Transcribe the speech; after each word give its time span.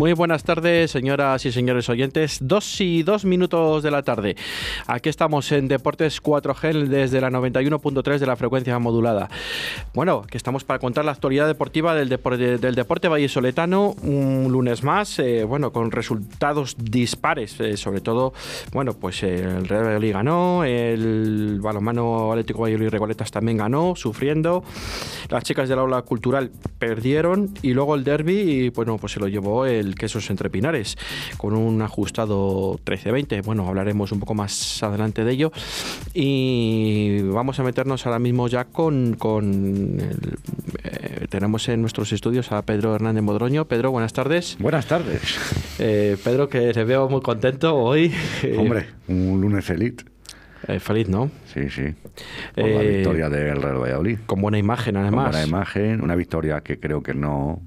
Muy 0.00 0.14
buenas 0.14 0.44
tardes, 0.44 0.92
señoras 0.92 1.44
y 1.44 1.52
señores 1.52 1.90
oyentes. 1.90 2.38
Dos 2.40 2.80
y 2.80 3.02
dos 3.02 3.26
minutos 3.26 3.82
de 3.82 3.90
la 3.90 4.02
tarde. 4.02 4.34
Aquí 4.86 5.10
estamos 5.10 5.52
en 5.52 5.68
Deportes 5.68 6.22
4G 6.22 6.86
desde 6.86 7.20
la 7.20 7.28
91.3 7.28 8.16
de 8.16 8.26
la 8.26 8.34
frecuencia 8.34 8.78
modulada. 8.78 9.28
Bueno, 9.92 10.22
que 10.22 10.38
estamos 10.38 10.64
para 10.64 10.78
contar 10.78 11.04
la 11.04 11.12
actualidad 11.12 11.46
deportiva 11.46 11.94
del, 11.94 12.08
deporte, 12.08 12.56
del 12.56 12.74
deporte 12.74 13.08
vallesoletano 13.08 13.94
un 14.02 14.48
lunes 14.50 14.82
más, 14.82 15.18
eh, 15.18 15.44
bueno, 15.44 15.70
con 15.70 15.90
resultados 15.90 16.76
dispares, 16.78 17.60
eh, 17.60 17.76
sobre 17.76 18.00
todo, 18.00 18.32
bueno, 18.72 18.94
pues 18.94 19.22
el 19.22 19.68
Real 19.68 19.84
Valladolid 19.84 20.12
ganó, 20.14 20.64
el 20.64 21.58
balonmano 21.60 22.32
Atlético 22.32 22.62
Valladolid 22.62 22.88
Recoletas 22.88 23.30
también 23.30 23.58
ganó, 23.58 23.94
sufriendo, 23.96 24.64
las 25.28 25.44
chicas 25.44 25.68
del 25.68 25.78
aula 25.78 26.00
cultural 26.00 26.50
perdieron 26.78 27.52
y 27.60 27.74
luego 27.74 27.96
el 27.96 28.02
derby, 28.02 28.70
bueno, 28.70 28.96
pues 28.96 29.12
se 29.12 29.20
lo 29.20 29.28
llevó 29.28 29.66
el 29.66 29.89
Quesos 29.94 30.30
Entre 30.30 30.50
Pinares, 30.50 30.96
con 31.36 31.54
un 31.54 31.82
ajustado 31.82 32.78
13-20. 32.84 33.42
Bueno, 33.44 33.66
hablaremos 33.66 34.12
un 34.12 34.20
poco 34.20 34.34
más 34.34 34.82
adelante 34.82 35.24
de 35.24 35.32
ello. 35.32 35.52
Y 36.14 37.22
vamos 37.22 37.58
a 37.60 37.62
meternos 37.62 38.06
ahora 38.06 38.18
mismo 38.18 38.48
ya 38.48 38.64
con... 38.64 39.14
con 39.14 39.98
eh, 40.82 41.26
tenemos 41.28 41.68
en 41.68 41.80
nuestros 41.80 42.12
estudios 42.12 42.52
a 42.52 42.62
Pedro 42.62 42.94
Hernández 42.94 43.22
Modroño. 43.22 43.66
Pedro, 43.66 43.90
buenas 43.90 44.12
tardes. 44.12 44.56
Buenas 44.58 44.86
tardes. 44.86 45.38
Eh, 45.78 46.16
Pedro, 46.22 46.48
que 46.48 46.72
te 46.72 46.84
veo 46.84 47.08
muy 47.08 47.22
contento 47.22 47.76
hoy. 47.76 48.12
Hombre, 48.58 48.86
un 49.08 49.40
lunes 49.40 49.64
feliz. 49.64 49.94
Eh, 50.68 50.78
feliz, 50.78 51.08
¿no? 51.08 51.30
Sí, 51.52 51.70
sí. 51.70 51.94
Por 52.54 52.68
la 52.68 52.82
victoria 52.82 53.28
del 53.28 53.62
Real 53.62 53.80
Valladolid. 53.80 54.18
Con 54.26 54.40
buena 54.40 54.58
imagen, 54.58 54.96
además. 54.96 55.24
Con 55.24 55.32
buena 55.32 55.46
imagen, 55.46 56.02
una 56.02 56.14
victoria 56.14 56.60
que 56.60 56.78
creo 56.78 57.02
que 57.02 57.14
no 57.14 57.62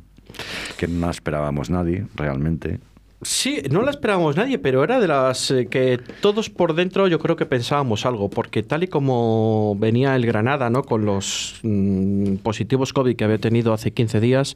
que 0.77 0.87
no 0.87 1.09
esperábamos 1.09 1.69
nadie 1.69 2.05
realmente. 2.15 2.79
Sí, 3.23 3.61
no 3.71 3.83
la 3.83 3.91
esperábamos 3.91 4.35
nadie, 4.35 4.59
pero 4.59 4.83
era 4.83 4.99
de 4.99 5.07
las 5.07 5.49
eh, 5.51 5.67
que 5.67 5.97
todos 6.21 6.49
por 6.49 6.75
dentro 6.75 7.07
yo 7.07 7.19
creo 7.19 7.35
que 7.35 7.45
pensábamos 7.45 8.05
algo, 8.05 8.29
porque 8.29 8.63
tal 8.63 8.83
y 8.83 8.87
como 8.87 9.75
venía 9.79 10.15
el 10.15 10.25
Granada, 10.25 10.69
¿no? 10.69 10.83
Con 10.83 11.05
los 11.05 11.59
mm, 11.63 12.35
positivos 12.37 12.91
COVID 12.91 13.15
que 13.15 13.23
había 13.23 13.37
tenido 13.37 13.71
hace 13.73 13.91
15 13.91 14.19
días, 14.19 14.55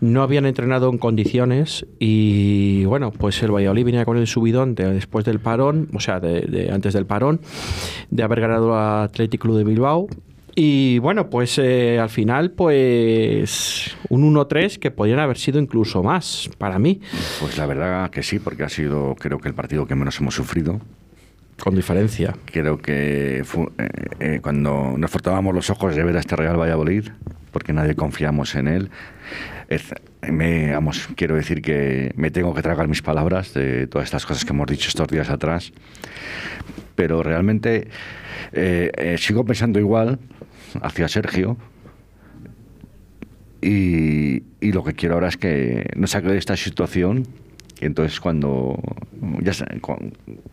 no 0.00 0.22
habían 0.22 0.44
entrenado 0.44 0.90
en 0.90 0.98
condiciones 0.98 1.86
y 1.98 2.84
bueno, 2.84 3.10
pues 3.10 3.42
el 3.42 3.52
Valladolid 3.52 3.86
venía 3.86 4.04
con 4.04 4.18
el 4.18 4.26
subidón 4.26 4.74
de, 4.74 4.92
después 4.92 5.24
del 5.24 5.40
parón, 5.40 5.88
o 5.94 6.00
sea, 6.00 6.20
de, 6.20 6.70
antes 6.70 6.92
del 6.92 7.06
parón, 7.06 7.40
de 8.10 8.22
haber 8.22 8.40
ganado 8.40 8.74
a 8.74 9.04
Athletic 9.04 9.40
Club 9.40 9.56
de 9.56 9.64
Bilbao 9.64 10.08
y 10.60 10.98
bueno, 10.98 11.30
pues 11.30 11.56
eh, 11.58 12.00
al 12.00 12.10
final, 12.10 12.50
pues 12.50 13.96
un 14.08 14.34
1-3 14.34 14.80
que 14.80 14.90
podrían 14.90 15.20
haber 15.20 15.38
sido 15.38 15.60
incluso 15.60 16.02
más 16.02 16.50
para 16.58 16.80
mí. 16.80 17.00
Pues 17.38 17.56
la 17.56 17.64
verdad 17.64 18.10
que 18.10 18.24
sí, 18.24 18.40
porque 18.40 18.64
ha 18.64 18.68
sido 18.68 19.14
creo 19.14 19.38
que 19.38 19.46
el 19.46 19.54
partido 19.54 19.86
que 19.86 19.94
menos 19.94 20.18
hemos 20.18 20.34
sufrido. 20.34 20.80
Con 21.60 21.76
diferencia. 21.76 22.34
Creo 22.46 22.78
que 22.78 23.38
eh, 23.38 23.44
eh, 24.18 24.40
cuando 24.42 24.96
nos 24.98 25.08
fortábamos 25.12 25.54
los 25.54 25.70
ojos 25.70 25.94
de 25.94 26.02
ver 26.02 26.16
a 26.16 26.18
este 26.18 26.34
Real 26.34 26.58
Valladolid, 26.58 27.04
porque 27.52 27.72
nadie 27.72 27.94
confiamos 27.94 28.56
en 28.56 28.66
él, 28.66 28.90
me, 30.28 30.72
vamos, 30.72 31.08
quiero 31.14 31.36
decir 31.36 31.62
que 31.62 32.10
me 32.16 32.32
tengo 32.32 32.52
que 32.52 32.62
tragar 32.62 32.88
mis 32.88 33.02
palabras 33.02 33.54
de 33.54 33.86
todas 33.86 34.06
estas 34.06 34.26
cosas 34.26 34.44
que 34.44 34.52
hemos 34.52 34.66
dicho 34.66 34.88
estos 34.88 35.06
días 35.06 35.30
atrás, 35.30 35.72
pero 36.96 37.22
realmente 37.22 37.86
sigo 39.18 39.44
pensando 39.44 39.78
igual 39.78 40.18
hacia 40.82 41.08
Sergio. 41.08 41.56
Y, 43.60 44.42
lo 44.60 44.84
que 44.84 44.94
quiero 44.94 45.14
ahora 45.14 45.28
es 45.28 45.36
que 45.36 45.90
nos 45.96 46.10
saque 46.10 46.28
de 46.28 46.38
esta 46.38 46.56
situación 46.56 47.26
entonces 47.86 48.20
cuando 48.20 48.78
ya 49.42 49.52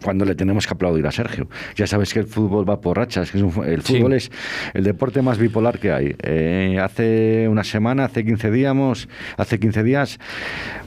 cuando 0.03 0.25
le 0.25 0.35
tenemos 0.35 0.67
que 0.67 0.73
aplaudir 0.73 1.05
a 1.07 1.11
Sergio 1.11 1.47
ya 1.75 1.87
sabes 1.87 2.13
que 2.13 2.19
el 2.19 2.27
fútbol 2.27 2.69
va 2.69 2.81
por 2.81 2.97
rachas 2.97 3.31
que 3.31 3.37
el 3.37 3.81
fútbol 3.81 4.13
es 4.13 4.31
el 4.73 4.83
deporte 4.83 5.21
más 5.21 5.37
bipolar 5.37 5.79
que 5.79 5.91
hay 5.91 6.15
eh, 6.23 6.79
hace 6.81 7.47
una 7.49 7.63
semana 7.63 8.05
hace 8.05 8.25
15 8.25 8.51
días 8.51 9.07
hace 9.37 9.59
15 9.59 9.83
días 9.83 10.19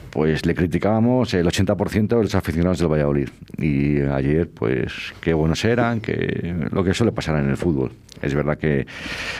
pues 0.09 0.45
le 0.45 0.55
criticábamos 0.55 1.33
el 1.33 1.45
80% 1.45 2.07
de 2.07 2.23
los 2.23 2.35
aficionados 2.35 2.79
del 2.79 2.91
Valladolid. 2.91 3.29
Y 3.57 4.01
ayer, 4.01 4.49
pues, 4.49 5.13
qué 5.21 5.33
buenos 5.33 5.63
eran, 5.65 6.01
que 6.01 6.55
lo 6.71 6.83
que 6.83 6.93
suele 6.93 7.11
pasar 7.11 7.39
en 7.39 7.49
el 7.49 7.57
fútbol. 7.57 7.91
Es 8.21 8.33
verdad 8.33 8.57
que 8.57 8.85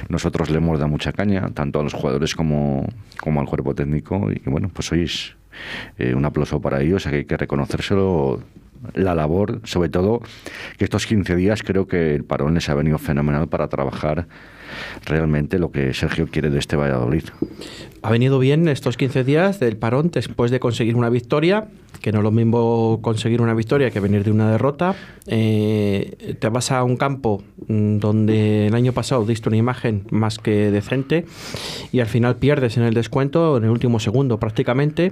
nosotros 0.07 0.49
le 0.49 0.57
hemos 0.57 0.77
dado 0.77 0.89
mucha 0.89 1.11
caña, 1.11 1.49
tanto 1.53 1.79
a 1.79 1.83
los 1.83 1.93
jugadores 1.93 2.35
como, 2.35 2.87
como 3.19 3.41
al 3.41 3.47
cuerpo 3.47 3.73
técnico. 3.75 4.29
Y 4.31 4.41
bueno, 4.49 4.69
pues 4.73 4.87
sois 4.87 5.35
eh, 5.97 6.13
un 6.13 6.25
aplauso 6.25 6.61
para 6.61 6.81
ellos, 6.81 7.05
hay 7.07 7.25
que 7.25 7.37
reconocérselo 7.37 8.41
la 8.93 9.15
labor, 9.15 9.61
sobre 9.63 9.89
todo 9.89 10.21
que 10.77 10.85
estos 10.85 11.05
15 11.05 11.35
días 11.35 11.63
creo 11.63 11.87
que 11.87 12.15
el 12.15 12.23
parón 12.23 12.53
les 12.53 12.69
ha 12.69 12.73
venido 12.73 12.97
fenomenal 12.97 13.47
para 13.47 13.67
trabajar 13.67 14.27
realmente 15.05 15.59
lo 15.59 15.71
que 15.71 15.93
Sergio 15.93 16.27
quiere 16.27 16.49
de 16.49 16.59
este 16.59 16.75
Valladolid. 16.75 17.23
Ha 18.01 18.11
venido 18.11 18.39
bien 18.39 18.67
estos 18.69 18.95
15 18.95 19.23
días 19.23 19.59
del 19.59 19.75
parón 19.75 20.09
después 20.13 20.51
de 20.51 20.59
conseguir 20.59 20.95
una 20.95 21.09
victoria, 21.09 21.67
que 22.01 22.13
no 22.13 22.19
es 22.19 22.23
lo 22.23 22.31
mismo 22.31 22.99
conseguir 23.01 23.41
una 23.41 23.53
victoria 23.53 23.91
que 23.91 23.99
venir 23.99 24.23
de 24.23 24.31
una 24.31 24.49
derrota. 24.49 24.95
Eh, 25.27 26.37
te 26.39 26.47
vas 26.47 26.71
a 26.71 26.83
un 26.83 26.95
campo 26.95 27.43
mm, 27.67 27.97
donde 27.97 28.67
el 28.67 28.75
año 28.75 28.93
pasado 28.93 29.25
diste 29.25 29.49
una 29.49 29.57
imagen 29.57 30.05
más 30.11 30.39
que 30.39 30.71
decente 30.71 31.25
y 31.91 31.99
al 31.99 32.07
final 32.07 32.37
pierdes 32.37 32.77
en 32.77 32.83
el 32.83 32.93
descuento 32.93 33.57
en 33.57 33.65
el 33.65 33.69
último 33.69 33.99
segundo 33.99 34.39
prácticamente 34.39 35.11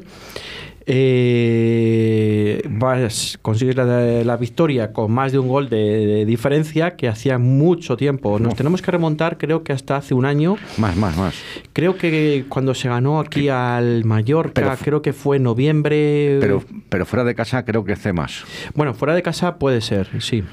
eh, 0.89 2.61
vas, 2.69 3.37
consigues 3.41 3.75
la, 3.75 4.37
victoria 4.37 4.93
con 4.93 5.11
más 5.11 5.33
de 5.33 5.39
un 5.39 5.49
gol 5.49 5.67
de, 5.67 6.23
diferencia 6.25 6.95
que 6.95 7.09
hacía 7.09 7.37
mucho 7.37 7.97
tiempo. 7.97 8.39
Nos 8.39 8.55
tenemos 8.55 8.81
que 8.81 8.91
remontar, 8.91 9.37
creo 9.37 9.65
que 9.65 9.73
hasta 9.73 9.97
hace 9.97 10.13
un 10.13 10.23
año. 10.25 10.55
Más, 10.77 10.95
más, 10.95 11.17
más. 11.17 11.35
Creo 11.73 11.97
que 11.97 12.45
cuando 12.47 12.73
se 12.73 12.87
ganó 12.87 13.19
aquí 13.19 13.49
al 13.49 14.05
Mallorca, 14.05 14.77
creo 14.81 15.01
que 15.01 15.11
fue 15.11 15.37
en 15.37 15.43
noviembre. 15.43 16.37
Pero, 16.39 16.63
pero 16.87 17.05
fuera 17.05 17.25
de 17.25 17.35
casa 17.35 17.65
creo 17.65 17.83
que 17.83 17.91
hace 17.91 18.13
más. 18.13 18.45
Bueno, 18.73 18.93
fuera 18.93 19.13
de 19.13 19.21
casa 19.21 19.59
puede 19.59 19.81
ser, 19.81 20.21
sí. 20.21 20.45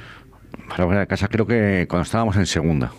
Fuera 0.69 0.99
de 0.99 1.07
casa 1.07 1.29
creo 1.29 1.47
que 1.47 1.87
cuando 1.89 2.03
estábamos 2.03 2.37
en 2.37 2.47
segunda. 2.47 2.91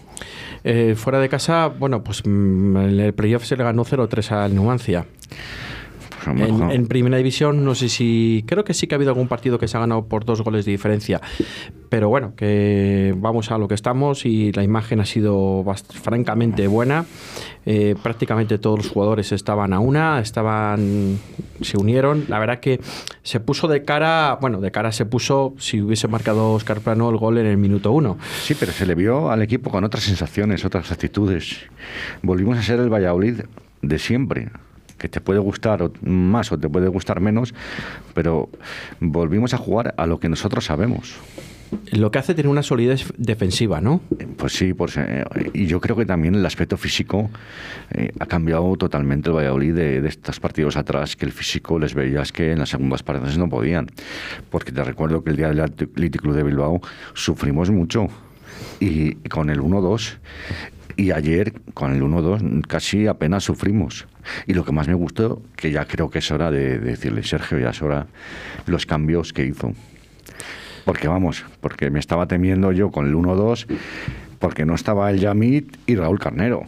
Eh, 0.63 0.95
fuera 0.95 1.19
de 1.19 1.27
casa, 1.27 1.67
bueno, 1.67 2.01
pues 2.01 2.25
mm, 2.25 2.77
en 2.77 2.99
el 3.01 3.13
playoff 3.13 3.43
se 3.43 3.57
le 3.57 3.63
ganó 3.65 3.83
0-3 3.83 4.31
al 4.31 4.55
Nuancia. 4.55 5.05
En, 6.27 6.87
primera 6.87 7.17
división, 7.17 7.63
no 7.63 7.75
sé 7.75 7.89
si. 7.89 8.43
Creo 8.47 8.63
que 8.63 8.73
sí 8.73 8.87
que 8.87 8.95
ha 8.95 8.97
habido 8.97 9.11
algún 9.11 9.27
partido 9.27 9.59
que 9.59 9.67
se 9.67 9.77
ha 9.77 9.79
ganado 9.79 10.05
por 10.05 10.25
dos 10.25 10.41
goles 10.41 10.65
de 10.65 10.71
diferencia. 10.71 11.21
Pero 11.89 12.09
bueno, 12.09 12.33
que 12.35 13.13
vamos 13.17 13.51
a 13.51 13.57
lo 13.57 13.67
que 13.67 13.75
estamos 13.75 14.25
y 14.25 14.51
la 14.51 14.63
imagen 14.63 14.99
ha 14.99 15.05
sido 15.05 15.63
francamente 15.93 16.67
buena. 16.67 17.05
Eh, 17.65 17.95
prácticamente 18.01 18.57
todos 18.57 18.77
los 18.77 18.89
jugadores 18.89 19.31
estaban 19.31 19.73
a 19.73 19.79
una, 19.79 20.19
estaban. 20.19 21.19
se 21.61 21.77
unieron. 21.77 22.25
La 22.27 22.39
verdad 22.39 22.59
que 22.59 22.79
se 23.23 23.39
puso 23.39 23.67
de 23.67 23.83
cara. 23.83 24.37
Bueno, 24.41 24.61
de 24.61 24.71
cara 24.71 24.91
se 24.91 25.05
puso 25.05 25.53
si 25.57 25.81
hubiese 25.81 26.07
marcado 26.07 26.53
Oscar 26.53 26.81
Plano 26.81 27.09
el 27.09 27.17
gol 27.17 27.37
en 27.37 27.45
el 27.45 27.57
minuto 27.57 27.91
uno. 27.91 28.17
Sí, 28.41 28.55
pero 28.59 28.71
se 28.71 28.85
le 28.85 28.95
vio 28.95 29.31
al 29.31 29.41
equipo 29.41 29.69
con 29.69 29.83
otras 29.83 30.03
sensaciones, 30.03 30.65
otras 30.65 30.91
actitudes. 30.91 31.57
Volvimos 32.21 32.57
a 32.57 32.63
ser 32.63 32.79
el 32.79 32.89
Valladolid 32.89 33.41
de 33.81 33.99
siempre 33.99 34.49
que 34.97 35.09
te 35.09 35.21
puede 35.21 35.39
gustar 35.39 35.89
más 36.01 36.51
o 36.51 36.57
te 36.57 36.69
puede 36.69 36.87
gustar 36.87 37.19
menos, 37.19 37.53
pero 38.13 38.49
volvimos 38.99 39.53
a 39.53 39.57
jugar 39.57 39.93
a 39.97 40.05
lo 40.05 40.19
que 40.19 40.29
nosotros 40.29 40.65
sabemos. 40.65 41.15
Lo 41.91 42.11
que 42.11 42.19
hace 42.19 42.33
tener 42.33 42.49
una 42.49 42.63
solidez 42.63 43.11
defensiva, 43.17 43.81
¿no? 43.81 44.01
Pues 44.37 44.53
sí, 44.53 44.73
pues, 44.73 44.97
eh, 44.97 45.25
y 45.53 45.65
yo 45.65 45.81
creo 45.81 45.95
que 45.95 46.05
también 46.05 46.35
el 46.35 46.45
aspecto 46.45 46.77
físico 46.77 47.29
eh, 47.91 48.11
ha 48.19 48.25
cambiado 48.27 48.75
totalmente 48.77 49.29
el 49.29 49.35
Valladolid 49.35 49.73
de, 49.73 50.01
de, 50.01 50.07
estos 50.07 50.39
partidos 50.39 50.77
atrás, 50.77 51.15
que 51.15 51.25
el 51.25 51.31
físico 51.31 51.79
les 51.79 51.93
veías 51.93 52.31
que 52.31 52.51
en 52.51 52.59
las 52.59 52.69
segundas 52.69 53.03
partes 53.03 53.37
no 53.37 53.49
podían. 53.49 53.87
Porque 54.49 54.71
te 54.71 54.83
recuerdo 54.83 55.23
que 55.23 55.31
el 55.31 55.37
día 55.37 55.49
del 55.49 55.59
Athletic 55.61 56.21
Club 56.21 56.35
de 56.35 56.43
Bilbao 56.43 56.81
sufrimos 57.13 57.71
mucho 57.71 58.07
y 58.79 59.15
con 59.29 59.49
el 59.49 59.59
1-2 59.59 60.17
y 60.97 61.11
ayer, 61.11 61.53
con 61.73 61.93
el 61.93 62.01
1-2, 62.01 62.65
casi 62.67 63.07
apenas 63.07 63.43
sufrimos. 63.43 64.07
Y 64.47 64.53
lo 64.53 64.63
que 64.65 64.71
más 64.71 64.87
me 64.87 64.93
gustó, 64.93 65.41
que 65.55 65.71
ya 65.71 65.85
creo 65.85 66.09
que 66.09 66.19
es 66.19 66.31
hora 66.31 66.51
de, 66.51 66.79
decirle, 66.79 67.23
Sergio, 67.23 67.59
ya 67.59 67.69
es 67.69 67.81
hora 67.81 68.07
los 68.65 68.85
cambios 68.85 69.33
que 69.33 69.45
hizo. 69.45 69.73
Porque 70.85 71.07
vamos, 71.07 71.43
porque 71.61 71.89
me 71.89 71.99
estaba 71.99 72.27
temiendo 72.27 72.71
yo 72.71 72.91
con 72.91 73.07
el 73.07 73.15
1-2, 73.15 73.65
porque 74.39 74.65
no 74.65 74.75
estaba 74.75 75.09
el 75.09 75.19
Yamit 75.19 75.77
y 75.87 75.95
Raúl 75.95 76.19
Carnero. 76.19 76.63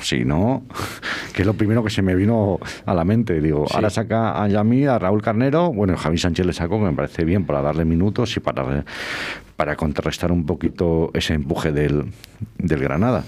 Si 0.00 0.24
no, 0.24 0.64
que 1.32 1.42
es 1.42 1.46
lo 1.46 1.54
primero 1.54 1.82
que 1.82 1.90
se 1.90 2.02
me 2.02 2.14
vino 2.14 2.58
a 2.84 2.94
la 2.94 3.04
mente. 3.04 3.40
Digo, 3.40 3.66
ahora 3.72 3.90
saca 3.90 4.42
a 4.42 4.48
Yamí, 4.48 4.86
a 4.86 4.98
Raúl 4.98 5.22
Carnero, 5.22 5.72
bueno, 5.72 5.96
Javi 5.96 6.18
Sánchez 6.18 6.44
le 6.44 6.52
sacó, 6.52 6.78
que 6.78 6.86
me 6.86 6.92
parece 6.92 7.24
bien, 7.24 7.44
para 7.44 7.62
darle 7.62 7.84
minutos 7.84 8.36
y 8.36 8.40
para, 8.40 8.84
para 9.56 9.76
contrarrestar 9.76 10.32
un 10.32 10.46
poquito 10.46 11.10
ese 11.14 11.34
empuje 11.34 11.72
del, 11.72 12.06
del 12.58 12.80
Granada. 12.80 13.24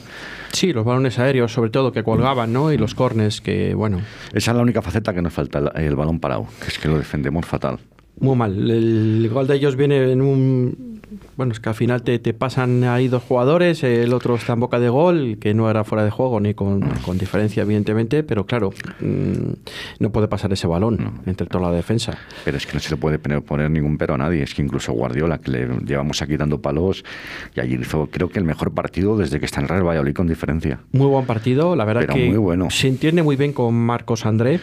Sí, 0.53 0.73
los 0.73 0.85
balones 0.85 1.19
aéreos, 1.19 1.53
sobre 1.53 1.71
todo, 1.71 1.93
que 1.93 2.03
colgaban, 2.03 2.53
¿no? 2.53 2.73
Y 2.73 2.79
los 2.79 2.95
cornes, 2.95 3.41
que, 3.41 3.75
bueno. 3.75 4.01
Esa 4.33 4.51
es 4.53 4.57
la 4.57 4.63
única 4.63 4.81
faceta 4.83 5.13
que 5.13 5.23
nos 5.23 5.33
falta, 5.33 5.59
el, 5.59 5.71
el 5.85 5.97
balón 5.97 6.19
parado, 6.19 6.47
que 6.61 6.69
es 6.69 6.79
que 6.79 6.89
lo 6.89 6.99
defendemos 6.99 7.45
fatal. 7.45 7.79
Muy 8.19 8.37
mal. 8.37 8.71
El 8.71 9.29
gol 9.33 9.47
de 9.47 9.57
ellos 9.57 9.77
viene 9.77 10.13
en 10.13 10.23
un 10.23 10.97
bueno, 11.37 11.53
es 11.53 11.61
que 11.61 11.69
al 11.69 11.75
final 11.75 12.03
te, 12.03 12.19
te, 12.19 12.35
pasan 12.35 12.85
ahí 12.85 13.09
dos 13.09 13.23
jugadores, 13.23 13.83
el 13.85 14.13
otro 14.13 14.35
está 14.35 14.55
en 14.55 14.61
boca 14.61 14.81
de 14.81 14.89
gol, 14.89 15.39
que 15.41 15.55
no 15.55 15.71
era 15.71 15.85
fuera 15.85 16.05
de 16.05 16.11
juego 16.11 16.41
ni 16.41 16.55
con, 16.55 16.81
con 17.05 17.19
diferencia, 17.19 17.63
evidentemente, 17.63 18.23
pero 18.23 18.47
claro, 18.47 18.73
mmm, 19.01 19.53
no 19.99 20.11
puede 20.11 20.29
pasar 20.29 20.53
ese 20.53 20.67
balón 20.67 20.97
no. 20.97 21.13
entre 21.27 21.47
toda 21.47 21.71
la 21.71 21.77
defensa. 21.77 22.19
Pero 22.45 22.57
es 22.57 22.67
que 22.67 22.75
no 22.75 22.81
se 22.81 22.91
le 22.91 22.97
puede 22.97 23.19
poner 23.19 23.71
ningún 23.71 23.99
pero 23.99 24.15
a 24.15 24.19
nadie, 24.19 24.43
es 24.43 24.55
que 24.55 24.63
incluso 24.63 24.93
Guardiola, 24.93 25.39
que 25.39 25.51
le 25.51 25.69
llevamos 25.85 26.23
aquí 26.23 26.37
dando 26.37 26.61
palos, 26.61 27.05
y 27.55 27.61
ayer 27.61 27.81
hizo 27.81 28.09
creo 28.11 28.29
que 28.29 28.39
el 28.39 28.45
mejor 28.45 28.73
partido 28.73 29.17
desde 29.17 29.39
que 29.39 29.47
está 29.47 29.61
en 29.61 29.69
Real 29.69 29.87
Valladolid 29.87 30.15
con 30.15 30.27
diferencia. 30.27 30.81
Muy 30.93 31.07
buen 31.07 31.27
partido, 31.27 31.77
la 31.77 31.85
verdad 31.85 32.03
pero 32.03 32.15
que 32.15 32.29
muy 32.29 32.39
bueno. 32.39 32.71
se 32.71 32.89
entiende 32.89 33.23
muy 33.23 33.37
bien 33.37 33.53
con 33.53 33.75
Marcos 33.75 34.27
André. 34.27 34.61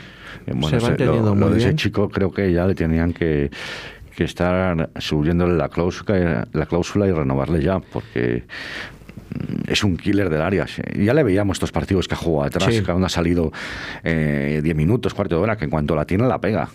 Bueno, 0.48 0.80
se 0.80 0.86
entendiendo 0.88 1.30
lo, 1.30 1.36
muy 1.36 1.40
lo 1.42 1.50
de 1.50 1.56
bien. 1.58 1.68
ese 1.70 1.76
chico 1.76 2.10
creo 2.10 2.32
que 2.32 2.52
ya 2.52 2.66
le 2.66 2.76
tenían 2.76 3.14
que 3.14 3.50
que 4.16 4.26
estar 4.26 4.92
subiéndole 4.98 5.56
la 5.56 5.70
cláusula, 5.70 6.48
la 6.54 6.66
cláusula 6.68 7.08
y 7.08 7.12
renovarle 7.12 7.64
ya, 7.64 7.80
porque 7.80 8.44
mm, 9.30 9.72
es 9.72 9.84
un 9.84 9.98
killer 9.98 10.30
del 10.30 10.42
área. 10.42 10.68
Ya 10.96 11.14
le 11.16 11.24
veíamos 11.24 11.56
estos 11.56 11.72
partidos 11.72 12.08
que 12.08 12.14
ha 12.14 12.18
jugado 12.18 12.48
atrás, 12.48 12.76
Sí. 12.76 12.84
que 12.84 12.92
aún 12.92 13.04
ha 13.04 13.10
salido 13.10 13.52
10 14.04 14.04
eh, 14.04 14.74
minutos, 14.76 15.16
cuarto 15.16 15.36
de 15.36 15.42
hora, 15.42 15.56
que 15.58 15.66
en 15.66 15.72
cuanto 15.72 15.96
la 15.96 16.06
tiene 16.06 16.28
la 16.28 16.40
pega. 16.40 16.70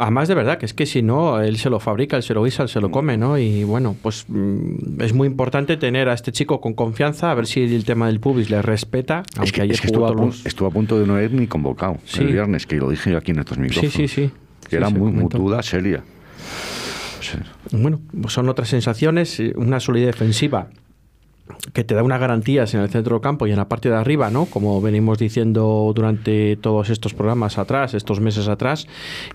Además, 0.00 0.28
de 0.28 0.34
verdad, 0.34 0.56
que 0.58 0.64
es 0.66 0.72
que 0.74 0.86
si 0.86 1.02
no, 1.02 1.40
él 1.40 1.58
se 1.58 1.68
lo 1.68 1.78
fabrica, 1.78 2.16
él 2.16 2.22
se 2.22 2.32
lo 2.32 2.42
guisa, 2.42 2.62
él 2.62 2.68
se 2.70 2.80
lo 2.80 2.90
come, 2.90 3.16
¿no? 3.18 3.36
Y 3.38 3.64
bueno, 3.64 3.94
pues 4.02 4.24
mm, 4.28 5.00
es 5.02 5.12
muy 5.12 5.26
importante 5.28 5.76
tener 5.76 6.08
a 6.08 6.14
este 6.14 6.32
chico 6.32 6.60
con 6.60 6.72
confianza, 6.74 7.30
a 7.30 7.34
ver 7.34 7.46
si 7.46 7.62
el 7.62 7.84
tema 7.84 8.06
del 8.06 8.18
pubis 8.20 8.48
le 8.50 8.62
respeta, 8.62 9.22
aunque 9.36 9.44
Es 9.44 9.52
que, 9.52 9.62
ayer 9.62 9.74
es 9.74 9.80
que 9.80 9.86
estuvo, 9.88 10.06
a 10.06 10.14
punto, 10.14 10.36
estuvo 10.44 10.68
a 10.68 10.70
punto 10.70 10.98
de 10.98 11.06
no 11.06 11.20
ir 11.20 11.32
ni 11.32 11.46
convocado 11.46 11.98
Sí. 12.04 12.20
el 12.22 12.32
viernes, 12.32 12.66
que 12.66 12.76
lo 12.76 12.88
dije 12.90 13.10
yo 13.10 13.18
aquí 13.18 13.32
en 13.32 13.40
estos 13.40 13.58
micrófonos. 13.58 13.92
sí, 13.92 14.08
sí. 14.08 14.30
Que 14.62 14.70
Sí, 14.70 14.76
era 14.76 14.88
se 14.88 14.94
muy 14.94 15.10
comentó. 15.12 15.38
mutuda, 15.38 15.62
seria. 15.62 16.02
Bueno, 17.72 18.00
son 18.28 18.48
otras 18.48 18.68
sensaciones, 18.68 19.38
eh, 19.40 19.52
una 19.56 19.78
solidez 19.80 20.06
defensiva 20.14 20.68
que 21.72 21.84
te 21.84 21.94
da 21.94 22.02
unas 22.02 22.20
garantías 22.20 22.72
en 22.74 22.80
el 22.80 22.88
centro 22.90 23.14
del 23.16 23.22
campo 23.22 23.46
y 23.46 23.50
en 23.50 23.56
la 23.56 23.68
parte 23.68 23.88
de 23.88 23.96
arriba, 23.96 24.30
¿no? 24.30 24.46
Como 24.46 24.80
venimos 24.80 25.18
diciendo 25.18 25.92
durante 25.94 26.56
todos 26.56 26.90
estos 26.90 27.14
programas 27.14 27.58
atrás, 27.58 27.94
estos 27.94 28.20
meses 28.20 28.48
atrás, 28.48 28.86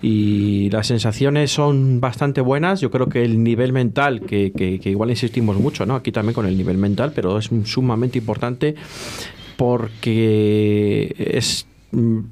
y 0.02 0.70
las 0.72 0.88
sensaciones 0.88 1.52
son 1.52 2.00
bastante 2.00 2.42
buenas. 2.42 2.82
Yo 2.82 2.92
creo 2.92 3.08
que 3.10 3.24
el 3.24 3.44
nivel 3.44 3.74
mental, 3.74 4.22
que, 4.22 4.52
que- 4.52 4.80
que 4.80 4.90
igual 4.90 5.10
insistimos 5.10 5.58
mucho, 5.58 5.86
¿no? 5.86 5.96
Aquí 5.96 6.12
también 6.12 6.34
con 6.34 6.46
el 6.46 6.58
nivel 6.58 6.78
mental, 6.78 7.12
pero 7.16 7.38
es 7.38 7.50
sumamente 7.66 8.18
importante 8.18 8.76
porque 9.58 11.16
es 11.18 11.66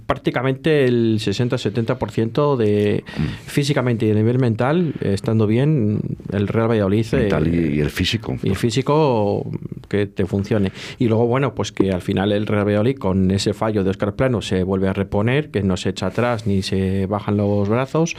prácticamente 0.06 0.86
el 0.86 1.20
60-70% 1.20 2.56
de 2.58 3.04
físicamente 3.46 4.06
y 4.06 4.12
a 4.12 4.16
nivel 4.16 4.40
mental, 4.40 4.94
eh, 5.02 5.14
estando 5.14 5.48
bien, 5.48 6.00
el 6.32 6.48
Real 6.48 6.70
Valladolid 6.70 7.06
eh, 7.14 7.18
mental 7.18 7.48
y, 7.54 7.76
y 7.76 7.80
el 7.80 7.90
físico. 7.90 8.36
y 8.44 8.56
físico 8.56 9.50
que 9.88 10.08
te 10.08 10.26
funcione. 10.26 10.72
Y 11.00 11.08
luego, 11.08 11.28
bueno, 11.28 11.54
pues 11.56 11.72
que 11.72 11.92
al 11.92 12.02
final 12.02 12.32
el 12.32 12.48
Real 12.48 12.66
Valladolid 12.66 12.98
con 12.98 13.32
ese 13.32 13.54
fallo 13.54 13.84
de 13.84 13.90
Oscar 13.92 14.16
Plano 14.16 14.42
se 14.42 14.64
vuelve 14.64 14.88
a 14.88 14.94
reponer, 14.94 15.50
que 15.52 15.62
no 15.64 15.78
se 15.78 15.90
echa 15.90 16.08
atrás 16.08 16.48
ni 16.48 16.62
se 16.62 17.06
bajan 17.06 17.38
los 17.38 17.70
brazos. 17.70 18.16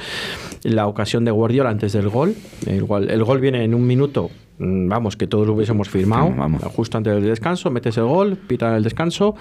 La 0.63 0.87
ocasión 0.87 1.25
de 1.25 1.31
Guardiola 1.31 1.71
antes 1.71 1.93
del 1.93 2.09
gol, 2.09 2.35
el 2.67 2.85
gol, 2.85 3.11
el 3.11 3.25
gol 3.25 3.41
viene 3.41 3.65
en 3.65 3.75
un 3.75 3.87
minuto. 3.87 4.31
mm, 4.59 4.89
Vamos, 4.89 5.17
que 5.17 5.27
todos 5.27 5.47
lo 5.47 5.55
hubiésemos 5.55 5.89
firmado. 5.89 6.33
Vamos. 6.37 6.63
Justo 6.65 6.97
antes 6.99 7.15
del 7.15 7.25
descanso, 7.25 7.71
metes 7.71 7.97
el 7.97 8.05
gol, 8.05 8.37
pita 8.37 8.77
el 8.77 8.83
descanso, 8.85 9.35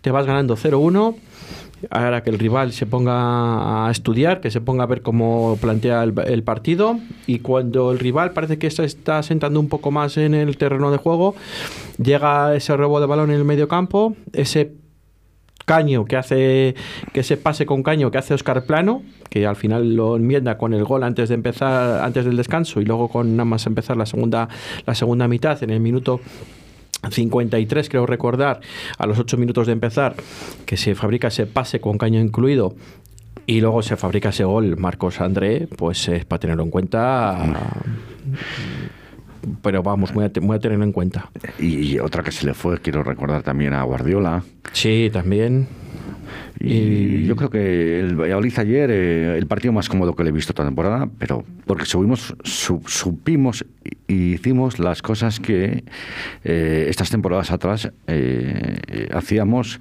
te 0.00 0.10
vas 0.10 0.26
ganando 0.26 0.56
0-1. 0.56 1.14
Ahora 1.90 2.22
que 2.22 2.30
el 2.30 2.38
rival 2.38 2.72
se 2.72 2.86
ponga 2.86 3.86
a 3.86 3.90
estudiar, 3.90 4.40
que 4.40 4.50
se 4.50 4.60
ponga 4.60 4.84
a 4.84 4.86
ver 4.86 5.02
cómo 5.02 5.56
plantea 5.60 6.02
el, 6.02 6.42
partido. 6.42 6.98
Y 7.26 7.38
cuando 7.38 7.92
el 7.92 7.98
rival 7.98 8.32
parece 8.32 8.58
que 8.58 8.70
se 8.70 8.84
está 8.84 9.22
sentando 9.22 9.60
un 9.60 9.68
poco 9.68 9.90
más 9.90 10.16
en 10.16 10.34
el 10.34 10.56
terreno 10.56 10.90
de 10.90 10.98
juego, 10.98 11.34
llega 12.02 12.54
ese 12.54 12.76
robo 12.76 13.00
de 13.00 13.06
balón 13.06 13.30
en 13.30 13.36
el 13.36 13.44
medio 13.44 13.68
campo, 13.68 14.16
ese 14.32 14.72
caño 15.64 16.06
que 16.06 16.16
hace 16.16 16.74
que 17.12 17.22
se 17.22 17.36
pase 17.36 17.66
con 17.66 17.82
caño 17.82 18.10
que 18.10 18.16
hace 18.16 18.32
Oscar 18.32 18.64
Plano 18.64 19.02
que 19.28 19.46
al 19.46 19.54
final 19.54 19.94
lo 19.94 20.16
enmienda 20.16 20.56
con 20.56 20.72
el 20.72 20.82
gol 20.82 21.02
antes 21.02 21.28
de 21.28 21.34
empezar 21.34 22.02
antes 22.02 22.24
del 22.24 22.38
descanso 22.38 22.80
y 22.80 22.86
luego 22.86 23.08
con 23.08 23.36
nada 23.36 23.44
más 23.44 23.66
empezar 23.66 23.98
la 23.98 24.06
segunda 24.06 24.48
la 24.86 24.94
segunda 24.94 25.28
mitad 25.28 25.62
en 25.62 25.68
el 25.68 25.80
minuto 25.80 26.20
53 27.10 27.88
creo 27.88 28.06
recordar 28.06 28.60
a 28.98 29.06
los 29.06 29.18
8 29.18 29.36
minutos 29.36 29.66
de 29.66 29.72
empezar 29.72 30.14
que 30.66 30.76
se 30.76 30.94
fabrica 30.94 31.28
ese 31.28 31.46
pase 31.46 31.80
con 31.80 31.98
caño 31.98 32.20
incluido 32.20 32.74
y 33.46 33.60
luego 33.60 33.82
se 33.82 33.96
fabrica 33.96 34.28
ese 34.28 34.44
gol 34.44 34.76
Marcos 34.76 35.20
André 35.20 35.68
pues 35.76 36.08
es 36.08 36.24
para 36.24 36.40
tenerlo 36.40 36.64
en 36.64 36.70
cuenta. 36.70 37.38
Pero 39.62 39.82
vamos 39.82 40.12
muy 40.12 40.24
a, 40.24 40.30
muy 40.42 40.56
a 40.56 40.58
tenerlo 40.58 40.84
en 40.84 40.92
cuenta. 40.92 41.30
Y 41.58 41.98
otra 41.98 42.22
que 42.22 42.32
se 42.32 42.44
le 42.44 42.52
fue, 42.52 42.78
quiero 42.80 43.02
recordar 43.02 43.42
también 43.42 43.72
a 43.72 43.82
Guardiola. 43.84 44.42
sí 44.72 45.08
también 45.10 45.68
Y 46.60 46.72
Y- 46.72 47.26
yo 47.26 47.36
creo 47.36 47.50
que 47.50 48.00
el 48.00 48.16
Valladolid 48.16 48.58
ayer, 48.58 48.90
eh, 48.90 49.36
el 49.38 49.46
partido 49.46 49.72
más 49.72 49.88
cómodo 49.88 50.14
que 50.14 50.24
le 50.24 50.30
he 50.30 50.32
visto 50.32 50.52
toda 50.52 50.64
la 50.64 50.70
temporada, 50.70 51.08
pero 51.18 51.44
porque 51.66 51.84
subimos, 51.84 52.34
su- 52.44 52.82
supimos 52.86 53.64
y 54.06 54.32
hicimos 54.34 54.78
las 54.78 55.02
cosas 55.02 55.38
que 55.40 55.84
eh, 56.44 56.86
estas 56.88 57.10
temporadas 57.10 57.50
atrás 57.50 57.90
eh, 58.06 58.78
eh, 58.86 59.08
hacíamos 59.12 59.80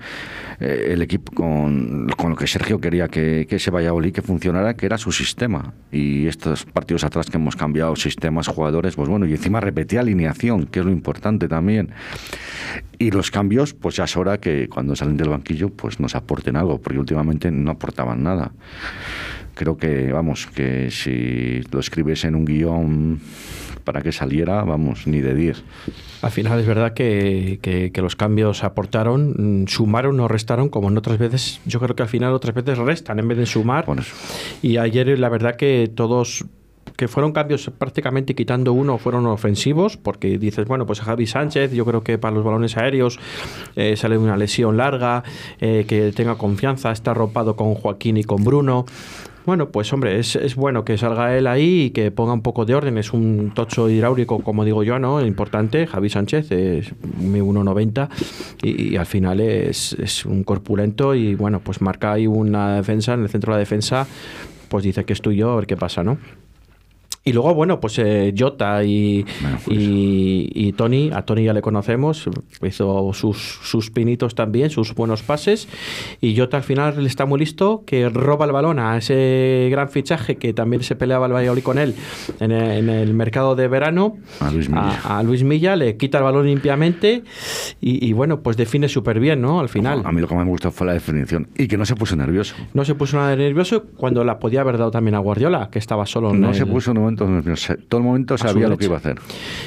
eh, 0.60 0.90
el 0.92 1.02
equipo 1.02 1.32
con, 1.34 2.08
con 2.18 2.32
lo 2.32 2.36
que 2.36 2.48
Sergio 2.48 2.80
quería 2.80 3.08
que, 3.08 3.46
que 3.50 3.56
ese 3.58 3.72
Valladolid 3.72 4.12
que 4.14 4.22
funcionara, 4.22 4.76
que 4.76 4.86
era 4.86 4.98
su 4.98 5.12
sistema. 5.12 5.74
Y 5.92 6.28
estos 6.28 6.66
partidos 6.66 7.04
atrás 7.04 7.30
que 7.30 7.38
hemos 7.38 7.56
cambiado 7.56 7.96
sistemas, 7.96 8.48
jugadores, 8.48 8.96
pues 8.96 9.08
bueno, 9.10 9.26
y 9.26 9.32
encima 9.32 9.60
repetía 9.62 10.02
alineación, 10.02 10.66
que 10.66 10.80
es 10.80 10.86
lo 10.86 10.92
importante 10.92 11.48
también. 11.48 11.90
Y 13.00 13.12
los 13.12 13.30
cambios, 13.30 13.74
pues 13.76 13.96
ya 13.96 14.06
es 14.06 14.18
hora 14.18 14.40
que 14.40 14.68
cuando 14.70 14.96
salen 14.96 15.18
del 15.18 15.30
banquillo, 15.30 15.70
pues 15.70 16.00
nos 16.00 16.16
aporten 16.38 16.56
algo, 16.56 16.80
porque 16.80 17.00
últimamente 17.00 17.50
no 17.52 17.72
aportaban 17.72 18.22
nada. 18.24 18.52
Creo 19.56 19.76
que, 19.78 20.12
vamos, 20.14 20.46
que 20.46 20.92
si 20.92 21.62
lo 21.72 21.80
escribes 21.80 22.24
en 22.26 22.36
un 22.36 22.46
guion 22.46 23.20
para 23.84 24.02
que 24.02 24.12
saliera, 24.12 24.64
vamos, 24.64 25.08
ni 25.08 25.20
de 25.22 25.34
10. 25.34 25.64
Al 26.22 26.30
final 26.32 26.60
es 26.60 26.68
verdad 26.68 26.94
que, 26.94 27.58
que- 27.62 27.92
que 27.92 28.02
los 28.02 28.16
cambios 28.16 28.64
aportaron, 28.64 29.64
mm, 29.64 29.68
sumaron 29.68 30.20
o 30.20 30.28
restaron, 30.28 30.70
como 30.70 30.90
en 30.90 30.98
otras 30.98 31.18
veces. 31.18 31.60
Yo 31.66 31.80
creo 31.80 31.96
que 31.96 32.04
al 32.04 32.10
final 32.10 32.34
otras 32.34 32.54
veces 32.54 32.78
restan 32.78 33.18
en 33.18 33.28
vez 33.30 33.38
de 33.40 33.46
sumar. 33.48 33.86
Eso. 33.98 34.14
Y 34.62 34.78
ayer 34.78 35.18
la 35.18 35.30
verdad 35.30 35.56
que 35.56 35.90
todos 35.94 36.46
que 36.98 37.08
fueron 37.08 37.32
cambios 37.32 37.72
prácticamente 37.78 38.36
quitando 38.36 38.74
uno 38.74 38.98
fueron 38.98 39.26
ofensivos 39.28 39.96
porque 39.96 40.38
dices 40.38 40.68
bueno 40.68 40.86
pues 40.86 41.02
a 41.02 41.06
Javi 41.06 41.28
Sánchez 41.28 41.72
yo 41.72 41.86
creo 41.86 42.04
que 42.04 42.18
para 42.18 42.36
los 42.36 42.44
balones 42.44 42.76
aéreos 42.76 43.20
eh, 43.76 43.96
sale 43.96 44.18
una 44.18 44.36
lesión 44.36 44.76
larga 44.76 45.24
eh, 45.62 45.86
que 45.88 46.12
tenga 46.12 46.36
confianza 46.36 46.92
está 46.92 47.12
arropado 47.12 47.56
con 47.56 47.76
Joaquín 47.76 48.18
y 48.18 48.24
con 48.24 48.44
Bruno 48.44 48.86
bueno, 49.46 49.70
pues 49.70 49.94
hombre, 49.94 50.20
es, 50.20 50.36
es 50.36 50.56
bueno 50.56 50.84
que 50.84 50.98
salga 50.98 51.38
él 51.38 51.48
ahí 51.48 51.84
y 51.84 51.90
que 51.92 52.12
ponga 52.12 52.34
un 52.34 52.42
poco 52.42 52.66
de 52.66 52.76
orden. 52.76 52.98
Es 52.98 53.14
un 53.14 53.54
tocho 53.56 53.90
hidráulico, 53.90 54.40
como 54.40 54.66
digo 54.66 54.84
yo, 54.84 55.00
¿no? 55.00 55.26
Importante. 55.26 55.88
Javi 55.88 56.10
Sánchez 56.10 56.52
es 56.52 56.94
mi 57.18 57.40
1,90 57.40 58.10
y, 58.62 58.90
y 58.90 58.98
al 58.98 59.06
final 59.06 59.40
es, 59.40 59.94
es 59.94 60.26
un 60.26 60.44
corpulento 60.44 61.16
y 61.16 61.36
bueno, 61.36 61.62
pues 61.62 61.80
marca 61.80 62.12
ahí 62.12 62.28
una 62.28 62.76
defensa, 62.76 63.14
en 63.14 63.22
el 63.22 63.30
centro 63.30 63.54
de 63.54 63.56
la 63.56 63.60
defensa, 63.60 64.06
pues 64.68 64.84
dice 64.84 65.06
que 65.06 65.14
es 65.14 65.22
tuyo, 65.22 65.52
a 65.52 65.56
ver 65.56 65.66
qué 65.66 65.78
pasa, 65.78 66.04
¿no? 66.04 66.18
Y 67.28 67.34
luego, 67.34 67.54
bueno, 67.54 67.80
pues 67.80 68.00
eh, 68.00 68.34
Jota 68.38 68.84
y, 68.84 69.26
Bueno, 69.42 69.58
pues 69.66 69.78
y, 69.78 70.50
y 70.54 70.72
Tony, 70.74 71.12
a 71.14 71.24
Tony 71.24 71.44
ya 71.44 71.54
le 71.54 71.62
conocemos, 71.62 72.30
hizo 72.66 73.12
sus, 73.14 73.38
sus 73.64 73.92
pinitos 73.92 74.36
también, 74.36 74.70
sus 74.70 74.94
buenos 74.96 75.24
pases. 75.24 75.68
Y 76.22 76.38
Jota 76.38 76.58
al 76.58 76.64
final 76.64 77.06
está 77.06 77.26
muy 77.26 77.40
listo, 77.40 77.84
que 77.86 78.10
roba 78.10 78.46
el 78.46 78.52
balón 78.52 78.80
a 78.80 78.98
ese 78.98 79.68
gran 79.72 79.90
fichaje 79.90 80.38
que 80.38 80.54
también 80.54 80.84
se 80.84 80.96
peleaba 80.96 81.26
el 81.28 81.34
Valladolid 81.34 81.64
con 81.64 81.78
él 81.78 81.96
en 82.40 82.52
el, 82.52 82.72
en 82.78 82.90
el 82.90 83.14
mercado 83.14 83.56
de 83.56 83.68
verano. 83.68 84.18
A 84.40 84.52
Luis 84.52 84.70
Milla. 84.70 85.00
A, 85.04 85.20
a 85.20 85.24
Luis 85.24 85.44
Milla, 85.44 85.76
le 85.76 85.98
quita 85.98 86.20
el 86.20 86.24
balón 86.24 86.46
limpiamente 86.46 87.24
y, 87.82 88.08
y 88.08 88.14
bueno, 88.14 88.42
pues 88.42 88.58
define 88.58 88.88
súper 88.90 89.20
bien, 89.20 89.42
¿no? 89.42 89.60
Al 89.60 89.70
final. 89.70 90.02
A 90.06 90.12
mí 90.12 90.22
lo 90.22 90.28
que 90.28 90.36
más 90.36 90.46
me 90.46 90.52
gustó 90.52 90.72
fue 90.72 90.88
la 90.88 90.94
definición 90.94 91.48
y 91.58 91.68
que 91.68 91.78
no 91.78 91.86
se 91.86 91.96
puso 91.96 92.16
nervioso. 92.16 92.56
No 92.74 92.86
se 92.86 92.96
puso 92.96 93.18
nada 93.18 93.36
nervioso 93.36 93.84
cuando 93.98 94.24
la 94.24 94.40
podía 94.40 94.62
haber 94.62 94.78
dado 94.78 94.92
también 94.92 95.16
a 95.16 95.20
Guardiola, 95.20 95.70
que 95.72 95.80
estaba 95.80 96.06
solo 96.06 96.32
en 96.32 96.42
No 96.42 96.50
el- 96.50 96.56
se 96.56 96.66
puso 96.66 96.94
un 97.26 97.44
todo, 97.88 98.00
el 98.00 98.06
momento 98.06 98.38
sabía 98.38 98.68
lo 98.68 98.78
que 98.78 98.86
iba 98.86 98.96
a 98.96 99.00
hacer. 99.00 99.20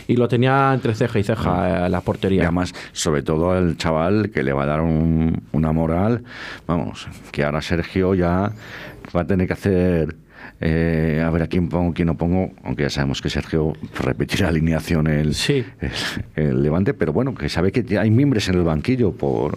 Y 0.07 0.17
lo 0.17 0.29
tenía 0.29 0.73
entre 0.75 0.95
ceja 0.95 1.19
y 1.19 1.23
ceja 1.23 1.89
la 1.89 2.01
portería. 2.01 2.43
Y 2.43 2.45
además, 2.45 2.75
sobre 2.93 3.23
todo 3.23 3.53
al 3.53 3.77
chaval 3.77 4.31
que 4.31 4.43
le 4.43 4.53
va 4.53 4.65
a 4.65 4.67
dar 4.67 4.81
una 4.81 5.73
moral, 5.73 6.25
vamos, 6.67 7.09
que 7.33 7.45
ahora 7.45 7.63
Sergio 7.63 8.15
ya 8.15 8.53
va 9.15 9.21
a 9.23 9.27
tener 9.27 9.47
que 9.47 9.53
hacer 9.53 10.17
eh, 10.63 11.23
a 11.25 11.31
ver 11.31 11.43
a 11.43 11.47
quién 11.47 11.69
pongo, 11.69 11.95
quién 11.95 12.07
no 12.07 12.17
pongo, 12.17 12.53
aunque 12.65 12.83
ya 12.83 12.91
sabemos 12.91 13.23
que 13.23 13.31
Sergio 13.31 13.73
repetirá 13.99 14.49
alineación 14.49 15.07
el, 15.07 15.35
el, 16.37 16.63
Levante, 16.63 16.93
pero 16.93 17.15
bueno, 17.15 17.35
que 17.35 17.49
sabe 17.49 17.73
que 17.73 17.99
hay 17.99 18.11
miembros 18.11 18.47
en 18.49 18.57
el 18.57 18.63
banquillo 18.63 19.13
por, 19.13 19.57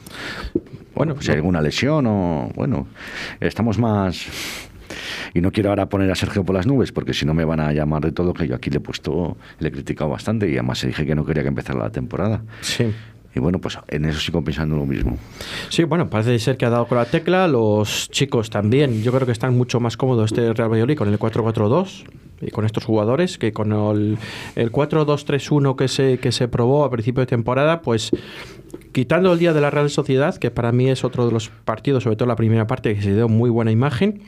bueno, 0.96 1.22
si 1.22 1.32
hay 1.32 1.38
alguna 1.38 1.62
lesión 1.62 2.08
o, 2.08 2.52
bueno, 2.56 2.88
estamos 3.42 3.78
más... 3.78 4.28
Y 5.34 5.42
no 5.42 5.52
quiero 5.52 5.70
ahora 5.70 5.88
poner 5.88 6.10
a 6.12 6.16
Sergio 6.16 6.44
por 6.44 6.56
las 6.56 6.68
nubes, 6.68 6.92
porque 6.92 7.14
si 7.14 7.26
no 7.26 7.34
me 7.34 7.46
van 7.46 7.60
a 7.60 7.72
llamar 7.74 8.04
de 8.04 8.12
todo, 8.12 8.34
que 8.34 8.48
yo 8.48 8.56
aquí 8.56 8.70
le 8.70 8.78
he 8.78 8.82
puesto, 8.82 9.38
le 9.60 9.70
he 9.70 9.72
criticado 9.72 10.10
bastante 10.10 10.50
y 10.50 10.54
además 10.54 10.80
se 10.80 10.88
dije 10.88 11.06
que 11.06 11.16
no 11.16 11.26
quería 11.26 11.44
que 11.44 11.50
empezara 11.50 11.80
la 11.80 11.90
temporada. 11.90 12.44
Sí. 12.62 12.94
Y 13.36 13.40
bueno, 13.40 13.60
pues 13.60 13.80
en 13.88 14.06
eso 14.06 14.20
sigo 14.20 14.44
pensando 14.44 14.76
lo 14.76 14.86
mismo. 14.86 15.18
Sí, 15.70 15.84
bueno, 15.86 16.08
parece 16.10 16.38
ser 16.38 16.56
que 16.56 16.66
ha 16.66 16.70
dado 16.70 16.86
con 16.86 17.00
la 17.00 17.06
tecla. 17.06 17.48
Los 17.48 18.10
chicos 18.12 18.50
también, 18.50 19.02
yo 19.02 19.12
creo 19.12 19.26
que 19.26 19.32
están 19.32 19.58
mucho 19.58 19.80
más 19.80 19.98
cómodos 19.98 20.32
este 20.32 20.54
Real 20.54 20.72
Valladolid 20.72 20.98
con 20.98 21.10
el 21.10 21.18
4-4-2 21.18 22.04
y 22.42 22.52
con 22.52 22.66
estos 22.66 22.86
jugadores 22.86 23.38
que 23.40 23.52
con 23.52 23.72
el, 23.72 24.18
el 24.56 24.72
4-2-3-1 24.72 25.76
que 25.76 25.88
se, 25.88 26.20
que 26.20 26.32
se 26.32 26.48
probó 26.48 26.86
a 26.86 26.92
principio 26.92 27.22
de 27.22 27.28
temporada, 27.28 27.82
pues 27.82 28.12
quitando 28.92 29.34
el 29.34 29.40
día 29.40 29.54
de 29.54 29.62
la 29.62 29.72
Real 29.72 29.90
Sociedad, 29.90 30.36
que 30.36 30.52
para 30.52 30.72
mí 30.72 30.90
es 30.90 31.04
otro 31.04 31.26
de 31.26 31.32
los 31.32 31.50
partidos, 31.50 32.04
sobre 32.04 32.18
todo 32.18 32.28
la 32.28 32.36
primera 32.36 32.68
parte, 32.68 32.94
que 32.94 33.02
se 33.02 33.16
dio 33.16 33.30
muy 33.30 33.50
buena 33.50 33.72
imagen 33.72 34.22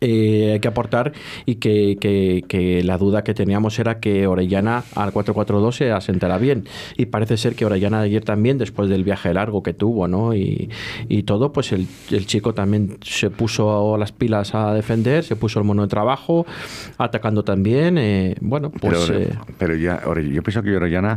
eh, 0.00 0.52
hay 0.52 0.60
que 0.60 0.68
aportar 0.68 1.12
y 1.44 1.56
que, 1.56 2.80
la 2.84 2.98
duda 2.98 3.24
que 3.24 3.34
teníamos 3.34 3.78
era 3.78 3.98
que 3.98 4.26
Orellana 4.26 4.84
al 4.94 5.12
4-4-2 5.12 5.72
se 5.72 5.90
asentará 5.90 6.38
bien. 6.38 6.64
Y 6.96 7.06
parece 7.06 7.36
ser 7.36 7.54
que 7.54 7.64
Orellana 7.64 8.00
ayer 8.00 8.24
también, 8.24 8.58
después 8.58 8.88
del 8.88 9.02
viaje 9.04 9.34
largo 9.34 9.62
que 9.62 9.74
tuvo 9.74 10.06
¿no? 10.06 10.34
y, 10.34 10.68
todo, 11.26 11.52
pues 11.52 11.72
el, 11.72 11.86
chico 12.26 12.54
también 12.54 12.98
se 13.02 13.30
puso 13.30 13.96
las 13.98 14.12
pilas 14.12 14.54
a 14.54 14.72
defender, 14.72 15.24
se 15.24 15.36
puso 15.36 15.58
el 15.58 15.64
mono 15.64 15.82
de 15.82 15.88
trabajo, 15.88 16.46
atacando 16.96 17.42
también. 17.42 17.98
Eh, 17.98 18.36
bueno, 18.40 18.70
pues. 18.70 19.10
Pero, 19.58 19.74
eh, 19.74 19.80
ya, 19.80 20.02
yo 20.04 20.42
pienso 20.42 20.62
que 20.62 20.76
Orellana 20.76 21.16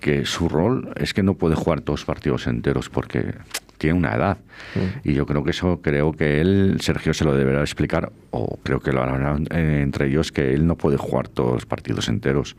que 0.00 0.24
su 0.26 0.48
rol 0.48 0.92
es 0.96 1.14
que 1.14 1.22
no 1.22 1.34
puede 1.34 1.54
jugar 1.54 1.80
todos 1.80 2.00
los 2.00 2.06
partidos 2.06 2.46
enteros 2.46 2.88
porque 2.88 3.34
tiene 3.78 3.96
una 3.98 4.14
edad. 4.14 4.38
Mm. 4.74 5.08
Y 5.08 5.14
yo 5.14 5.24
creo 5.24 5.44
que 5.44 5.50
eso, 5.50 5.80
creo 5.82 6.12
que 6.12 6.40
él, 6.40 6.78
Sergio, 6.80 7.14
se 7.14 7.24
lo 7.24 7.34
deberá 7.34 7.60
explicar, 7.60 8.12
o 8.30 8.58
creo 8.62 8.80
que 8.80 8.92
lo 8.92 9.02
harán 9.02 9.46
entre 9.50 10.08
ellos, 10.08 10.32
que 10.32 10.52
él 10.52 10.66
no 10.66 10.76
puede 10.76 10.96
jugar 10.96 11.28
todos 11.28 11.54
los 11.54 11.66
partidos 11.66 12.08
enteros, 12.08 12.56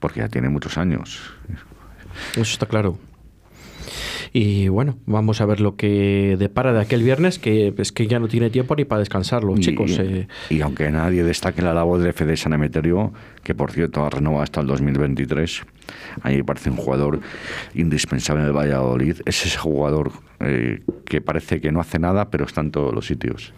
porque 0.00 0.20
ya 0.20 0.28
tiene 0.28 0.48
muchos 0.48 0.78
años. 0.78 1.20
Eso 2.32 2.42
está 2.42 2.66
claro. 2.66 2.98
Y 4.36 4.66
bueno, 4.66 4.98
vamos 5.06 5.40
a 5.40 5.46
ver 5.46 5.60
lo 5.60 5.76
que 5.76 6.34
depara 6.36 6.72
de 6.72 6.80
aquel 6.80 7.04
viernes, 7.04 7.38
que 7.38 7.72
es 7.78 7.92
que 7.92 8.08
ya 8.08 8.18
no 8.18 8.26
tiene 8.26 8.50
tiempo 8.50 8.74
ni 8.74 8.84
para 8.84 8.98
descansar 8.98 9.44
los 9.44 9.60
chicos. 9.60 9.96
Eh. 10.00 10.26
Y 10.50 10.60
aunque 10.60 10.90
nadie 10.90 11.22
destaque 11.22 11.62
la 11.62 11.72
labor 11.72 12.00
de 12.00 12.12
Fede 12.12 12.36
San 12.36 12.52
Emeterio, 12.52 13.12
que 13.44 13.54
por 13.54 13.70
cierto 13.70 14.04
ha 14.04 14.10
renovado 14.10 14.42
hasta 14.42 14.60
el 14.60 14.66
2023, 14.66 15.62
a 16.20 16.30
mí 16.30 16.38
me 16.38 16.42
parece 16.42 16.68
un 16.68 16.76
jugador 16.76 17.20
indispensable 17.74 18.42
en 18.42 18.48
el 18.48 18.52
Valladolid. 18.52 19.18
Es 19.24 19.46
ese 19.46 19.56
jugador 19.56 20.10
eh, 20.40 20.82
que 21.04 21.20
parece 21.20 21.60
que 21.60 21.70
no 21.70 21.78
hace 21.78 22.00
nada, 22.00 22.28
pero 22.28 22.44
está 22.44 22.60
en 22.60 22.72
todos 22.72 22.92
los 22.92 23.06
sitios. 23.06 23.54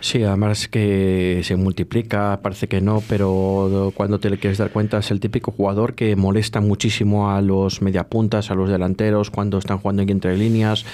Sí, 0.00 0.24
además 0.24 0.66
que 0.68 1.42
se 1.44 1.56
multiplica, 1.56 2.40
parece 2.42 2.68
que 2.68 2.80
no, 2.80 3.02
pero 3.06 3.92
cuando 3.94 4.18
te 4.18 4.30
le 4.30 4.38
quieres 4.38 4.56
dar 4.56 4.70
cuenta 4.70 4.98
es 4.98 5.10
el 5.10 5.20
típico 5.20 5.52
jugador 5.52 5.94
que 5.94 6.16
molesta 6.16 6.62
muchísimo 6.62 7.30
a 7.30 7.42
los 7.42 7.82
mediapuntas, 7.82 8.50
a 8.50 8.54
los 8.54 8.70
delanteros 8.70 9.30
cuando 9.30 9.58
están 9.58 9.78
jugando 9.78 10.02
entre 10.02 10.38
líneas. 10.38 10.86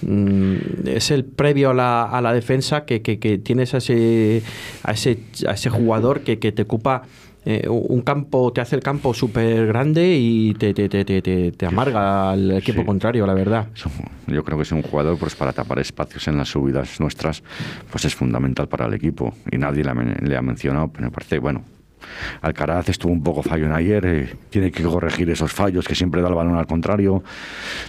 Mm, 0.00 0.56
es 0.86 1.10
el 1.10 1.26
previo 1.26 1.70
a 1.70 1.74
la, 1.74 2.04
a 2.04 2.22
la 2.22 2.32
defensa 2.32 2.86
que, 2.86 3.02
que, 3.02 3.38
tienes 3.38 3.74
a 3.74 3.78
ese, 3.78 4.42
a 4.82 4.92
ese, 4.92 5.18
a 5.46 5.52
ese 5.52 5.68
jugador 5.68 6.20
que, 6.20 6.38
que 6.38 6.50
te 6.50 6.62
ocupa 6.62 7.02
eh, 7.48 7.68
un 7.68 8.00
campo, 8.02 8.52
te 8.52 8.60
hace 8.60 8.74
el 8.74 8.82
campo 8.82 9.14
súper 9.14 9.68
grande 9.68 10.16
y 10.18 10.52
te, 10.54 10.74
te, 10.74 10.88
te, 10.88 11.52
te, 11.52 11.66
amarga 11.66 12.32
al 12.32 12.50
equipo 12.50 12.84
contrario, 12.84 13.24
la 13.24 13.34
verdad. 13.34 13.68
Yo 14.26 14.42
creo 14.42 14.58
que 14.58 14.64
es 14.64 14.72
un 14.72 14.82
jugador 14.82 15.16
pues 15.16 15.36
para 15.36 15.52
tapar 15.52 15.78
espacios 15.78 16.26
en 16.26 16.38
las 16.38 16.48
subidas 16.48 16.98
nuestras, 16.98 17.44
pues 17.88 18.04
es 18.04 18.16
fundamental 18.16 18.66
para 18.66 18.86
el 18.86 18.94
equipo 18.94 19.32
y 19.48 19.58
nadie 19.58 19.84
le 19.84 20.36
ha, 20.36 20.42
mencionado, 20.42 20.88
pero 20.88 21.04
me 21.04 21.12
parece, 21.12 21.38
bueno, 21.38 21.62
Alcaraz 22.42 22.88
estuvo 22.88 23.12
un 23.12 23.22
poco 23.22 23.44
fallo 23.44 23.66
en 23.66 23.72
ayer, 23.74 24.04
eh, 24.06 24.34
tiene 24.50 24.72
que 24.72 24.82
corregir 24.82 25.30
esos 25.30 25.52
fallos 25.52 25.86
que 25.86 25.94
siempre 25.94 26.22
da 26.22 26.28
el 26.28 26.34
balón 26.34 26.56
al 26.56 26.66
contrario, 26.66 27.22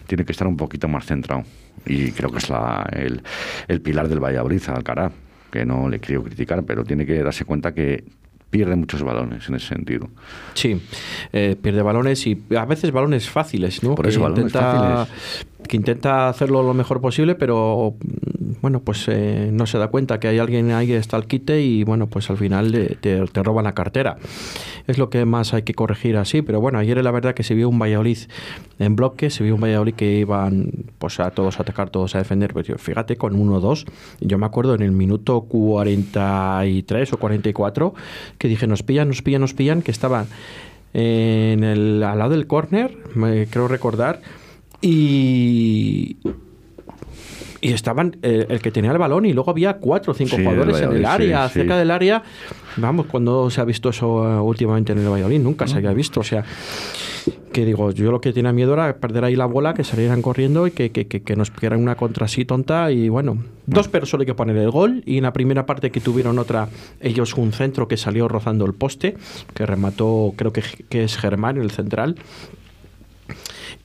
tiene 0.06 0.24
que 0.24 0.34
estar 0.34 0.48
un 0.48 0.56
poquito 0.56 0.88
más 0.88 1.08
centrado. 1.08 1.42
Y 1.84 2.12
creo 2.12 2.30
que 2.30 2.38
es 2.38 2.50
la, 2.52 2.88
el, 2.92 3.24
el 3.68 3.82
pilar 3.82 4.08
del 4.08 4.20
Valladolid, 4.20 4.62
Alcaraz, 4.68 5.14
que 5.50 5.66
no 5.66 5.90
le 5.90 6.00
quiero 6.00 6.24
criticar, 6.24 6.62
pero 6.64 6.84
tiene 6.84 7.08
que 7.08 7.24
darse 7.24 7.44
cuenta 7.44 7.74
que 7.74 8.04
pierde 8.50 8.76
muchos 8.76 9.04
balones 9.04 9.48
en 9.50 9.56
ese 9.56 9.68
sentido. 9.68 10.10
Sí, 10.54 10.82
eh, 11.34 11.56
pierde 11.62 11.82
balones 11.82 12.26
y 12.28 12.42
a 12.58 12.66
veces 12.66 12.92
balones 12.92 13.30
fáciles, 13.30 13.84
¿no? 13.84 13.96
Por 13.96 14.08
eso, 14.08 14.22
balones 14.22 14.52
fáciles 14.52 15.46
que 15.68 15.78
intenta 15.78 16.30
hacerlo 16.30 16.64
lo 16.64 16.74
mejor 16.74 17.02
posible, 17.02 17.36
pero 17.36 17.96
mm, 18.00 18.62
bueno, 18.62 18.80
pues 18.80 19.08
eh, 19.08 19.50
no 19.52 19.66
se 19.66 19.78
da 19.78 19.90
cuenta 19.90 20.20
que 20.20 20.28
hay 20.28 20.40
alguien 20.40 20.72
ahí 20.72 20.88
que 20.88 20.98
está 20.98 21.18
al 21.18 21.28
quite 21.28 21.62
y 21.62 21.84
bueno, 21.84 22.08
pues 22.08 22.30
al 22.30 22.38
final 22.38 22.72
te, 23.02 23.26
te, 23.26 23.44
roban 23.44 23.66
la 23.66 23.74
cartera. 23.74 24.18
Es 24.88 24.98
lo 24.98 25.10
que 25.10 25.26
más 25.26 25.54
hay 25.54 25.64
que 25.64 25.74
corregir 25.74 26.18
así, 26.18 26.42
pero 26.42 26.60
bueno, 26.62 26.80
ayer 26.80 27.02
la 27.04 27.12
verdad 27.12 27.34
que 27.34 27.44
se 27.44 27.54
vio 27.54 27.70
un 27.70 27.78
Valladolid 27.78 28.18
en 28.80 28.96
bloque, 28.96 29.30
se 29.30 29.44
vio 29.44 29.56
un 29.56 29.62
Valladolid 29.62 29.94
que 29.94 30.20
iban 30.20 30.72
pues 30.98 31.20
a 31.20 31.32
todos 31.32 31.60
a 31.60 31.64
atacar, 31.64 31.90
todos 31.90 32.16
a 32.16 32.20
defender, 32.20 32.54
pues 32.54 32.68
fíjate 32.78 33.18
con 33.18 33.38
1-2, 33.38 33.86
yo 34.22 34.38
me 34.38 34.46
acuerdo 34.46 34.76
en 34.76 34.82
el 34.82 34.92
minuto 34.92 35.42
43 35.42 37.14
o 37.14 37.18
44 37.18 37.94
que 38.38 38.48
dije, 38.48 38.68
nos 38.68 38.84
pillan, 38.84 39.10
nos 39.10 39.22
pillan, 39.22 39.42
nos 39.42 39.54
pillan, 39.54 39.82
que 39.82 39.92
estaban 39.92 40.28
al 40.94 42.00
lado 42.00 42.30
del 42.30 42.48
córner, 42.48 42.98
creo 43.50 43.68
recordar, 43.68 44.22
y, 44.82 46.18
y 47.62 47.74
estaban 47.74 48.18
eh, 48.22 48.46
el 48.50 48.62
que 48.62 48.72
tenía 48.72 48.92
el 48.92 48.98
balón 48.98 49.26
y 49.26 49.34
luego 49.34 49.52
había 49.52 49.78
cuatro 49.78 50.12
o 50.12 50.16
cinco 50.16 50.38
jugadores 50.38 50.82
en 50.82 50.94
el 50.94 51.06
área, 51.06 51.48
cerca 51.50 51.78
del 51.78 51.92
área. 51.92 52.24
Vamos, 52.78 53.08
cuando 53.08 53.50
se 53.50 53.60
ha 53.60 53.66
visto 53.66 53.90
eso 53.90 54.24
eh, 54.24 54.40
últimamente 54.40 54.92
en 54.92 55.00
el 55.00 55.10
Valladolid, 55.10 55.40
nunca 55.40 55.68
se 55.68 55.78
había 55.78 55.94
visto. 55.94 56.20
O 56.20 56.24
sea, 56.24 56.44
que 57.52 57.66
digo, 57.66 57.92
yo 57.92 58.12
lo 58.12 58.22
que 58.22 58.34
tenía 58.34 58.54
miedo 58.54 58.74
era 58.74 58.98
perder 58.98 59.24
ahí 59.24 59.36
la 59.36 59.48
bola, 59.48 59.74
que 59.74 59.84
salieran 59.84 60.22
corriendo 60.22 60.68
y 60.68 60.72
que, 60.72 60.92
que, 60.92 61.08
que, 61.08 61.36
nos 61.36 61.50
pidieran 61.50 61.82
una 61.82 61.96
contra 61.96 62.26
así 62.26 62.46
tonta. 62.46 62.92
Y 62.92 63.10
bueno, 63.10 63.44
dos 63.66 63.88
pero 63.88 64.06
solo 64.06 64.22
hay 64.22 64.28
que 64.28 64.36
poner 64.36 64.58
el 64.58 64.70
gol. 64.70 65.02
Y 65.06 65.18
en 65.18 65.24
la 65.24 65.34
primera 65.34 65.66
parte 65.66 65.90
que 65.90 66.00
tuvieron 66.00 66.38
otra, 66.38 66.70
ellos 67.02 67.34
un 67.34 67.52
centro 67.54 67.88
que 67.88 67.98
salió 67.98 68.28
rozando 68.28 68.66
el 68.66 68.74
poste, 68.74 69.18
que 69.56 69.66
remató, 69.66 70.34
creo 70.36 70.54
que, 70.54 70.62
que 70.88 71.04
es 71.04 71.18
Germán, 71.18 71.58
el 71.58 71.72
central. 71.72 72.18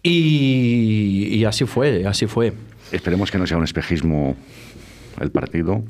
Y, 0.03 1.45
así 1.45 1.65
fue, 1.65 2.07
así 2.07 2.27
fue. 2.27 2.53
Esperemos 2.91 3.31
que 3.31 3.39
no 3.39 3.47
sea 3.47 3.57
un 3.57 3.65
espejismo 3.65 4.37
el 5.21 5.31
partido, 5.31 5.85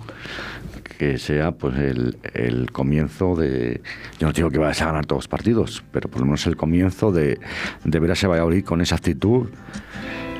que 0.98 1.18
sea 1.18 1.52
pues 1.52 1.76
el, 1.78 2.70
comienzo 2.72 3.34
de. 3.36 3.80
Yo 4.18 4.26
no 4.26 4.32
digo 4.32 4.50
que 4.50 4.58
vayas 4.58 4.82
a 4.82 4.86
ganar 4.86 5.06
todos 5.06 5.24
los 5.24 5.28
partidos, 5.28 5.82
pero 5.92 6.10
por 6.10 6.20
lo 6.20 6.26
menos 6.26 6.46
el 6.46 6.56
comienzo 6.56 7.10
de, 7.10 7.38
de 7.84 7.98
ver 7.98 8.10
a 8.10 8.12
ese 8.12 8.26
Valladolid 8.26 8.64
con 8.64 8.82
esa 8.82 8.96
actitud, 8.96 9.48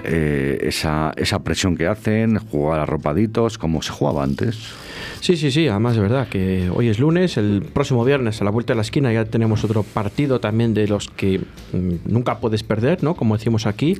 eh, 0.05 0.59
esa, 0.63 1.13
esa 1.17 1.43
presión 1.43 1.77
que 1.77 1.87
hacen, 1.87 2.39
jugar 2.39 2.81
arropaditos, 2.81 3.57
como 3.57 3.81
se 3.81 3.93
jugaba 3.93 4.23
antes. 4.23 4.59
Sí, 5.21 5.37
sí, 5.37 5.51
sí, 5.51 5.69
además 5.69 5.95
es 5.95 6.03
verdad 6.03 6.29
que 6.29 6.71
hoy 6.75 6.89
es 6.89 6.99
lunes, 6.99 7.37
el 7.37 7.63
próximo 7.73 8.05
viernes 8.05 8.41
a 8.41 8.45
la 8.45 8.51
vuelta 8.51 8.73
de 8.73 8.77
la 8.77 8.83
esquina 8.83 9.13
ya 9.13 9.25
tenemos 9.25 9.65
otro 9.65 9.83
partido 9.83 10.41
también 10.41 10.75
de 10.75 10.89
los 10.89 11.09
que 11.09 11.41
mm, 11.73 11.95
nunca 12.07 12.39
puedes 12.39 12.63
perder, 12.63 13.03
¿no? 13.03 13.15
Como 13.15 13.37
decimos 13.37 13.67
aquí. 13.67 13.97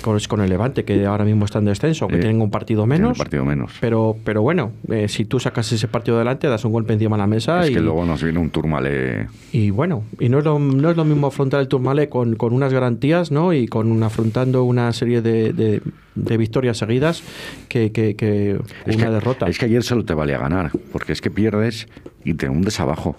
Con, 0.00 0.40
el 0.40 0.48
Levante, 0.48 0.86
que 0.86 1.04
ahora 1.04 1.26
mismo 1.26 1.44
está 1.44 1.58
en 1.58 1.66
descenso, 1.66 2.08
que 2.08 2.16
eh, 2.16 2.20
tienen 2.20 2.40
un 2.40 2.50
partido 2.50 2.86
menos. 2.86 3.18
Un 3.18 3.22
partido 3.22 3.44
menos. 3.44 3.72
Pero, 3.82 4.16
pero 4.24 4.40
bueno, 4.40 4.72
eh, 4.88 5.08
si 5.08 5.26
tú 5.26 5.38
sacas 5.38 5.70
ese 5.72 5.88
partido 5.88 6.16
adelante, 6.16 6.48
das 6.48 6.64
un 6.64 6.72
golpe 6.72 6.94
encima 6.94 7.16
de 7.16 7.20
la 7.20 7.26
mesa. 7.26 7.66
Es 7.66 7.70
que 7.70 7.80
luego 7.80 8.06
nos 8.06 8.22
viene 8.22 8.38
un 8.38 8.48
Turmalé. 8.48 9.26
Y 9.52 9.68
bueno, 9.68 10.04
y 10.18 10.30
no 10.30 10.38
es 10.38 10.44
lo, 10.46 10.58
no 10.58 10.90
es 10.90 10.96
lo 10.96 11.04
mismo 11.04 11.26
afrontar 11.26 11.60
el 11.60 11.68
Turmalé 11.68 12.08
con, 12.08 12.36
con 12.36 12.54
unas 12.54 12.72
garantías, 12.72 13.30
¿no? 13.30 13.52
Y 13.52 13.68
con 13.68 14.02
afrontando 14.02 14.64
una 14.64 14.90
serie 14.94 15.20
de 15.20 15.52
de 15.52 15.82
victorias 16.14 16.78
seguidas 16.78 17.22
que, 17.68 17.92
que, 17.92 18.58
una 18.86 19.10
derrota. 19.10 19.46
Es 19.48 19.58
que 19.58 19.66
ayer 19.66 19.82
solo 19.82 20.04
te 20.04 20.14
valía 20.14 20.38
ganar, 20.38 20.70
porque 20.92 21.12
es 21.12 21.20
que 21.20 21.30
pierdes 21.30 21.88
y 22.24 22.34
te 22.34 22.48
hundes 22.48 22.80
abajo. 22.80 23.16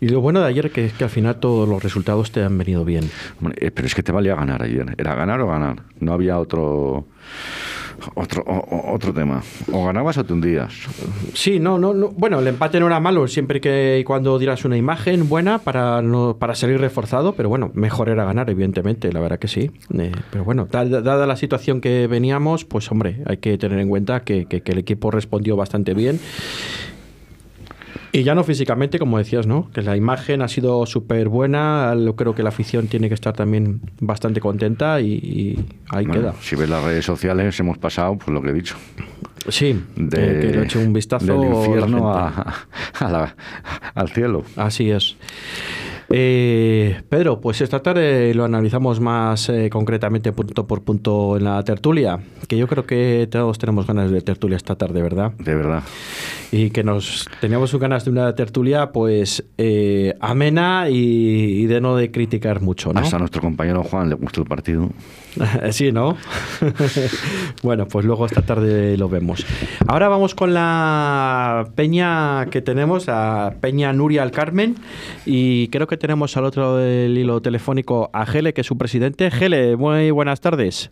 Y 0.00 0.08
lo 0.08 0.20
bueno 0.20 0.40
de 0.40 0.46
ayer 0.46 0.70
que 0.70 0.86
es 0.86 0.92
que 0.92 1.04
al 1.04 1.10
final 1.10 1.40
todos 1.40 1.68
los 1.68 1.82
resultados 1.82 2.30
te 2.30 2.42
han 2.42 2.56
venido 2.56 2.84
bien. 2.84 3.10
Eh, 3.56 3.70
pero 3.70 3.86
es 3.86 3.94
que 3.94 4.02
te 4.02 4.12
valía 4.12 4.34
ganar 4.34 4.62
ayer. 4.62 4.94
Era 4.98 5.14
ganar 5.14 5.40
o 5.40 5.48
ganar. 5.48 5.82
No 6.00 6.12
había 6.12 6.38
otro 6.38 7.06
Otro, 8.14 8.44
otro 8.46 9.12
tema. 9.12 9.42
O 9.72 9.86
ganabas 9.86 10.18
o 10.18 10.24
te 10.24 10.32
hundías. 10.32 10.72
Sí, 11.34 11.58
no, 11.58 11.78
no, 11.78 11.92
no, 11.94 12.08
Bueno, 12.10 12.38
el 12.38 12.46
empate 12.46 12.78
no 12.80 12.86
era 12.86 13.00
malo 13.00 13.26
siempre 13.26 13.60
que 13.60 13.98
y 14.00 14.04
cuando 14.04 14.38
dieras 14.38 14.64
una 14.64 14.76
imagen 14.76 15.28
buena 15.28 15.58
para, 15.58 16.00
no, 16.02 16.36
para 16.38 16.54
salir 16.54 16.80
reforzado, 16.80 17.34
pero 17.34 17.48
bueno, 17.48 17.70
mejor 17.74 18.08
era 18.08 18.24
ganar, 18.24 18.50
evidentemente, 18.50 19.12
la 19.12 19.20
verdad 19.20 19.38
que 19.38 19.48
sí. 19.48 19.70
Eh, 19.98 20.12
pero 20.30 20.44
bueno, 20.44 20.66
dada 20.70 21.26
la 21.26 21.36
situación 21.36 21.80
que 21.80 22.06
veníamos, 22.06 22.64
pues 22.64 22.90
hombre, 22.90 23.22
hay 23.26 23.38
que 23.38 23.58
tener 23.58 23.78
en 23.78 23.88
cuenta 23.88 24.20
que, 24.20 24.46
que 24.46 24.62
el 24.64 24.78
equipo 24.78 25.10
respondió 25.10 25.56
bastante 25.56 25.94
bien 25.94 26.20
y 28.18 28.24
ya 28.24 28.34
no 28.34 28.42
físicamente, 28.42 28.98
como 28.98 29.16
decías, 29.16 29.46
¿no? 29.46 29.70
Que 29.72 29.80
la 29.80 29.96
imagen 29.96 30.42
ha 30.42 30.48
sido 30.48 30.84
súper 30.86 31.28
buena. 31.28 31.94
Creo 32.16 32.34
que 32.34 32.42
la 32.42 32.48
afición 32.48 32.88
tiene 32.88 33.06
que 33.08 33.14
estar 33.14 33.32
también 33.32 33.80
bastante 34.00 34.40
contenta 34.40 35.00
y, 35.00 35.64
ahí 35.88 36.04
queda. 36.04 36.34
Si 36.40 36.56
ves 36.56 36.68
las 36.68 36.82
redes 36.82 37.04
sociales, 37.04 37.58
hemos 37.60 37.78
pasado, 37.78 38.16
pues 38.16 38.28
lo 38.30 38.42
que 38.42 38.48
he 38.48 38.52
dicho. 38.52 38.74
Sí, 39.48 39.80
de, 39.94 40.16
que 40.16 40.48
le 40.48 40.58
he 40.58 40.64
hecho 40.64 40.80
un 40.80 40.92
vistazo. 40.92 41.26
Del 41.26 41.44
infierno 41.44 42.12
al 43.94 44.08
cielo. 44.08 44.42
Así 44.56 44.90
es. 44.90 45.16
Eh, 46.10 47.02
Pedro, 47.08 47.40
pues 47.40 47.60
esta 47.60 47.80
tarde 47.82 48.32
lo 48.34 48.44
analizamos 48.44 48.98
más 48.98 49.48
eh, 49.50 49.68
concretamente 49.70 50.32
punto 50.32 50.66
por 50.66 50.82
punto 50.82 51.36
en 51.36 51.44
la 51.44 51.62
tertulia, 51.64 52.18
que 52.46 52.56
yo 52.56 52.66
creo 52.66 52.86
que 52.86 53.28
todos 53.30 53.58
tenemos 53.58 53.86
ganas 53.86 54.10
de 54.10 54.22
tertulia 54.22 54.56
esta 54.56 54.74
tarde, 54.74 55.02
¿verdad? 55.02 55.32
De 55.32 55.54
verdad. 55.54 55.82
Y 56.50 56.70
que 56.70 56.82
nos 56.82 57.28
teníamos 57.40 57.74
ganas 57.74 58.06
de 58.06 58.10
una 58.10 58.34
tertulia 58.34 58.90
pues 58.90 59.44
eh, 59.58 60.14
amena 60.20 60.86
y, 60.88 61.66
de 61.66 61.80
no 61.80 61.94
de 61.96 62.10
criticar 62.10 62.62
mucho, 62.62 62.92
¿no? 62.92 63.00
Hasta 63.00 63.16
a 63.16 63.18
nuestro 63.18 63.42
compañero 63.42 63.82
Juan 63.82 64.08
le 64.08 64.14
gustó 64.14 64.40
el 64.40 64.46
partido. 64.48 64.88
sí, 65.70 65.92
¿no? 65.92 66.16
bueno, 67.62 67.86
pues 67.86 68.06
luego 68.06 68.24
esta 68.24 68.42
tarde 68.42 68.96
lo 68.96 69.10
vemos. 69.10 69.44
Ahora 69.86 70.08
vamos 70.08 70.34
con 70.34 70.54
la 70.54 71.68
peña 71.74 72.46
que 72.46 72.62
tenemos, 72.62 73.08
a 73.08 73.54
Peña 73.60 73.92
Nuria 73.92 74.22
al 74.22 74.30
Carmen, 74.30 74.76
y 75.26 75.68
creo 75.68 75.86
que 75.86 75.98
tenemos 75.98 76.36
al 76.38 76.46
otro 76.46 76.76
del 76.76 77.16
hilo 77.18 77.42
telefónico 77.42 78.08
a 78.14 78.24
Gele, 78.24 78.54
que 78.54 78.62
es 78.62 78.66
su 78.66 78.78
presidente. 78.78 79.30
Gele, 79.30 79.76
muy 79.76 80.10
buenas 80.10 80.40
tardes. 80.40 80.90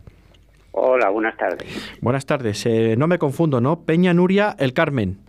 Hola, 0.71 1.09
buenas 1.09 1.35
tardes. 1.35 1.97
Buenas 2.01 2.27
tardes. 2.27 2.63
Eh, 2.67 2.95
no 2.95 3.07
me 3.07 3.17
confundo, 3.17 3.59
¿no? 3.59 3.81
Peña 3.81 4.13
Nuria 4.13 4.55
el 4.59 4.73
Carmen. 4.73 5.26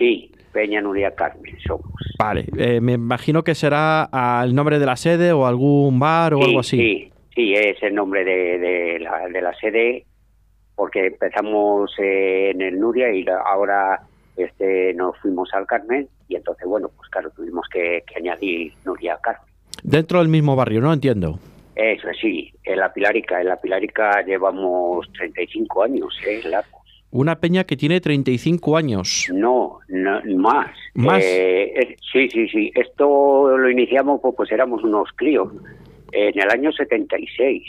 Sí, 0.00 0.32
Peña 0.50 0.80
Nuria 0.80 1.14
Carmen 1.14 1.58
somos. 1.60 1.92
Vale, 2.18 2.46
eh, 2.56 2.80
me 2.80 2.92
imagino 2.92 3.44
que 3.44 3.54
será 3.54 4.04
al 4.04 4.54
nombre 4.54 4.78
de 4.78 4.86
la 4.86 4.96
sede 4.96 5.30
o 5.32 5.46
algún 5.46 6.00
bar 6.00 6.32
o 6.32 6.42
algo 6.42 6.60
así. 6.60 6.78
Sí, 6.78 7.12
sí, 7.34 7.54
es 7.54 7.82
el 7.82 7.94
nombre 7.94 8.24
de, 8.24 8.98
la, 8.98 9.28
de 9.28 9.42
la 9.42 9.54
sede 9.54 10.06
porque 10.74 11.08
empezamos 11.08 11.92
en 11.98 12.62
el 12.62 12.80
Nuria 12.80 13.12
y 13.12 13.26
ahora 13.44 14.00
este 14.38 14.94
nos 14.94 15.18
fuimos 15.18 15.52
al 15.52 15.66
Carmen 15.66 16.08
y 16.28 16.36
entonces, 16.36 16.66
bueno, 16.66 16.88
pues 16.96 17.10
claro, 17.10 17.30
tuvimos 17.36 17.68
que, 17.70 18.02
añadir 18.16 18.72
Nuria 18.86 19.18
Carmen. 19.22 19.52
Dentro 19.82 20.20
del 20.20 20.28
mismo 20.28 20.56
barrio, 20.56 20.80
¿no? 20.80 20.94
Entiendo. 20.94 21.38
Eso 21.74 22.08
sí, 22.18 22.50
en 22.64 22.78
la 22.78 22.90
Pilarica. 22.90 23.38
En 23.42 23.48
la 23.48 23.56
Pilarica 23.56 24.22
llevamos 24.22 25.12
35 25.12 25.82
años, 25.82 26.18
¿eh? 26.26 26.40
Largos. 26.46 26.79
Una 27.12 27.40
peña 27.40 27.64
que 27.64 27.76
tiene 27.76 28.00
35 28.00 28.76
años. 28.76 29.26
No, 29.34 29.80
no 29.88 30.20
más. 30.36 30.70
¿Más? 30.94 31.24
Eh, 31.24 31.72
eh, 31.74 31.96
sí, 32.12 32.28
sí, 32.28 32.48
sí. 32.48 32.72
Esto 32.74 33.56
lo 33.56 33.70
iniciamos, 33.70 34.20
pues, 34.20 34.34
pues 34.36 34.52
éramos 34.52 34.84
unos 34.84 35.08
críos, 35.16 35.52
en 36.12 36.40
el 36.40 36.50
año 36.50 36.70
76. 36.72 37.62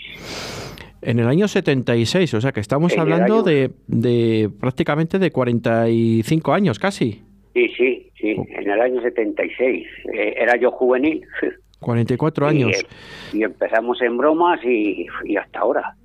En 1.01 1.19
el 1.19 1.27
año 1.27 1.47
76, 1.47 2.35
o 2.35 2.41
sea 2.41 2.51
que 2.51 2.59
estamos 2.59 2.95
hablando 2.95 3.41
de, 3.41 3.71
de, 3.87 4.49
prácticamente 4.59 5.17
de 5.17 5.31
45 5.31 6.53
años 6.53 6.77
casi. 6.77 7.23
Sí, 7.53 7.67
sí, 7.75 8.11
sí, 8.19 8.35
oh. 8.37 8.45
en 8.47 8.69
el 8.69 8.79
año 8.79 9.01
76. 9.01 9.87
Eh, 10.13 10.33
era 10.37 10.57
yo 10.57 10.71
juvenil. 10.71 11.25
44 11.79 12.47
años. 12.47 12.85
Y, 13.33 13.41
empezamos 13.41 13.99
en 14.03 14.15
bromas 14.15 14.63
y, 14.63 15.07
hasta 15.35 15.59
ahora. 15.59 15.95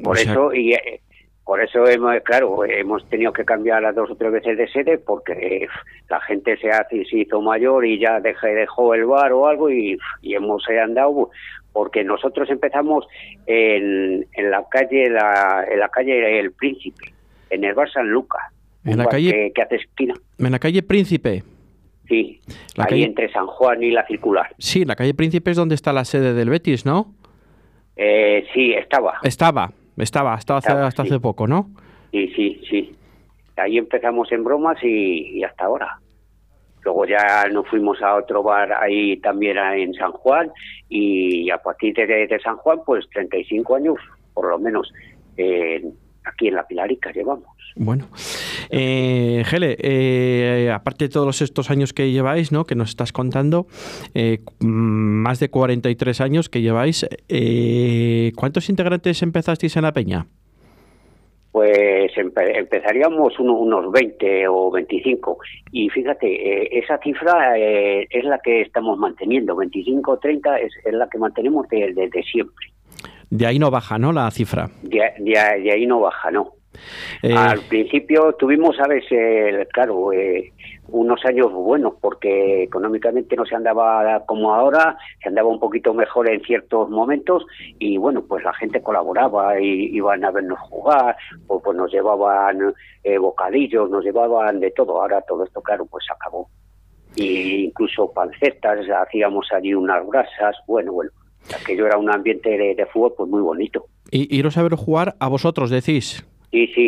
Por 0.00 0.16
eso, 0.16 0.54
y 0.54 0.72
eh, 0.72 1.00
por 1.44 1.62
eso 1.62 1.86
hemos, 1.86 2.18
claro, 2.22 2.64
hemos 2.64 3.06
tenido 3.10 3.32
que 3.32 3.44
cambiar 3.44 3.82
las 3.82 3.94
dos 3.94 4.10
o 4.10 4.16
tres 4.16 4.32
veces 4.32 4.56
de 4.56 4.66
sede 4.68 4.98
porque 4.98 5.68
la 6.08 6.20
gente 6.22 6.56
se, 6.56 6.70
hace, 6.70 7.04
se 7.04 7.18
hizo 7.18 7.42
mayor 7.42 7.84
y 7.84 7.98
ya 7.98 8.18
dejó, 8.20 8.46
dejó 8.46 8.94
el 8.94 9.04
bar 9.04 9.32
o 9.32 9.46
algo 9.46 9.70
y, 9.70 9.98
hemos 10.22 10.66
andado 10.68 11.30
porque 11.72 12.02
nosotros 12.02 12.48
empezamos 12.48 13.06
en, 13.46 14.26
en 14.32 14.50
la 14.50 14.64
calle 14.70 15.10
la, 15.10 15.66
en 15.70 15.80
la 15.80 15.88
calle 15.90 16.40
El 16.40 16.52
Príncipe, 16.52 17.12
en 17.50 17.64
el 17.64 17.74
bar 17.74 17.90
San 17.90 18.08
Lucas, 18.08 18.42
en 18.84 18.98
la 18.98 19.06
calle 19.06 19.52
que, 19.54 19.62
hace 19.62 19.76
esquina. 19.76 20.14
En 20.38 20.50
la 20.50 20.58
calle 20.58 20.82
Príncipe. 20.82 21.42
Sí, 22.08 22.40
la 22.76 22.84
ahí 22.84 22.90
calle... 22.90 23.04
entre 23.04 23.32
San 23.32 23.46
Juan 23.46 23.82
y 23.82 23.90
la 23.90 24.06
Circular. 24.06 24.54
Sí, 24.58 24.84
la 24.84 24.96
calle 24.96 25.12
Príncipe 25.12 25.50
es 25.50 25.56
donde 25.58 25.74
está 25.74 25.92
la 25.92 26.04
sede 26.04 26.32
del 26.32 26.48
Betis, 26.48 26.86
¿no? 26.86 27.14
Eh, 27.96 28.46
sí, 28.54 28.72
estaba. 28.72 29.18
Estaba, 29.22 29.72
estaba, 29.96 30.34
estaba, 30.36 30.86
hasta 30.86 31.02
hace 31.02 31.20
poco, 31.20 31.46
¿no? 31.46 31.70
Sí, 32.10 32.28
sí, 32.34 32.60
sí. 32.68 32.96
Ahí 33.56 33.78
empezamos 33.78 34.30
en 34.32 34.44
bromas 34.44 34.82
y 34.82 35.42
hasta 35.44 35.64
ahora. 35.64 36.00
Luego 36.84 37.06
ya 37.06 37.46
nos 37.50 37.66
fuimos 37.66 38.00
a 38.02 38.14
otro 38.14 38.42
bar 38.42 38.72
ahí 38.72 39.16
también 39.18 39.56
en 39.56 39.94
San 39.94 40.12
Juan 40.12 40.52
y 40.88 41.50
a 41.50 41.58
partir 41.58 41.94
de, 41.94 42.38
San 42.42 42.56
Juan, 42.58 42.80
pues 42.84 43.08
35 43.10 43.76
años, 43.76 43.96
por 44.34 44.50
lo 44.50 44.58
menos, 44.58 44.92
aquí 45.32 46.48
en 46.48 46.54
la 46.54 46.66
Pilarica 46.66 47.10
llevamos. 47.10 47.48
Bueno, 47.76 48.06
eh, 48.70 49.42
Gele, 49.46 49.76
eh, 49.80 50.70
aparte 50.72 51.06
de 51.06 51.08
todos 51.08 51.42
estos 51.42 51.70
años 51.70 51.92
que 51.92 52.12
lleváis, 52.12 52.52
¿no? 52.52 52.64
que 52.64 52.76
nos 52.76 52.90
estás 52.90 53.12
contando, 53.12 53.66
eh, 54.14 54.38
más 54.60 55.40
de 55.40 55.50
43 55.50 56.20
años 56.20 56.48
que 56.48 56.62
lleváis, 56.62 57.04
eh, 57.28 58.32
¿cuántos 58.36 58.68
integrantes 58.68 59.22
empezasteis 59.22 59.76
en 59.76 59.82
la 59.82 59.92
peña? 59.92 60.26
pues 61.54 62.10
empezaríamos 62.16 63.38
unos 63.38 63.92
20 63.92 64.48
o 64.48 64.72
25. 64.72 65.38
Y 65.70 65.88
fíjate, 65.88 66.26
eh, 66.26 66.68
esa 66.72 66.98
cifra 66.98 67.56
eh, 67.56 68.08
es 68.10 68.24
la 68.24 68.40
que 68.40 68.62
estamos 68.62 68.98
manteniendo, 68.98 69.54
25 69.54 70.10
o 70.10 70.18
30 70.18 70.58
es, 70.58 70.72
la 70.90 71.08
que 71.08 71.16
mantenemos 71.16 71.68
desde 71.68 72.08
de, 72.08 72.22
siempre. 72.24 72.66
De 73.30 73.46
ahí 73.46 73.60
no 73.60 73.70
baja, 73.70 74.00
¿no? 74.00 74.12
La 74.12 74.28
cifra. 74.32 74.68
De, 74.82 75.12
de 75.20 75.70
ahí 75.72 75.86
no 75.86 76.00
baja, 76.00 76.32
no. 76.32 76.54
Eh, 77.22 77.34
Al 77.34 77.60
principio 77.60 78.34
tuvimos, 78.38 78.78
a 78.80 78.88
veces, 78.88 79.68
claro, 79.72 80.12
eh, 80.12 80.52
unos 80.88 81.24
años 81.24 81.52
buenos 81.52 81.94
porque 82.00 82.62
económicamente 82.64 83.36
no 83.36 83.46
se 83.46 83.54
andaba 83.54 84.22
como 84.26 84.54
ahora, 84.54 84.96
se 85.22 85.28
andaba 85.28 85.48
un 85.48 85.60
poquito 85.60 85.94
mejor 85.94 86.30
en 86.30 86.42
ciertos 86.42 86.90
momentos 86.90 87.44
y 87.78 87.96
bueno, 87.96 88.24
pues 88.28 88.44
la 88.44 88.52
gente 88.54 88.82
colaboraba 88.82 89.60
y 89.60 89.96
iban 89.96 90.24
a 90.24 90.30
vernos 90.30 90.58
jugar, 90.60 91.16
o 91.46 91.60
pues 91.60 91.76
nos 91.76 91.90
llevaban 91.90 92.74
eh, 93.02 93.18
bocadillos, 93.18 93.90
nos 93.90 94.04
llevaban 94.04 94.60
de 94.60 94.70
todo. 94.70 95.00
Ahora 95.00 95.22
todo 95.22 95.44
esto, 95.44 95.60
claro, 95.62 95.86
pues 95.86 96.04
acabó. 96.10 96.48
Y 97.16 97.66
incluso 97.66 98.12
pancetas, 98.12 98.80
hacíamos 98.88 99.46
allí 99.52 99.72
unas 99.72 100.04
brasas, 100.06 100.56
bueno, 100.66 100.92
bueno, 100.92 101.10
aquello 101.60 101.86
era 101.86 101.96
un 101.96 102.10
ambiente 102.10 102.50
de, 102.50 102.86
fútbol 102.86 103.14
pues 103.16 103.30
muy 103.30 103.40
bonito. 103.40 103.86
¿Y 104.10 104.36
iros 104.36 104.58
a 104.58 104.62
ver 104.62 104.74
jugar 104.74 105.14
a 105.20 105.28
vosotros, 105.28 105.70
decís? 105.70 106.26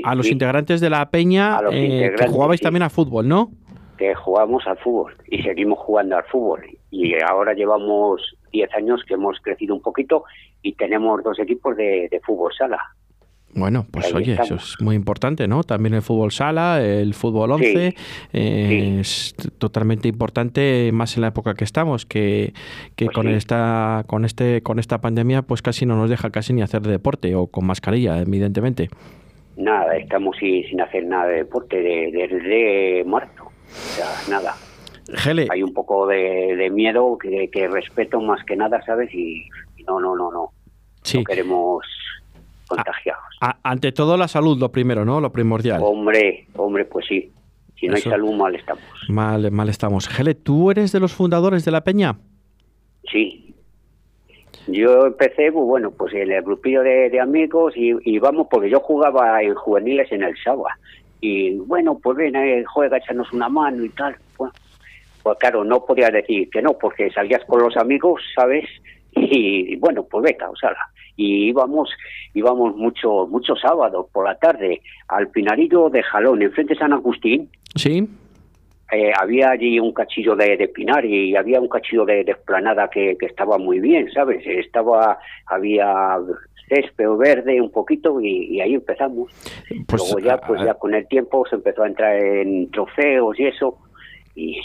A 0.04 0.14
los 0.14 0.30
integrantes 0.30 0.80
de 0.80 0.90
la 0.90 1.10
peña 1.10 1.60
eh, 1.72 2.14
que 2.16 2.28
jugabais 2.28 2.60
también 2.60 2.82
a 2.82 2.90
fútbol, 2.90 3.28
¿no? 3.28 3.50
Que 3.98 4.14
jugamos 4.14 4.66
al 4.66 4.78
fútbol 4.78 5.14
y 5.28 5.42
seguimos 5.42 5.78
jugando 5.78 6.16
al 6.16 6.24
fútbol. 6.24 6.64
Y 6.90 7.14
ahora 7.22 7.54
llevamos 7.54 8.36
10 8.52 8.74
años 8.74 9.02
que 9.06 9.14
hemos 9.14 9.38
crecido 9.40 9.74
un 9.74 9.82
poquito 9.82 10.24
y 10.62 10.72
tenemos 10.74 11.22
dos 11.22 11.38
equipos 11.38 11.76
de, 11.76 12.20
fútbol 12.24 12.52
sala. 12.56 12.78
Bueno, 13.54 13.86
pues 13.90 14.12
oye, 14.12 14.34
eso 14.34 14.56
es 14.56 14.74
muy 14.80 14.96
importante, 14.96 15.48
¿no? 15.48 15.62
También 15.62 15.94
el 15.94 16.02
fútbol 16.02 16.30
sala, 16.30 16.84
el 16.84 17.14
fútbol 17.14 17.52
11, 17.52 17.94
eh, 18.34 18.98
es 19.00 19.34
totalmente 19.56 20.08
importante, 20.08 20.90
más 20.92 21.16
en 21.16 21.22
la 21.22 21.28
época 21.28 21.54
que 21.54 21.64
estamos, 21.64 22.04
que, 22.04 22.52
que 22.96 23.06
pues 23.06 23.14
con 23.14 23.28
esta 23.28 24.04
con 24.06 24.26
este 24.26 24.62
con 24.62 24.78
esta 24.78 25.00
pandemia, 25.00 25.40
pues 25.40 25.62
casi 25.62 25.86
no 25.86 25.96
nos 25.96 26.10
deja 26.10 26.28
casi 26.30 26.52
ni 26.52 26.60
hacer 26.60 26.82
deporte 26.82 27.34
o 27.34 27.46
con 27.46 27.64
mascarilla, 27.64 28.20
evidentemente. 28.20 28.90
Nada, 29.56 29.96
estamos 29.96 30.36
sin, 30.36 30.80
hacer 30.80 31.06
nada 31.06 31.26
de 31.26 31.36
deporte 31.38 31.80
desde 31.80 33.04
marzo. 33.04 33.44
O 33.44 33.94
sea, 33.94 34.06
nada. 34.28 34.54
Hay 35.50 35.62
un 35.62 35.72
poco 35.72 36.06
de, 36.06 36.68
miedo 36.70 37.16
que, 37.18 37.68
respeto 37.68 38.20
más 38.20 38.44
que 38.44 38.56
nada, 38.56 38.82
¿sabes? 38.84 39.12
Y, 39.14 39.48
no, 39.86 40.00
no, 40.00 40.16
no, 40.16 40.30
no. 40.30 40.50
No 41.14 41.24
queremos 41.24 41.84
contagiados. 42.66 43.22
ante 43.62 43.92
todo 43.92 44.16
la 44.16 44.26
salud, 44.26 44.58
lo 44.58 44.72
primero, 44.72 45.04
¿no? 45.04 45.20
Lo 45.20 45.30
primordial. 45.30 45.80
Hombre, 45.82 46.46
hombre, 46.56 46.84
pues 46.84 47.06
sí. 47.06 47.32
Si 47.78 47.86
no 47.86 47.94
hay 47.94 48.02
salud, 48.02 48.34
mal 48.34 48.54
estamos. 48.54 48.84
Mal, 49.08 49.50
mal 49.52 49.68
estamos. 49.68 50.08
Gele, 50.08 50.34
¿tú 50.34 50.70
eres 50.70 50.92
de 50.92 51.00
los 51.00 51.12
fundadores 51.12 51.64
de 51.64 51.70
la 51.70 51.84
Peña? 51.84 52.18
Sí. 53.10 53.54
Yo 54.66 55.06
empecé, 55.06 55.52
pues 55.52 55.64
bueno, 55.64 55.90
pues 55.92 56.12
en 56.14 56.32
el 56.32 56.42
grupillo 56.42 56.82
de, 56.82 57.20
amigos 57.20 57.74
y, 57.76 57.92
y, 58.02 58.18
vamos, 58.18 58.48
porque 58.50 58.68
yo 58.68 58.80
jugaba 58.80 59.40
en 59.42 59.54
juveniles 59.54 60.10
en 60.10 60.24
el 60.24 60.36
Saba. 60.42 60.76
Y 61.20 61.54
bueno, 61.56 61.98
pues 62.02 62.16
ven, 62.16 62.36
eh, 62.36 62.64
juega, 62.64 62.98
échanos 62.98 63.32
una 63.32 63.48
mano 63.48 63.84
y 63.84 63.88
tal. 63.90 64.16
Bueno, 64.36 64.52
pues 65.22 65.38
claro, 65.38 65.64
no 65.64 65.84
podía 65.84 66.10
decir 66.10 66.48
que 66.50 66.62
no, 66.62 66.74
porque 66.74 67.10
salías 67.10 67.44
con 67.46 67.62
los 67.62 67.76
amigos, 67.76 68.22
¿sabes? 68.34 68.64
Y, 69.18 69.76
bueno, 69.76 70.04
pues 70.04 70.24
venga, 70.24 70.50
o 70.50 70.56
sea, 70.56 70.76
y 71.16 71.48
íbamos 71.48 71.88
íbamos 72.34 72.76
muchos 72.76 73.28
muchos 73.30 73.58
sábados 73.58 74.06
por 74.12 74.26
la 74.26 74.34
tarde 74.34 74.82
al 75.08 75.28
Pinarillo 75.28 75.88
de 75.88 76.02
Jalón, 76.02 76.42
enfrente 76.42 76.74
de 76.74 76.80
San 76.80 76.92
Agustín. 76.92 77.48
Sí. 77.74 78.06
Eh, 78.92 79.12
había 79.18 79.50
allí 79.50 79.80
un 79.80 79.92
cachillo 79.92 80.36
de, 80.36 80.68
pinar 80.68 81.04
y 81.04 81.34
había 81.34 81.60
un 81.60 81.68
cachillo 81.68 82.04
de, 82.04 82.20
esplanada 82.20 82.88
que, 82.88 83.16
estaba 83.20 83.58
muy 83.58 83.80
bien, 83.80 84.10
¿sabes? 84.12 84.46
Estaba, 84.46 85.18
había 85.46 86.18
césped 86.68 87.08
verde 87.16 87.60
un 87.60 87.70
poquito 87.70 88.20
y, 88.20 88.60
ahí 88.60 88.74
empezamos. 88.74 89.32
Pues, 89.88 90.02
Luego 90.02 90.18
ya, 90.20 90.38
pues 90.38 90.62
ya 90.62 90.74
con 90.74 90.94
el 90.94 91.06
tiempo 91.08 91.44
se 91.48 91.56
empezó 91.56 91.82
a 91.82 91.88
entrar 91.88 92.16
en 92.16 92.70
trofeos 92.70 93.38
y 93.38 93.46
eso 93.46 93.78
y, 94.34 94.60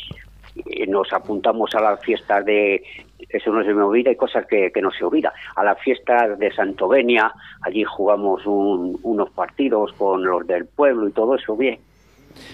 nos 0.87 1.11
apuntamos 1.13 1.73
a 1.75 1.81
las 1.81 2.01
fiestas 2.01 2.43
de, 2.43 2.83
eso 3.29 3.51
no 3.51 3.63
se 3.63 3.73
me 3.73 3.83
olvida, 3.83 4.09
hay 4.09 4.17
cosas 4.17 4.45
que, 4.45 4.71
no 4.81 4.91
se 4.91 5.05
olvida, 5.05 5.33
a 5.55 5.63
las 5.63 5.79
fiestas 5.79 6.37
de 6.37 6.51
Santovenia, 6.51 7.31
allí 7.61 7.85
jugamos 7.85 8.45
unos 8.45 9.29
partidos 9.31 9.93
con 9.93 10.23
los 10.23 10.45
del 10.45 10.65
pueblo 10.65 11.07
y 11.07 11.11
todo 11.13 11.35
eso, 11.35 11.55
bien. 11.55 11.79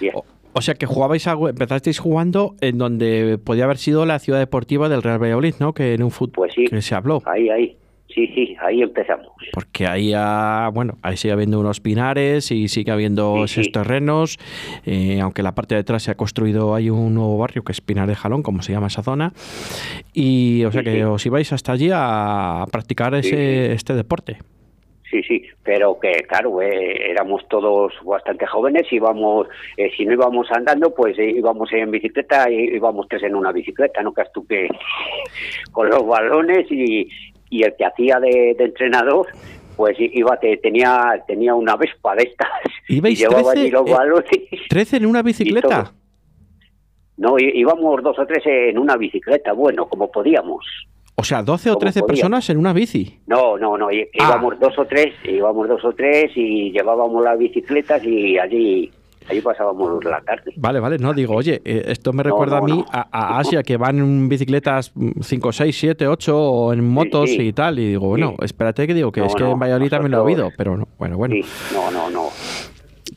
bien. 0.00 0.14
O 0.58 0.60
sea 0.60 0.74
que 0.74 0.86
jugabais 0.86 1.24
empezasteis 1.26 2.00
jugando 2.00 2.56
en 2.60 2.78
donde 2.78 3.38
podía 3.38 3.64
haber 3.64 3.78
sido 3.78 4.06
la 4.06 4.18
ciudad 4.18 4.40
deportiva 4.40 4.88
del 4.88 5.02
Real 5.02 5.22
Valladolid, 5.22 5.54
¿no? 5.60 5.72
Que 5.72 5.94
en 5.94 6.02
un 6.02 6.10
fútbol 6.10 6.32
pues 6.34 6.52
sí, 6.54 6.64
que 6.64 6.82
se 6.82 6.96
habló. 6.96 7.22
Ahí, 7.26 7.48
ahí. 7.48 7.76
Sí, 8.12 8.26
sí, 8.34 8.56
ahí 8.60 8.82
empezamos. 8.82 9.28
Porque 9.52 9.86
ahí, 9.86 10.12
bueno, 10.72 10.98
ahí 11.02 11.16
sigue 11.16 11.30
habiendo 11.30 11.60
unos 11.60 11.78
pinares 11.80 12.50
y 12.50 12.66
sigue 12.66 12.90
habiendo 12.90 13.44
esos 13.44 13.70
terrenos, 13.70 14.38
eh, 14.84 15.20
aunque 15.20 15.44
la 15.44 15.54
parte 15.54 15.76
de 15.76 15.82
atrás 15.82 16.02
se 16.02 16.10
ha 16.10 16.16
construido, 16.16 16.74
hay 16.74 16.90
un 16.90 17.14
nuevo 17.14 17.38
barrio 17.38 17.62
que 17.62 17.70
es 17.70 17.80
Pinar 17.80 18.08
de 18.08 18.16
Jalón, 18.16 18.42
como 18.42 18.62
se 18.62 18.72
llama 18.72 18.88
esa 18.88 19.04
zona, 19.04 19.32
y 20.12 20.64
o 20.64 20.72
sea 20.72 20.82
que 20.82 21.04
os 21.04 21.24
ibais 21.26 21.52
hasta 21.52 21.72
allí 21.72 21.90
a 21.92 22.64
practicar 22.72 23.14
ese, 23.14 23.72
este 23.72 23.94
deporte. 23.94 24.38
Sí, 25.10 25.22
sí, 25.22 25.42
pero 25.64 25.98
que 25.98 26.12
claro, 26.28 26.60
eh, 26.60 27.10
éramos 27.10 27.46
todos 27.48 27.92
bastante 28.04 28.46
jóvenes, 28.46 28.92
íbamos, 28.92 29.48
eh, 29.78 29.90
si 29.96 30.04
no 30.04 30.12
íbamos 30.12 30.50
andando, 30.50 30.94
pues 30.94 31.18
eh, 31.18 31.30
íbamos 31.30 31.72
en 31.72 31.90
bicicleta, 31.90 32.50
íbamos 32.50 33.08
tres 33.08 33.22
en 33.22 33.34
una 33.34 33.50
bicicleta, 33.50 34.02
no 34.02 34.12
que 34.12 34.22
que 34.46 34.68
con 35.72 35.88
los 35.88 36.06
balones 36.06 36.70
y, 36.70 37.08
y 37.48 37.62
el 37.62 37.74
que 37.76 37.86
hacía 37.86 38.20
de, 38.20 38.54
entrenador, 38.58 39.26
pues 39.76 39.96
iba, 39.98 40.38
tenía, 40.38 41.24
tenía 41.26 41.54
una 41.54 41.76
vespa 41.76 42.14
de 42.14 42.24
estas 42.24 42.48
y 42.88 43.00
llevaba 43.14 43.52
allí 43.52 43.70
los 43.70 43.90
balones. 43.90 44.28
¿Trece 44.68 44.98
en 44.98 45.06
una 45.06 45.22
bicicleta? 45.22 45.94
No, 47.16 47.36
íbamos 47.38 48.02
dos 48.02 48.18
o 48.18 48.26
tres 48.26 48.44
en 48.44 48.78
una 48.78 48.96
bicicleta, 48.96 49.52
bueno, 49.52 49.88
como 49.88 50.10
podíamos. 50.10 50.64
O 51.20 51.24
sea, 51.24 51.42
12 51.42 51.70
o 51.72 51.76
13 51.76 52.02
personas 52.04 52.48
en 52.48 52.58
una 52.58 52.72
bici. 52.72 53.18
No, 53.26 53.58
no, 53.58 53.76
no, 53.76 53.88
íbamos 53.90 54.54
ah. 54.54 54.58
dos 54.60 54.78
o 54.78 54.86
tres, 54.86 55.14
íbamos 55.24 55.66
dos 55.66 55.84
o 55.84 55.92
tres 55.92 56.30
y 56.36 56.70
llevábamos 56.70 57.24
las 57.24 57.36
bicicletas 57.36 58.04
y 58.04 58.38
allí 58.38 58.88
allí 59.28 59.40
pasábamos 59.40 60.04
la 60.04 60.20
tarde. 60.20 60.52
Vale, 60.56 60.78
vale, 60.78 60.96
no 60.98 61.12
digo, 61.12 61.34
oye, 61.34 61.60
eh, 61.64 61.86
esto 61.86 62.12
me 62.12 62.22
recuerda 62.22 62.58
a 62.58 62.60
mí 62.60 62.84
a, 62.92 63.38
Asia 63.40 63.64
que 63.64 63.76
van 63.76 63.98
en 63.98 64.28
bicicletas 64.28 64.92
5, 65.20 65.52
6, 65.52 65.76
7, 65.76 66.06
8 66.06 66.40
o 66.40 66.72
en 66.72 66.88
motos 66.88 67.30
y 67.30 67.52
tal 67.52 67.80
y 67.80 67.88
digo, 67.88 68.06
bueno, 68.06 68.36
espérate 68.40 68.86
que 68.86 68.94
digo 68.94 69.10
que 69.10 69.24
es 69.24 69.34
que 69.34 69.42
en 69.42 69.58
Valladolid 69.58 69.90
también 69.90 70.12
lo 70.12 70.18
he 70.18 70.20
oído, 70.20 70.52
pero 70.56 70.76
no, 70.76 70.86
bueno, 70.98 71.16
bueno. 71.16 71.34
No, 71.74 71.90
no, 71.90 72.10
no. 72.10 72.28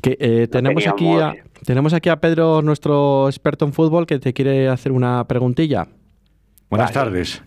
Que, 0.02 0.18
eh, 0.20 0.48
tenemos 0.48 0.88
aquí 0.88 1.08
a, 1.20 1.36
tenemos 1.68 1.94
aquí 1.94 2.10
a 2.10 2.16
Pedro, 2.16 2.64
nuestro 2.64 3.28
experto 3.28 3.64
en 3.66 3.74
fútbol, 3.74 4.08
que 4.08 4.18
te 4.18 4.34
quiere 4.34 4.70
hacer 4.70 4.92
una 4.92 5.24
preguntilla. 5.28 5.88
Buenas 6.68 6.92
tardes. 6.94 7.44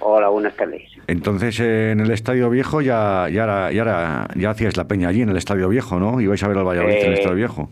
Hola, 0.00 0.28
buenas 0.28 0.56
tardes. 0.56 0.82
Entonces, 1.06 1.60
eh, 1.60 1.92
en 1.92 2.00
el 2.00 2.10
Estadio 2.10 2.48
Viejo 2.48 2.80
ya, 2.80 3.28
ya, 3.30 3.70
ya, 3.70 4.26
ya 4.34 4.50
hacías 4.50 4.76
la 4.76 4.88
peña 4.88 5.08
allí, 5.08 5.22
en 5.22 5.28
el 5.28 5.36
Estadio 5.36 5.68
Viejo, 5.68 5.98
¿no? 5.98 6.20
¿Ibais 6.20 6.42
a 6.42 6.48
ver 6.48 6.58
al 6.58 6.64
Valladolid 6.64 6.96
en 6.96 7.06
el 7.06 7.12
eh, 7.12 7.14
Estadio 7.14 7.36
Viejo? 7.36 7.68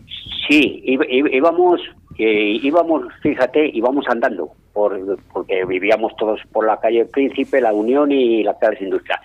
Sí, 0.47 0.83
íbamos, 0.85 1.81
eh, 2.17 2.59
íbamos, 2.61 3.03
fíjate, 3.21 3.69
íbamos 3.73 4.05
andando, 4.07 4.51
por, 4.73 4.99
porque 5.33 5.65
vivíamos 5.65 6.15
todos 6.17 6.39
por 6.51 6.65
la 6.65 6.79
calle 6.79 7.05
Príncipe, 7.05 7.61
La 7.61 7.73
Unión 7.73 8.11
y 8.11 8.43
la 8.43 8.57
Plaza 8.57 8.83
Industrial 8.83 9.19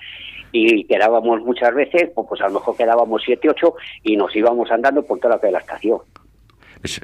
y 0.57 0.85
quedábamos 0.85 1.43
muchas 1.43 1.75
veces, 1.75 2.11
pues, 2.15 2.29
pues, 2.29 2.41
a 2.41 2.47
lo 2.47 2.55
mejor 2.55 2.77
quedábamos 2.77 3.23
siete, 3.25 3.51
ocho 3.51 3.75
y 4.05 4.17
nos 4.17 4.35
íbamos 4.37 4.71
andando 4.71 5.03
por 5.03 5.19
toda 5.19 5.35
la 5.35 5.41
calle 5.41 5.49
de 5.49 5.53
la 5.53 5.59
estación 5.59 5.99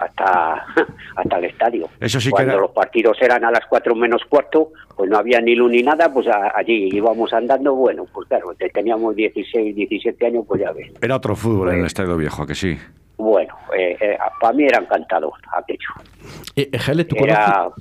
hasta, 0.01 0.67
hasta 1.17 1.39
el 1.39 1.45
estadio. 1.45 1.89
Eso 2.01 2.21
sí 2.21 2.31
Cuando 2.31 2.59
los 2.59 2.71
partidos 2.71 3.17
eran 3.21 3.45
a 3.45 3.51
las 3.51 3.67
cuatro 3.67 3.95
menos 3.95 4.23
cuarto, 4.29 4.73
pues 4.97 5.11
no 5.11 5.17
había 5.17 5.41
ni 5.41 5.55
luz 5.55 5.71
ni 5.71 5.83
nada, 5.83 6.13
pues 6.13 6.27
allí 6.55 6.89
íbamos 6.93 7.33
andando, 7.33 7.75
bueno, 7.75 8.07
pues 8.13 8.29
claro, 8.29 8.55
teníamos 8.73 9.17
16, 9.17 9.75
17 9.75 10.27
años, 10.27 10.45
pues 10.47 10.61
ya 10.61 10.73
ves. 10.73 10.93
Era 11.01 11.17
otro 11.17 11.35
fútbol 11.35 11.69
en 11.69 11.75
el 11.75 11.81
pues 11.81 11.93
estadio 11.93 12.17
viejo, 12.17 12.47
que 12.47 12.55
sí. 12.55 12.79
Bueno, 13.17 13.55
eh, 13.77 13.99
eh, 14.01 14.17
para 14.41 14.55
mí 14.55 14.65
era 14.65 14.79
encantador, 14.79 15.35
aquello. 15.53 15.79
Eh, 16.57 16.71
Gele, 16.79 17.05
¿tú 17.05 17.17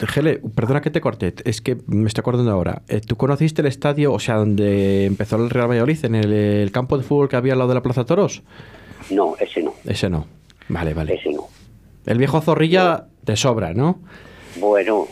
Gele, 0.06 0.42
perdona 0.54 0.82
que 0.82 0.92
te 0.92 1.00
corte, 1.00 1.34
es 1.46 1.62
que 1.62 1.78
me 1.88 2.08
estoy 2.08 2.22
acordando 2.22 2.52
ahora. 2.52 2.82
Eh, 2.90 3.00
¿Tú 3.00 3.16
conociste 3.16 3.62
el 3.62 3.68
estadio, 3.68 4.12
o 4.12 4.20
sea, 4.20 4.36
donde 4.36 5.06
empezó 5.06 5.38
el 5.38 5.50
Real 5.50 5.70
Valladolid, 5.70 6.04
en 6.04 6.16
el, 6.16 6.34
el, 6.34 6.72
campo 6.74 6.98
de 6.98 7.04
fútbol 7.04 7.30
que 7.30 7.38
había 7.38 7.54
al 7.54 7.60
lado 7.60 7.70
de 7.70 7.76
la 7.76 7.82
Plaza 7.82 8.06
Toros? 8.06 8.44
No, 9.12 9.36
ese 9.40 9.64
no. 9.64 9.74
Ese 9.86 10.10
no. 10.10 10.28
Vale, 10.68 10.94
vale. 10.94 11.16
Ese 11.16 11.32
no. 11.32 11.48
El 12.10 12.18
viejo 12.18 12.42
Zorrilla 12.42 13.06
te 13.24 13.36
sobra, 13.36 13.72
¿no? 13.76 14.00
Bueno, 14.60 15.06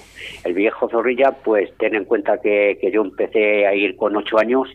el 0.44 0.56
viejo 0.56 0.90
Zorrilla, 0.90 1.32
pues 1.32 1.70
ten 1.78 1.94
en 1.94 2.06
cuenta 2.06 2.42
que, 2.42 2.80
yo 2.92 3.04
empecé 3.04 3.68
a 3.68 3.76
ir 3.76 3.96
con 3.96 4.16
ocho 4.16 4.40
años, 4.40 4.68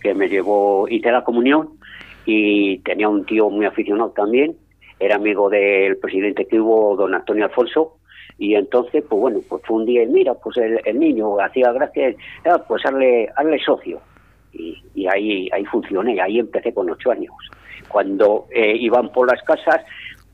que 0.00 0.12
me 0.12 0.28
llevó, 0.28 0.88
hice 0.88 1.12
la 1.12 1.22
comunión 1.22 1.78
y 2.26 2.78
tenía 2.80 3.08
un 3.08 3.24
tío 3.24 3.48
muy 3.48 3.64
aficionado 3.64 4.10
también, 4.10 4.56
era 4.98 5.14
amigo 5.14 5.48
del 5.48 5.98
presidente 5.98 6.46
que 6.46 6.60
hubo, 6.60 6.96
don 6.96 7.14
Antonio 7.14 7.44
Alfonso, 7.44 7.98
y 8.38 8.56
entonces, 8.56 9.04
pues 9.08 9.20
bueno, 9.20 9.38
pues 9.48 9.62
fue 9.64 9.76
un 9.76 9.86
día 9.86 10.02
y 10.02 10.08
mira, 10.08 10.34
pues 10.34 10.56
el, 10.56 10.98
niño 10.98 11.38
hacía 11.38 11.70
gracias, 11.70 12.16
ah, 12.44 12.60
pues 12.66 12.84
hazle, 12.84 13.28
hazle 13.36 13.60
socio. 13.64 14.00
Y, 14.52 14.82
y, 14.96 15.06
ahí, 15.06 15.48
ahí 15.52 15.64
funcioné, 15.66 16.20
ahí 16.20 16.40
empecé 16.40 16.74
con 16.74 16.90
ocho 16.90 17.12
años. 17.12 17.34
Cuando 17.88 18.46
eh, 18.50 18.74
iban 18.76 19.12
por 19.12 19.30
las 19.30 19.40
casas, 19.42 19.82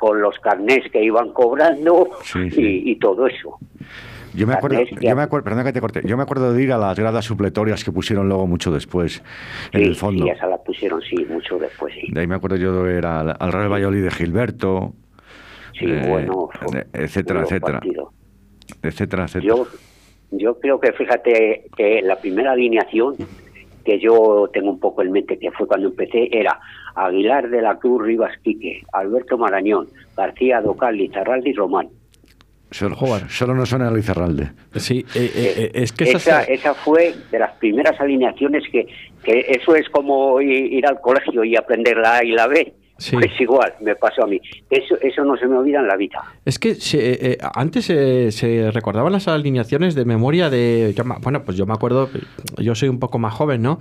con 0.05 0.21
los 0.21 0.39
carnés 0.39 0.91
que 0.93 1.03
iban 1.03 1.33
cobrando 1.33 2.11
Y, 2.35 2.95
todo 2.97 3.27
eso. 3.27 3.59
Yo 4.35 4.47
me 4.47 4.53
acuerdo, 4.53 4.83
yo 5.01 5.17
me 5.17 5.23
acuerdo, 5.23 5.45
perdón 5.45 5.65
que 5.65 5.73
te 5.73 5.81
corte, 5.81 6.03
yo 6.05 6.19
me 6.19 6.25
acuerdo 6.25 6.53
de 6.53 6.63
ir 6.63 6.73
a 6.73 6.77
las 6.77 6.99
gradas 6.99 7.25
supletorias 7.25 7.85
que 7.85 7.91
pusieron 7.91 8.29
luego 8.29 8.47
mucho 8.47 8.71
después, 8.71 9.23
en 9.73 9.83
el 9.83 9.95
fondo. 9.95 10.25
Sí, 10.25 10.31
esa 10.31 10.47
la 10.47 10.59
pusieron, 10.59 11.01
sí, 11.01 11.25
mucho 11.27 11.59
después, 11.59 11.95
sí. 11.95 12.13
De 12.13 12.21
ahí 12.21 12.27
me 12.27 12.35
acuerdo 12.35 12.57
yo 12.57 12.83
de 12.83 12.99
ir 12.99 13.07
al, 13.07 13.35
Real 13.51 13.73
Valladolid 13.73 14.03
de 14.03 14.11
Gilberto. 14.11 14.93
Sí, 15.79 15.87
eh, 15.87 16.05
bueno. 16.07 16.51
Etcétera, 16.93 17.43
etcétera. 17.45 17.81
Etcétera, 18.83 19.25
etcétera. 19.25 19.55
Yo, 19.57 19.67
yo 20.33 20.61
creo 20.61 20.81
que, 20.81 20.93
fíjate, 20.93 21.65
que 21.75 22.03
la 22.03 22.17
primera 22.17 22.53
alineación 22.53 23.17
que 23.85 23.99
yo 23.99 24.51
tengo 24.53 24.71
un 24.71 24.81
poco 24.81 25.01
en 25.01 25.13
mente, 25.13 25.39
que 25.39 25.51
fue 25.53 25.67
cuando 25.67 25.89
empecé, 25.89 26.29
era 26.31 26.61
Aguilar 26.95 27.49
de 27.51 27.63
la 27.63 27.77
Cruz 27.77 28.03
Rivas 28.03 28.33
Quique, 28.43 28.83
Alberto 28.93 29.39
Marañón, 29.39 29.89
García 30.17 30.61
Docal, 30.61 30.97
Lizarralde 30.97 31.51
y 31.51 31.55
Román. 31.55 31.89
Solo, 32.71 32.97
solo 33.29 33.55
no 33.55 33.65
suena 33.65 33.91
Lizarralde. 33.91 34.51
Sí, 34.75 35.05
eh, 35.15 35.31
eh, 35.33 35.55
eh, 35.57 35.71
es 35.75 35.93
que 35.93 36.11
esa, 36.11 36.43
esa, 36.43 36.75
fue 36.75 37.15
de 37.31 37.39
las 37.39 37.53
primeras 37.53 38.01
alineaciones 38.01 38.65
que, 38.71 38.89
que 39.23 39.47
eso 39.49 39.77
es 39.77 39.89
como 39.91 40.41
ir, 40.41 40.85
al 40.85 41.01
colegio 41.01 41.45
y 41.45 41.55
aprender 41.55 41.97
la 41.99 42.17
A 42.17 42.25
y 42.25 42.33
la 42.33 42.49
B. 42.49 42.75
Sí. 42.97 43.17
Pues 43.17 43.33
igual, 43.41 43.75
me 43.81 43.97
pasó 43.97 44.23
a 44.23 44.27
mí. 44.27 44.41
Eso, 44.71 44.97
eso 45.01 45.25
no 45.25 45.37
se 45.37 45.47
me 45.47 45.57
olvida 45.57 45.81
en 45.81 45.89
la 45.89 45.97
vida. 45.97 46.23
Es 46.45 46.59
que 46.59 46.77
antes 47.55 47.87
se 47.87 48.71
recordaban 48.71 49.13
las 49.13 49.27
alineaciones 49.27 49.95
de 49.95 50.05
memoria 50.05 50.49
de... 50.49 50.95
bueno, 51.21 51.43
pues 51.45 51.57
yo 51.57 51.67
me 51.67 51.75
acuerdo, 51.75 52.09
yo 52.59 52.75
soy 52.75 52.89
un 52.89 53.01
poco 53.01 53.19
más 53.19 53.35
joven, 53.35 53.63
¿no? 53.63 53.79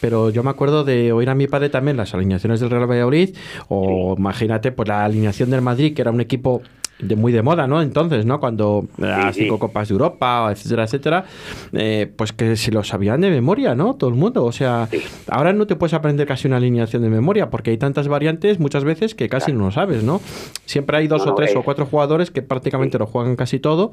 Pero 0.00 0.30
yo 0.30 0.42
me 0.42 0.50
acuerdo 0.50 0.84
de 0.84 1.12
oír 1.12 1.30
a 1.30 1.34
mi 1.34 1.48
padre 1.48 1.68
también 1.68 1.96
las 1.96 2.14
alineaciones 2.14 2.60
del 2.60 2.70
Real 2.70 2.88
Valladolid, 2.88 3.36
o 3.68 4.14
imagínate, 4.16 4.70
pues 4.70 4.88
la 4.88 5.04
alineación 5.04 5.50
del 5.50 5.60
Madrid, 5.60 5.94
que 5.94 6.02
era 6.02 6.12
un 6.12 6.20
equipo 6.20 6.62
de 6.98 7.16
muy 7.16 7.32
de 7.32 7.42
moda, 7.42 7.66
¿no? 7.66 7.82
Entonces, 7.82 8.24
¿no? 8.24 8.40
Cuando 8.40 8.86
las 8.98 9.34
cinco 9.34 9.58
copas 9.58 9.88
de 9.88 9.92
Europa, 9.92 10.48
etcétera, 10.50 10.84
etcétera, 10.84 11.24
eh, 11.72 12.10
pues 12.16 12.32
que 12.32 12.56
se 12.56 12.70
lo 12.70 12.84
sabían 12.84 13.20
de 13.20 13.30
memoria, 13.30 13.74
¿no? 13.74 13.94
Todo 13.94 14.10
el 14.10 14.16
mundo. 14.16 14.44
O 14.44 14.52
sea, 14.52 14.88
ahora 15.28 15.52
no 15.52 15.66
te 15.66 15.76
puedes 15.76 15.94
aprender 15.94 16.26
casi 16.26 16.46
una 16.46 16.56
alineación 16.56 17.02
de 17.02 17.10
memoria 17.10 17.50
porque 17.50 17.70
hay 17.70 17.78
tantas 17.78 18.08
variantes 18.08 18.60
muchas 18.60 18.84
veces 18.84 19.14
que 19.14 19.28
casi 19.28 19.52
no 19.52 19.66
lo 19.66 19.70
sabes, 19.70 20.02
¿no? 20.02 20.20
Siempre 20.66 20.96
hay 20.96 21.08
dos 21.08 21.26
o 21.26 21.34
tres 21.34 21.54
o 21.56 21.62
cuatro 21.62 21.86
jugadores 21.86 22.30
que 22.30 22.42
prácticamente 22.42 22.98
lo 22.98 23.06
juegan 23.06 23.36
casi 23.36 23.58
todo, 23.58 23.90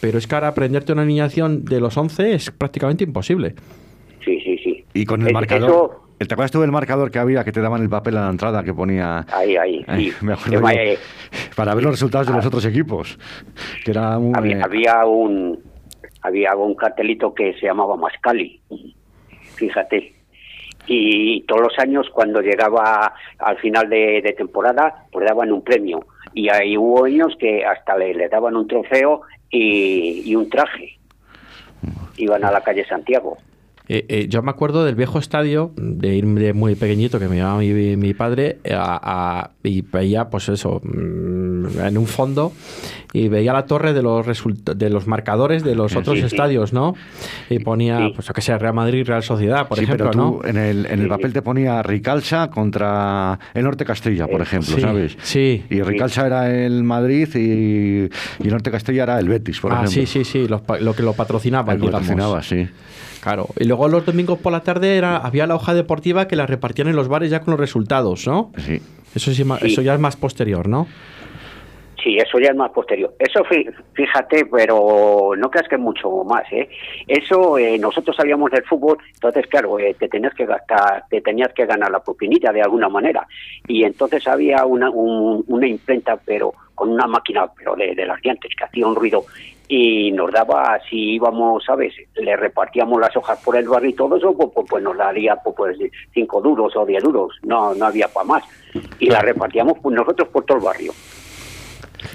pero 0.00 0.18
es 0.18 0.26
que 0.26 0.34
ahora 0.34 0.48
aprenderte 0.48 0.92
una 0.92 1.02
alineación 1.02 1.64
de 1.64 1.80
los 1.80 1.96
11 1.96 2.34
es 2.34 2.50
prácticamente 2.50 3.04
imposible. 3.04 3.54
Sí, 4.24 4.40
sí, 4.40 4.58
sí. 4.62 4.84
Y 4.94 5.04
con 5.04 5.26
el 5.26 5.32
marcador. 5.32 6.07
¿Te 6.18 6.34
acuerdas 6.34 6.50
tú 6.50 6.60
del 6.60 6.72
marcador 6.72 7.12
que 7.12 7.20
había 7.20 7.44
que 7.44 7.52
te 7.52 7.60
daban 7.60 7.80
el 7.80 7.88
papel 7.88 8.16
a 8.16 8.24
la 8.24 8.30
entrada 8.30 8.64
que 8.64 8.74
ponía. 8.74 9.24
Ahí, 9.32 9.56
ahí. 9.56 9.84
sí. 9.96 10.12
Me 10.20 10.32
acuerdo. 10.32 10.66
para 11.54 11.74
ver 11.74 11.84
los 11.84 11.92
resultados 11.92 12.26
de 12.26 12.32
los 12.32 12.44
ah. 12.44 12.48
otros 12.48 12.64
equipos. 12.64 13.18
Que 13.84 13.92
era 13.92 14.14
había, 14.14 14.64
había, 14.64 15.04
un 15.04 15.62
había 16.22 16.56
un 16.56 16.74
cartelito 16.74 17.32
que 17.32 17.54
se 17.54 17.66
llamaba 17.66 17.96
Mascali. 17.96 18.60
Fíjate. 19.54 20.14
Y 20.86 21.42
todos 21.42 21.62
los 21.62 21.78
años, 21.78 22.08
cuando 22.12 22.40
llegaba 22.40 23.12
al 23.38 23.58
final 23.58 23.88
de, 23.88 24.34
temporada, 24.36 25.04
pues 25.12 25.26
daban 25.26 25.52
un 25.52 25.62
premio. 25.62 26.04
Y 26.32 26.48
ahí 26.48 26.76
hubo 26.76 27.04
años 27.04 27.36
que 27.38 27.64
hasta 27.64 27.96
le, 27.96 28.14
le 28.14 28.28
daban 28.28 28.56
un 28.56 28.66
trofeo 28.66 29.22
y, 29.50 30.22
y 30.24 30.34
un 30.34 30.48
traje. 30.48 30.98
Iban 32.16 32.44
a 32.44 32.50
la 32.50 32.62
calle 32.62 32.84
Santiago. 32.86 33.36
Eh, 33.90 34.04
eh, 34.08 34.26
yo 34.28 34.42
me 34.42 34.50
acuerdo 34.50 34.84
del 34.84 34.94
viejo 34.94 35.18
estadio, 35.18 35.72
de 35.76 36.14
ir 36.14 36.26
de 36.26 36.52
muy 36.52 36.74
pequeñito, 36.74 37.18
que 37.18 37.26
me 37.26 37.36
llevaba 37.36 37.58
mi, 37.58 38.14
padre, 38.14 38.58
a, 38.70 39.50
y 39.62 39.80
veía, 39.80 40.28
pues 40.28 40.50
eso, 40.50 40.82
mm, 40.84 41.80
en 41.80 41.96
un 41.96 42.06
fondo, 42.06 42.52
y 43.14 43.28
veía 43.28 43.54
la 43.54 43.64
torre 43.64 43.94
de 43.94 44.02
los 44.02 44.26
de 44.76 44.90
los 44.90 45.06
marcadores 45.06 45.64
de 45.64 45.74
los 45.74 45.96
otros 45.96 46.18
estadios, 46.18 46.74
¿no? 46.74 46.94
Y 47.48 47.60
ponía, 47.60 48.10
pues, 48.14 48.30
que 48.30 48.42
sea 48.42 48.58
Real 48.58 48.74
Madrid, 48.74 49.06
Real 49.06 49.22
Sociedad, 49.22 49.66
por 49.68 49.78
ejemplo, 49.78 50.12
¿no? 50.12 50.40
En 50.44 50.58
el, 50.58 50.84
en 50.84 51.00
el 51.00 51.08
papel 51.08 51.32
te 51.32 51.40
ponía 51.40 51.82
Ricalsa 51.82 52.50
contra 52.50 53.38
el 53.54 53.64
Norte 53.64 53.86
Castilla, 53.86 54.26
por 54.26 54.42
ejemplo, 54.42 54.78
¿sabes? 54.78 55.16
Sí. 55.22 55.64
Y 55.70 55.80
Ricalsa 55.80 56.26
era 56.26 56.54
el 56.54 56.84
Madrid 56.84 57.28
y, 57.34 58.10
el 58.44 58.50
Norte 58.50 58.70
Castilla 58.70 59.04
era 59.04 59.18
el 59.18 59.28
Betis, 59.28 59.60
por 59.60 59.72
ah, 59.72 59.76
ejemplo. 59.76 59.92
Sí, 59.92 60.06
sí, 60.06 60.24
sí, 60.24 60.46
lo, 60.46 60.62
que 60.94 61.02
lo 61.02 61.14
patrocinaba, 61.14 61.74
Lo 61.74 61.90
patrocinaba, 61.90 62.42
sí. 62.42 62.68
Claro. 63.20 63.48
Y 63.58 63.64
luego 63.64 63.88
los 63.88 64.06
domingos 64.06 64.38
por 64.38 64.52
la 64.52 64.60
tarde 64.60 64.96
era, 64.96 65.16
había 65.16 65.46
la 65.46 65.54
hoja 65.54 65.74
deportiva 65.74 66.28
que 66.28 66.36
la 66.36 66.46
repartían 66.46 66.88
en 66.88 66.96
los 66.96 67.08
bares 67.08 67.30
ya 67.30 67.40
con 67.40 67.52
los 67.52 67.60
resultados, 67.60 68.26
¿no? 68.26 68.52
Sí. 68.58 68.80
Eso, 69.14 69.32
sí, 69.32 69.44
eso 69.62 69.82
ya 69.82 69.94
es 69.94 70.00
más 70.00 70.16
posterior, 70.16 70.68
¿no? 70.68 70.86
Sí, 72.02 72.16
eso 72.16 72.38
ya 72.38 72.50
es 72.50 72.56
más 72.56 72.70
posterior. 72.70 73.14
Eso, 73.18 73.42
fíjate, 73.92 74.46
pero 74.46 75.32
no 75.36 75.50
creas 75.50 75.68
que 75.68 75.74
es 75.74 75.80
mucho 75.80 76.22
más, 76.24 76.44
¿eh? 76.52 76.68
Eso, 77.08 77.58
eh, 77.58 77.76
nosotros 77.78 78.14
sabíamos 78.14 78.52
del 78.52 78.62
fútbol, 78.64 78.98
entonces, 79.14 79.46
claro, 79.48 79.78
eh, 79.80 79.96
te 79.98 80.08
tenías 80.08 80.32
que 80.34 80.46
gastar, 80.46 81.04
te 81.10 81.20
tenías 81.20 81.52
que 81.52 81.66
ganar 81.66 81.90
la 81.90 82.02
propinita 82.02 82.52
de 82.52 82.62
alguna 82.62 82.88
manera. 82.88 83.26
Y 83.66 83.82
entonces 83.82 84.26
había 84.28 84.64
una, 84.64 84.90
una 84.90 85.66
imprenta, 85.66 86.16
pero 86.24 86.54
con 86.78 86.90
una 86.90 87.06
máquina, 87.08 87.50
pero 87.56 87.74
de, 87.74 88.06
las 88.06 88.20
dientes, 88.22 88.52
que 88.56 88.64
hacía 88.64 88.86
un 88.86 88.94
ruido 88.94 89.24
y 89.66 90.12
nos 90.12 90.30
daba, 90.32 90.80
si 90.88 91.14
íbamos, 91.14 91.64
¿sabes? 91.64 91.92
Le 92.14 92.36
repartíamos 92.36 93.00
las 93.00 93.14
hojas 93.16 93.38
por 93.44 93.56
el 93.56 93.68
barrio 93.68 93.90
y 93.90 93.94
todo 93.94 94.16
eso, 94.16 94.32
pues, 94.34 94.50
pues, 94.54 94.66
pues 94.70 94.82
nos 94.82 94.96
daría 94.96 95.36
pues, 95.36 95.56
pues, 95.56 95.76
cinco 96.14 96.40
duros 96.40 96.74
o 96.76 96.86
diez 96.86 97.02
duros, 97.02 97.34
no, 97.42 97.74
no 97.74 97.86
había 97.86 98.08
para 98.08 98.26
más. 98.26 98.44
Y 98.98 99.10
la 99.10 99.20
repartíamos 99.20 99.78
pues, 99.82 99.94
nosotros 99.94 100.28
por 100.28 100.44
todo 100.44 100.58
el 100.58 100.64
barrio. 100.64 100.92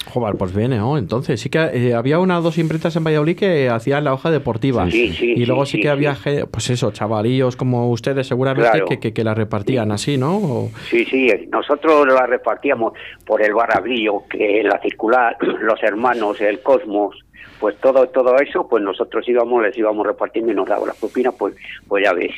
Joder, 0.10 0.36
pues 0.36 0.56
viene, 0.56 0.78
¿no? 0.78 0.98
Entonces, 0.98 1.42
sí 1.42 1.50
que 1.50 1.60
eh, 1.60 1.94
había 1.94 2.20
una 2.20 2.40
o 2.40 2.42
dos 2.42 2.58
imprentas 2.58 2.96
en 2.96 3.04
Valladolid 3.04 3.38
que 3.38 3.70
hacían 3.70 4.04
la 4.04 4.14
hoja 4.14 4.32
deportiva. 4.32 4.90
Sí, 4.90 5.14
sí, 5.14 5.34
y 5.36 5.46
luego 5.46 5.66
sí, 5.66 5.82
que 5.82 5.90
había, 5.90 6.16
pues 6.50 6.70
eso, 6.70 6.92
chavalillos 6.92 7.56
como 7.56 7.90
ustedes 7.90 8.28
seguramente 8.28 9.00
que, 9.00 9.14
que, 9.14 9.24
la 9.24 9.34
repartían 9.34 9.92
así, 9.92 10.18
¿no? 10.18 10.70
Sí, 10.90 11.06
sí, 11.06 11.30
nosotros 11.50 12.08
la 12.08 12.26
repartíamos 12.26 12.94
por 13.26 13.42
el 13.42 13.54
barabrillo, 13.54 14.24
que 14.30 14.64
la 14.64 14.80
circular, 14.80 15.38
los 15.62 15.82
hermanos, 15.84 16.40
el 16.42 16.62
cosmos, 16.62 17.18
pues 17.60 17.78
todo 17.78 18.08
todo 18.08 18.38
eso 18.40 18.68
pues 18.68 18.84
nosotros 18.84 19.28
íbamos 19.28 19.64
les 19.64 19.78
íbamos 19.78 20.06
repartiendo 20.06 20.52
y 20.52 20.56
nos 20.56 20.68
daban 20.68 20.88
las 20.88 20.98
propinas 20.98 21.34
pues 21.38 21.56
pues 21.88 22.04
ya 22.04 22.12
ves 22.12 22.32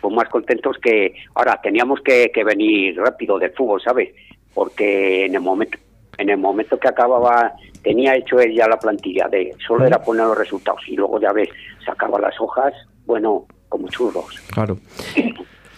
pues 0.00 0.14
más 0.14 0.28
contentos 0.28 0.76
que 0.78 1.14
ahora 1.34 1.60
teníamos 1.60 2.00
que, 2.02 2.30
que 2.32 2.44
venir 2.44 2.96
rápido 2.96 3.36
del 3.38 3.50
fútbol 3.50 3.80
sabes 3.82 4.10
porque 4.54 5.24
en 5.26 5.34
el 5.34 5.40
momento 5.40 5.76
en 6.18 6.30
el 6.30 6.38
momento 6.38 6.78
que 6.78 6.88
acababa 6.88 7.52
tenía 7.82 8.16
hecho 8.16 8.38
ella 8.40 8.66
la 8.68 8.78
plantilla 8.78 9.28
de 9.28 9.54
solo 9.66 9.86
era 9.86 10.02
poner 10.02 10.26
los 10.26 10.38
resultados 10.38 10.80
y 10.86 10.96
luego 10.96 11.20
ya 11.20 11.32
ves 11.32 11.48
sacaba 11.84 12.20
las 12.20 12.38
hojas 12.40 12.74
bueno 13.06 13.46
como 13.68 13.88
churros 13.88 14.38
claro 14.52 14.76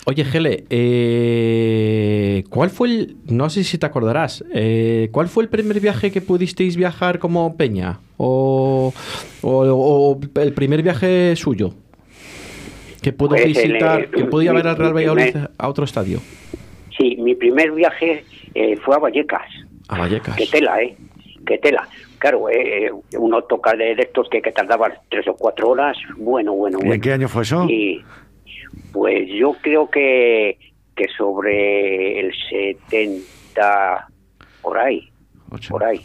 Oye, 0.04 0.24
Gele, 0.24 0.64
eh, 0.68 2.42
¿cuál 2.50 2.70
fue 2.70 2.88
el, 2.88 3.16
no 3.28 3.48
sé 3.50 3.62
si 3.62 3.78
te 3.78 3.86
acordarás, 3.86 4.44
eh, 4.52 5.08
¿cuál 5.12 5.28
fue 5.28 5.44
el 5.44 5.48
primer 5.48 5.78
viaje 5.78 6.10
que 6.10 6.20
pudisteis 6.20 6.76
viajar 6.76 7.20
como 7.20 7.56
Peña? 7.56 8.00
¿O, 8.16 8.92
el 10.34 10.52
primer 10.54 10.82
viaje 10.82 11.36
suyo? 11.36 11.74
Que 13.00 13.12
pudo 13.12 13.30
pues 13.30 13.46
visitar, 13.46 14.10
que 14.10 14.24
podía 14.24 14.52
ver 14.52 14.66
al 14.66 14.76
Real 14.76 14.94
Valladolid 14.94 15.36
a 15.56 15.68
otro 15.68 15.84
estadio. 15.84 16.20
Sí, 16.96 17.16
mi 17.16 17.34
primer 17.34 17.72
viaje 17.72 18.24
eh, 18.54 18.76
fue 18.76 18.96
a 18.96 18.98
Vallecas. 18.98 19.48
A 19.88 19.98
Vallecas. 19.98 20.36
Qué 20.36 20.46
tela, 20.46 20.82
¿eh? 20.82 20.96
Qué 21.46 21.58
tela. 21.58 21.88
Claro, 22.18 22.48
eh, 22.50 22.90
uno 23.18 23.42
toca 23.42 23.74
de, 23.74 23.92
estos 23.92 24.28
que, 24.28 24.40
que 24.40 24.52
tardaban 24.52 24.92
tres 25.08 25.26
o 25.26 25.34
cuatro 25.34 25.70
horas. 25.70 25.96
Bueno, 26.16 26.52
bueno, 26.52 26.78
bueno. 26.78 26.92
¿Y 26.92 26.96
en 26.96 27.00
qué 27.00 27.12
año 27.12 27.28
fue 27.28 27.42
eso? 27.42 27.66
Y, 27.68 28.04
pues 28.92 29.28
yo 29.28 29.56
creo 29.60 29.90
que, 29.90 30.58
que 30.94 31.08
sobre 31.16 32.20
el 32.20 32.32
70, 32.50 34.08
por 34.60 34.78
ahí, 34.78 35.10
por 35.68 35.84
ahí, 35.84 36.00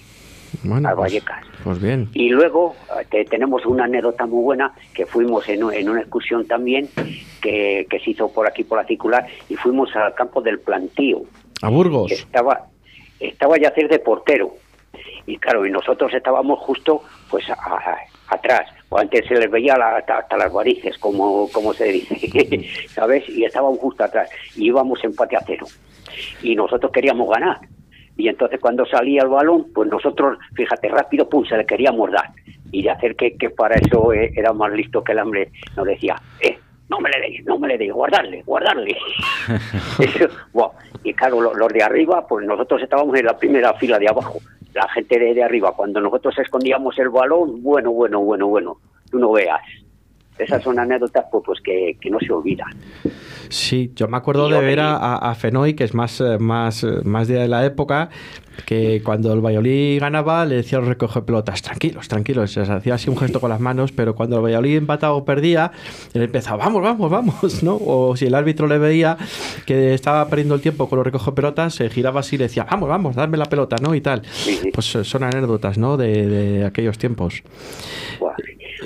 bueno, 0.64 0.90
a 0.90 0.96
pues, 0.96 1.14
Vallecas. 1.14 1.46
Pues, 1.64 1.82
bien. 1.82 2.10
Y 2.14 2.30
luego 2.30 2.76
tenemos 3.30 3.66
una 3.66 3.86
anécdota 3.86 4.26
muy 4.26 4.44
buena, 4.44 4.74
que 4.94 5.06
fuimos 5.06 5.48
en, 5.50 5.62
en 5.72 5.90
una 5.90 6.02
excursión 6.02 6.46
también, 6.48 6.90
que, 7.42 7.88
que, 7.90 8.00
se 8.00 8.12
hizo 8.12 8.32
por 8.32 8.48
aquí, 8.48 8.64
por 8.64 8.78
la 8.80 8.86
circular, 8.86 9.26
y 9.50 9.56
fuimos 9.56 9.96
al 9.96 10.14
campo 10.14 10.42
del 10.42 10.60
plantío. 10.60 11.22
¿A 11.62 11.70
Burgos? 11.70 12.12
Estaba, 12.12 12.68
estaba 13.20 13.58
ya 13.58 13.70
hacer 13.70 13.90
de 13.90 14.00
portero. 14.00 14.54
Y 15.26 15.38
claro, 15.38 15.66
y 15.66 15.72
nosotros 15.72 16.14
estábamos 16.14 16.60
justo 16.60 17.02
pues 17.30 17.46
atrás 18.30 18.70
o 18.90 18.98
antes 18.98 19.26
se 19.28 19.36
les 19.36 19.50
veía 19.50 19.76
hasta, 19.76 20.38
las 20.38 20.52
varices, 20.52 20.98
como, 20.98 21.50
como 21.52 21.74
se 21.74 21.86
dice, 21.86 22.68
¿sabes? 22.90 23.28
Y 23.30 23.44
estaban 23.44 23.76
justo 23.76 24.04
atrás, 24.04 24.30
y 24.56 24.68
íbamos 24.68 25.04
empate 25.04 25.36
a 25.36 25.44
cero. 25.46 25.66
Y 26.42 26.56
nosotros 26.56 26.92
queríamos 26.92 27.30
ganar. 27.30 27.60
Y 28.18 28.28
entonces 28.28 28.60
cuando 28.60 28.86
salía 28.86 29.22
el 29.22 29.30
balón, 29.30 29.68
pues 29.74 29.90
nosotros, 29.90 30.38
fíjate, 30.56 30.90
rápido, 30.90 31.30
pum, 31.30 31.46
se 31.46 31.58
le 31.58 31.66
queríamos 31.66 32.12
dar. 32.12 32.30
Y 32.72 32.84
de 32.84 32.90
hacer 32.90 33.16
que, 33.16 33.38
que 33.38 33.50
para 33.50 33.76
eso 33.76 34.12
eh, 34.12 34.32
era 34.36 34.52
más 34.54 34.72
listo 34.74 35.04
que 35.04 35.14
el 35.14 35.20
hambre, 35.20 35.52
nos 35.76 35.86
decía, 35.86 36.16
eh, 36.42 36.58
no 36.90 37.00
me 37.00 37.10
le 37.10 37.20
deis, 37.22 37.46
no 37.46 37.58
me 37.60 37.68
le 37.68 37.78
deis, 37.78 37.94
guardarle, 37.94 38.44
guardarle. 38.44 38.98
Y 41.04 41.14
claro, 41.14 41.54
los 41.54 41.72
de 41.72 41.82
arriba, 41.82 42.28
pues 42.28 42.46
nosotros 42.46 42.82
estábamos 42.82 43.18
en 43.18 43.26
la 43.26 43.38
primera 43.38 43.74
fila 43.76 43.98
de 43.98 44.10
abajo 44.10 44.40
la 44.78 44.88
gente 44.90 45.18
de, 45.18 45.34
de 45.34 45.44
arriba, 45.44 45.74
cuando 45.76 46.00
nosotros 46.00 46.38
escondíamos 46.38 46.98
el 47.00 47.10
balón, 47.10 47.64
bueno, 47.64 47.92
bueno, 47.92 48.22
bueno, 48.22 48.48
bueno, 48.48 48.78
tú 49.10 49.18
no 49.18 49.32
veas. 49.32 49.62
Esas 50.38 50.64
son 50.64 50.80
anécdotas 50.80 51.26
pues, 51.32 51.44
pues 51.46 51.62
que, 51.62 51.98
que 52.00 52.10
no 52.10 52.20
se 52.20 52.32
olvidan. 52.32 52.70
Sí, 53.50 53.92
yo 53.96 54.08
me 54.08 54.18
acuerdo 54.18 54.50
de 54.50 54.60
ver 54.60 54.80
a, 54.80 55.16
a, 55.16 55.36
Fenoy, 55.36 55.74
que 55.74 55.84
es 55.84 55.94
más, 55.94 56.20
eh, 56.20 56.38
más, 56.38 56.84
eh, 56.84 57.02
más 57.04 57.28
de 57.28 57.48
la 57.48 57.66
época, 57.66 58.10
que 58.66 59.02
cuando 59.04 59.32
el 59.34 59.40
Valladolid 59.40 60.00
ganaba 60.00 60.46
le 60.46 60.56
decía 60.56 60.80
los 60.80 60.88
recoge 60.88 61.22
pelotas, 61.22 61.62
tranquilos, 61.62 62.08
tranquilos, 62.08 62.52
se 62.52 62.62
hacía 62.62 62.96
así 62.96 63.10
un 63.10 63.18
gesto 63.18 63.40
con 63.40 63.50
las 63.50 63.60
manos, 63.60 63.92
pero 63.92 64.16
cuando 64.16 64.38
el 64.38 64.44
Valladolid 64.44 64.78
empataba 64.78 65.14
o 65.14 65.24
perdía, 65.24 65.72
él 66.14 66.24
empezaba, 66.24 66.66
vamos, 66.66 66.82
vamos, 66.82 67.10
vamos, 67.10 67.64
¿no? 67.64 67.80
O 67.86 68.16
si 68.18 68.26
el 68.26 68.36
árbitro 68.36 68.68
le 68.68 68.78
veía 68.78 69.18
que 69.66 69.94
estaba 69.94 70.28
perdiendo 70.28 70.56
el 70.56 70.62
tiempo 70.62 70.90
con 70.90 70.98
los 70.98 71.06
recoge 71.06 71.32
pelotas, 71.32 71.76
se 71.76 71.90
giraba 71.90 72.22
así 72.22 72.36
y 72.36 72.40
le 72.40 72.46
decía, 72.46 72.66
vamos, 72.70 72.90
vamos, 72.90 73.16
dame 73.16 73.38
la 73.38 73.46
pelota, 73.46 73.78
¿no? 73.82 73.96
Y 73.96 74.02
tal. 74.02 74.24
Pues 74.74 74.96
eh, 74.96 75.04
son 75.04 75.24
anécdotas, 75.24 75.78
¿no? 75.78 75.96
De, 75.96 76.28
de 76.28 76.66
aquellos 76.66 76.98
tiempos. 76.98 77.44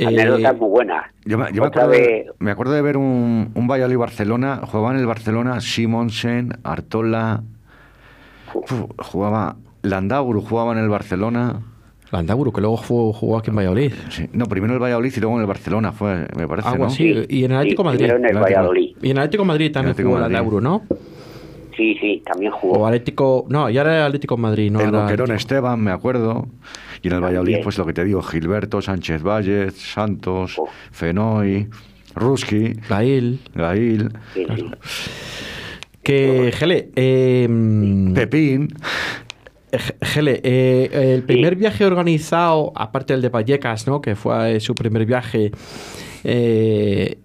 Anécdotas 0.06 0.58
muy 0.58 0.70
buenas. 0.70 1.06
Yo, 1.26 1.38
me, 1.38 1.46
acuerdo 1.46 1.90
de, 1.90 2.32
me, 2.40 2.52
acuerdo 2.52 2.74
de, 2.74 2.82
ver 2.82 2.98
un, 2.98 3.52
un 3.54 3.68
Valladolid-Barcelona, 3.68 4.62
jugaban 4.64 4.96
en 4.96 5.02
el 5.02 5.08
Barcelona 5.08 5.62
Simonsen, 5.62 6.54
Artola, 6.64 7.44
jugaba 8.98 9.56
Landaburu, 9.84 10.42
jugaba 10.42 10.74
en 10.74 10.80
el 10.80 10.90
Barcelona. 10.90 11.62
Landaburu, 12.12 12.52
que 12.52 12.60
luego 12.60 12.76
jugó, 12.76 13.38
aquí 13.38 13.52
en 13.52 13.56
Valladolid. 13.56 13.94
No, 14.34 14.46
primero 14.46 14.74
en 14.74 14.76
el 14.76 14.84
Valladolid 14.84 15.14
y 15.16 15.20
luego 15.22 15.36
en 15.36 15.42
el 15.42 15.48
Barcelona, 15.48 15.94
fue, 15.94 16.28
me 16.36 16.48
parece. 16.48 16.68
Algo 16.68 16.86
así, 16.86 17.26
y 17.30 17.46
en 17.46 17.52
el 17.52 17.58
Atlético 17.58 17.84
Madrid. 17.86 18.10
en 18.10 18.26
el 18.26 18.38
Valladolid. 18.38 18.96
Y 19.02 19.12
en 19.12 19.18
el 19.18 19.24
Atlético 19.24 19.46
Madrid 19.46 19.72
también 19.72 19.96
jugó 19.96 20.20
Landaburu, 20.20 20.60
¿no? 20.60 20.82
Sí, 21.76 21.98
sí, 22.00 22.22
también 22.26 22.52
jugó. 22.52 22.80
O 22.80 22.86
Atlético, 22.86 23.46
no, 23.50 23.70
ya 23.70 23.82
era 23.82 24.06
Atlético 24.06 24.38
Madrid, 24.38 24.72
¿no? 24.72 24.82
El 24.82 24.92
Boquerón 24.92 25.32
Esteban, 25.32 25.82
me 25.82 25.92
acuerdo. 25.92 26.48
Y 27.02 27.08
en 27.08 27.16
el 27.16 27.22
Valladolid, 27.22 27.58
pues 27.64 27.78
lo 27.78 27.86
que 27.86 27.94
te 27.94 28.04
digo, 28.04 28.22
Gilberto, 28.22 28.82
Sánchez 28.82 29.24
Valles, 29.24 29.74
Santos, 29.74 30.60
Fenoy, 30.92 31.68
Ruski. 32.16 32.74
Gail. 32.90 33.40
Gail. 33.56 34.10
Que, 36.04 36.52
Gele, 36.54 36.90
em, 36.96 38.14
Pepín. 38.14 38.70
Eh, 39.72 39.78
Gele, 40.02 40.42
eh, 40.44 41.14
el 41.14 41.24
primer 41.24 41.56
viaje 41.56 41.86
organizado, 41.86 42.74
aparte 42.76 43.14
del 43.14 43.22
de 43.22 43.30
Vallecas, 43.30 43.88
¿no? 43.88 44.02
que 44.02 44.16
fue 44.16 44.60
su 44.60 44.76
primer 44.76 45.06
viaje, 45.06 45.52
eh, 46.24 47.18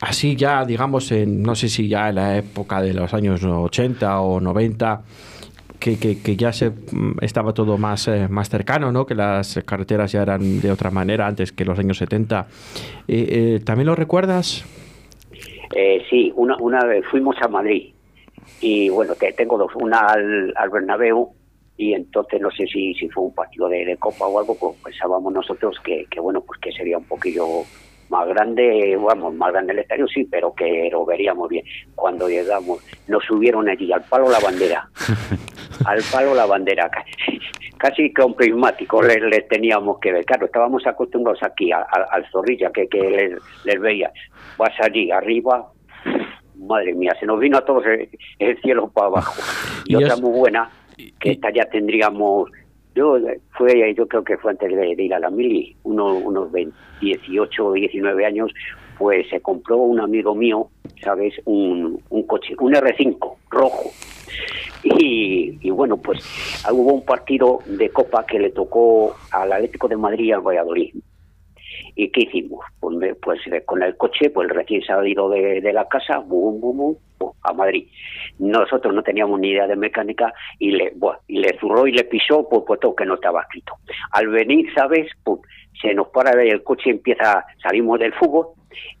así 0.00 0.36
ya, 0.36 0.64
digamos, 0.64 1.10
en, 1.12 1.42
no 1.42 1.54
sé 1.54 1.68
si 1.68 1.88
ya 1.88 2.08
en 2.08 2.16
la 2.16 2.38
época 2.38 2.80
de 2.80 2.94
los 2.94 3.12
años 3.14 3.42
80 3.44 4.20
o 4.20 4.40
90, 4.40 5.02
que, 5.78 5.98
que, 5.98 6.36
ya 6.36 6.52
se 6.52 6.70
mm, 6.70 7.18
estaba 7.20 7.52
todo 7.52 7.78
más, 7.78 8.08
eh, 8.08 8.28
más 8.28 8.48
cercano, 8.48 8.90
¿no? 8.92 9.06
que 9.06 9.14
las 9.14 9.60
carreteras 9.64 10.12
ya 10.12 10.22
eran 10.22 10.60
de 10.60 10.70
otra 10.70 10.90
manera 10.90 11.26
antes 11.26 11.52
que 11.52 11.64
los 11.64 11.78
años 11.78 11.98
70. 11.98 12.46
Eh, 13.08 13.26
eh, 13.58 13.60
¿También 13.64 13.86
lo 13.86 13.94
recuerdas? 13.94 14.64
sí, 16.08 16.32
una, 16.36 16.56
una 16.58 16.84
vez 16.86 17.04
fuimos 17.10 17.36
a 17.42 17.48
Madrid 17.48 17.92
y 18.60 18.88
bueno, 18.88 19.14
tengo 19.36 19.58
dos, 19.58 19.72
una 19.74 19.98
al, 19.98 20.54
al 20.56 20.70
Bernabéu 20.70 21.32
y 21.76 21.92
entonces 21.92 22.40
no 22.40 22.50
sé 22.50 22.66
si, 22.66 22.94
si 22.94 23.08
fue 23.10 23.24
un 23.24 23.34
partido 23.34 23.68
de, 23.68 23.96
copa 23.98 24.26
o 24.26 24.38
algo, 24.38 24.56
pues 24.58 24.76
pensábamos 24.82 25.32
nosotros 25.32 25.76
que, 25.84 26.06
que 26.10 26.20
bueno, 26.20 26.40
pues 26.40 26.58
que 26.60 26.72
sería 26.72 26.96
un 26.96 27.04
poquillo 27.04 27.64
más 28.08 28.28
grande, 28.28 28.96
vamos, 29.00 29.34
más 29.34 29.52
grande 29.52 29.72
el 29.72 29.80
estadio 29.80 30.06
sí, 30.08 30.24
pero 30.24 30.54
que 30.54 30.88
lo 30.90 31.04
veríamos 31.04 31.48
bien. 31.48 31.64
Cuando 31.94 32.28
llegamos, 32.28 32.84
nos 33.08 33.24
subieron 33.24 33.68
allí 33.68 33.92
al 33.92 34.02
palo 34.02 34.28
la 34.28 34.40
bandera, 34.40 34.88
al 35.86 36.00
palo 36.12 36.34
la 36.34 36.46
bandera, 36.46 36.90
casi 37.78 38.12
con 38.12 38.34
prismático 38.34 39.02
les, 39.02 39.48
teníamos 39.48 39.98
que 39.98 40.12
ver. 40.12 40.24
Claro, 40.24 40.46
estábamos 40.46 40.86
acostumbrados 40.86 41.42
aquí 41.42 41.70
al 41.72 42.30
zorrilla 42.30 42.70
que, 42.70 42.88
que 42.88 43.36
les, 43.64 43.80
veía. 43.80 44.12
Vas 44.56 44.72
allí 44.80 45.10
arriba, 45.10 45.72
madre 46.56 46.94
mía, 46.94 47.12
se 47.18 47.26
nos 47.26 47.38
vino 47.38 47.58
a 47.58 47.64
todos 47.64 47.84
el, 48.38 48.60
cielo 48.60 48.88
para 48.88 49.08
abajo. 49.08 49.34
Y, 49.88 49.94
otra 49.94 50.16
muy 50.16 50.36
buena, 50.36 50.68
que 51.20 51.30
esta 51.30 51.52
ya 51.52 51.64
tendríamos 51.66 52.50
yo 52.96 53.18
fue, 53.50 53.94
yo 53.94 54.08
creo 54.08 54.24
que 54.24 54.38
fue 54.38 54.52
antes 54.52 54.74
de, 54.74 55.04
ir 55.04 55.14
a 55.14 55.20
la 55.20 55.30
mili, 55.30 55.76
unos, 55.84 56.22
unos 56.24 56.48
18 57.00 57.66
o 57.66 57.72
19 57.74 58.24
años, 58.24 58.50
pues 58.98 59.28
se 59.28 59.40
compró 59.40 59.76
un 59.76 60.00
amigo 60.00 60.34
mío, 60.34 60.70
¿sabes? 61.04 61.34
Un, 61.44 62.02
un 62.08 62.22
coche, 62.22 62.54
un 62.58 62.72
R5 62.72 63.36
rojo. 63.50 63.90
Y, 64.82 65.58
y, 65.60 65.70
bueno, 65.70 65.98
pues 65.98 66.20
hubo 66.70 66.94
un 66.94 67.04
partido 67.04 67.58
de 67.66 67.90
Copa 67.90 68.24
que 68.24 68.38
le 68.38 68.50
tocó 68.50 69.14
al 69.30 69.52
Atlético 69.52 69.88
de 69.88 69.96
Madrid 69.96 70.24
y 70.26 70.32
al 70.32 70.40
Valladolid. 70.40 70.94
¿Y 71.96 72.10
qué 72.10 72.22
hicimos? 72.22 72.64
Pues, 72.78 73.16
pues 73.22 73.40
eh, 73.46 73.62
con 73.64 73.82
el 73.82 73.96
coche, 73.96 74.28
pues 74.30 74.48
recién 74.50 74.82
salido 74.82 75.30
de, 75.30 75.62
de 75.62 75.72
la 75.72 75.88
casa, 75.88 76.18
bum, 76.18 76.60
bum, 76.60 76.94
bum, 77.18 77.32
a 77.42 77.52
Madrid. 77.54 77.88
Nosotros 78.38 78.94
no 78.94 79.02
teníamos 79.02 79.40
ni 79.40 79.50
idea 79.50 79.66
de 79.66 79.76
mecánica 79.76 80.32
y 80.58 80.72
le, 80.72 80.92
bueno, 80.94 81.18
y 81.26 81.38
le 81.38 81.58
zurró 81.58 81.86
y 81.86 81.92
le 81.92 82.04
pisó, 82.04 82.46
pues, 82.48 82.64
pues 82.66 82.80
todo 82.80 82.94
que 82.94 83.06
no 83.06 83.14
estaba 83.14 83.40
escrito. 83.40 83.74
Al 84.12 84.28
venir, 84.28 84.66
¿sabes? 84.74 85.10
Pum, 85.24 85.40
se 85.80 85.94
nos 85.94 86.08
para 86.08 86.30
el 86.42 86.62
coche 86.62 86.90
empieza, 86.90 87.44
salimos 87.62 87.98
del 87.98 88.12
fútbol 88.12 88.48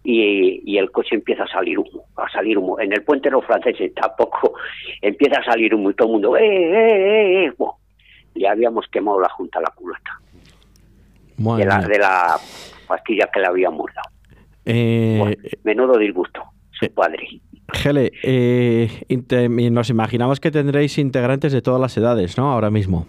y, 0.02 0.62
y, 0.64 0.78
el 0.78 0.90
coche 0.90 1.16
empieza 1.16 1.44
a 1.44 1.48
salir 1.48 1.78
humo, 1.78 2.04
a 2.16 2.28
salir 2.30 2.56
humo. 2.56 2.80
En 2.80 2.92
el 2.92 3.02
puente 3.02 3.28
de 3.28 3.32
los 3.32 3.44
franceses 3.44 3.94
tampoco 3.94 4.54
empieza 5.02 5.40
a 5.40 5.44
salir 5.44 5.74
humo 5.74 5.90
y 5.90 5.94
todo 5.94 6.08
el 6.08 6.12
mundo, 6.12 6.36
¡eh, 6.36 6.46
eh, 6.46 7.44
eh! 7.44 7.52
Bueno, 7.58 7.76
ya 8.34 8.52
habíamos 8.52 8.86
quemado 8.88 9.20
la 9.20 9.28
junta 9.28 9.60
la 9.60 9.70
culata. 9.74 10.18
De 11.36 11.66
la, 11.66 11.80
de 11.80 11.98
la, 11.98 12.38
pastilla 12.86 13.28
que 13.32 13.40
le 13.40 13.46
habíamos 13.46 13.86
dado. 13.94 14.10
Eh, 14.64 15.36
menudo 15.64 15.98
disgusto, 15.98 16.42
su 16.72 16.92
padre. 16.92 17.40
Gele, 17.72 18.12
eh, 18.22 18.88
nos 19.70 19.90
imaginamos 19.90 20.40
que 20.40 20.50
tendréis 20.50 20.98
integrantes 20.98 21.52
de 21.52 21.62
todas 21.62 21.80
las 21.80 21.96
edades, 21.96 22.38
¿no? 22.38 22.50
Ahora 22.52 22.70
mismo. 22.70 23.06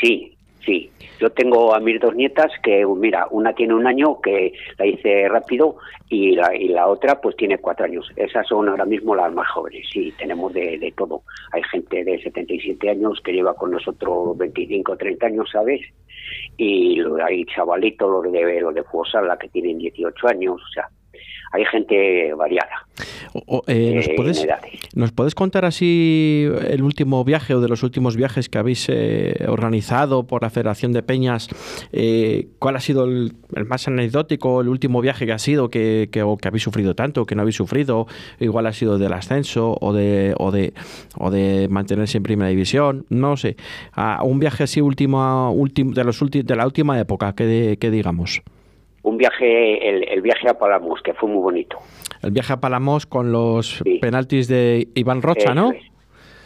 Sí, 0.00 0.31
sí. 0.64 0.90
Yo 1.20 1.30
tengo 1.30 1.74
a 1.74 1.80
mis 1.80 2.00
dos 2.00 2.14
nietas 2.14 2.50
que, 2.62 2.84
mira, 2.86 3.26
una 3.30 3.54
tiene 3.54 3.74
un 3.74 3.86
año 3.86 4.20
que 4.20 4.52
la 4.78 4.86
hice 4.86 5.28
rápido 5.28 5.76
y 6.08 6.34
la, 6.34 6.54
y 6.54 6.68
la 6.68 6.88
otra 6.88 7.20
pues 7.20 7.36
tiene 7.36 7.58
cuatro 7.58 7.84
años. 7.84 8.10
Esas 8.16 8.46
son 8.48 8.68
ahora 8.68 8.84
mismo 8.84 9.14
las 9.14 9.32
más 9.32 9.48
jóvenes. 9.50 9.86
Sí, 9.92 10.12
tenemos 10.18 10.52
de, 10.52 10.78
de 10.78 10.92
todo. 10.92 11.22
Hay 11.52 11.62
gente 11.70 12.02
de 12.04 12.20
77 12.22 12.90
años 12.90 13.20
que 13.24 13.32
lleva 13.32 13.54
con 13.54 13.70
nosotros 13.70 14.36
25 14.36 14.92
o 14.92 14.96
30 14.96 15.26
años, 15.26 15.48
¿sabes? 15.52 15.80
Y 16.56 17.00
hay 17.24 17.44
chavalitos, 17.46 18.10
los 18.24 18.32
de, 18.32 18.60
los 18.60 18.74
de 18.74 18.82
la 19.22 19.38
que 19.38 19.48
tienen 19.48 19.78
18 19.78 20.28
años, 20.28 20.60
o 20.60 20.72
sea, 20.72 20.88
hay 21.52 21.64
gente 21.66 22.32
variada. 22.34 22.86
Eh, 23.66 23.92
¿nos, 23.94 24.08
puedes, 24.16 24.46
¿nos, 24.94 25.12
puedes, 25.12 25.34
contar 25.34 25.64
así 25.64 26.48
el 26.68 26.82
último 26.82 27.24
viaje 27.24 27.54
o 27.54 27.60
de 27.60 27.68
los 27.68 27.82
últimos 27.82 28.16
viajes 28.16 28.48
que 28.48 28.58
habéis 28.58 28.88
eh, 28.88 29.46
organizado 29.48 30.26
por 30.26 30.42
la 30.42 30.50
Federación 30.50 30.92
de 30.92 31.02
Peñas? 31.02 31.48
Eh, 31.92 32.48
¿Cuál 32.58 32.76
ha 32.76 32.80
sido 32.80 33.04
el, 33.04 33.34
más 33.66 33.86
anecdótico, 33.86 34.62
el 34.62 34.68
último 34.68 35.00
viaje 35.02 35.26
que 35.26 35.32
ha 35.32 35.38
sido 35.38 35.68
que, 35.68 36.08
que, 36.10 36.24
que 36.40 36.48
habéis 36.48 36.62
sufrido 36.62 36.94
tanto, 36.94 37.26
que 37.26 37.34
no 37.34 37.42
habéis 37.42 37.56
sufrido? 37.56 38.06
Igual 38.40 38.66
ha 38.66 38.72
sido 38.72 38.98
del 38.98 39.12
ascenso 39.12 39.76
o 39.80 39.92
de, 39.92 40.34
o 40.38 40.50
de, 40.50 40.72
o 41.18 41.30
de 41.30 41.68
mantenerse 41.68 42.16
en 42.16 42.22
primera 42.22 42.48
división, 42.48 43.04
no 43.10 43.36
sé. 43.36 43.56
A 43.92 44.24
un 44.24 44.38
viaje 44.38 44.64
así 44.64 44.80
último, 44.80 45.52
último 45.52 45.92
de, 45.92 46.04
los 46.04 46.18
de 46.30 46.56
la 46.56 46.64
última 46.64 46.98
época, 46.98 47.34
que, 47.34 47.76
que 47.78 47.90
digamos 47.90 48.42
un 49.02 49.16
viaje, 49.16 50.14
el, 50.14 50.22
viaje 50.22 50.48
a 50.48 50.58
Palamos, 50.58 51.00
que 51.02 51.12
fue 51.14 51.28
muy 51.28 51.42
bonito. 51.42 51.78
El 52.22 52.30
viaje 52.30 52.52
a 52.52 52.60
Palamos 52.60 53.06
con 53.06 53.32
los 53.32 53.82
penaltis 54.00 54.48
de 54.48 54.88
Iván 54.94 55.22
Rocha, 55.22 55.54
¿no? 55.54 55.72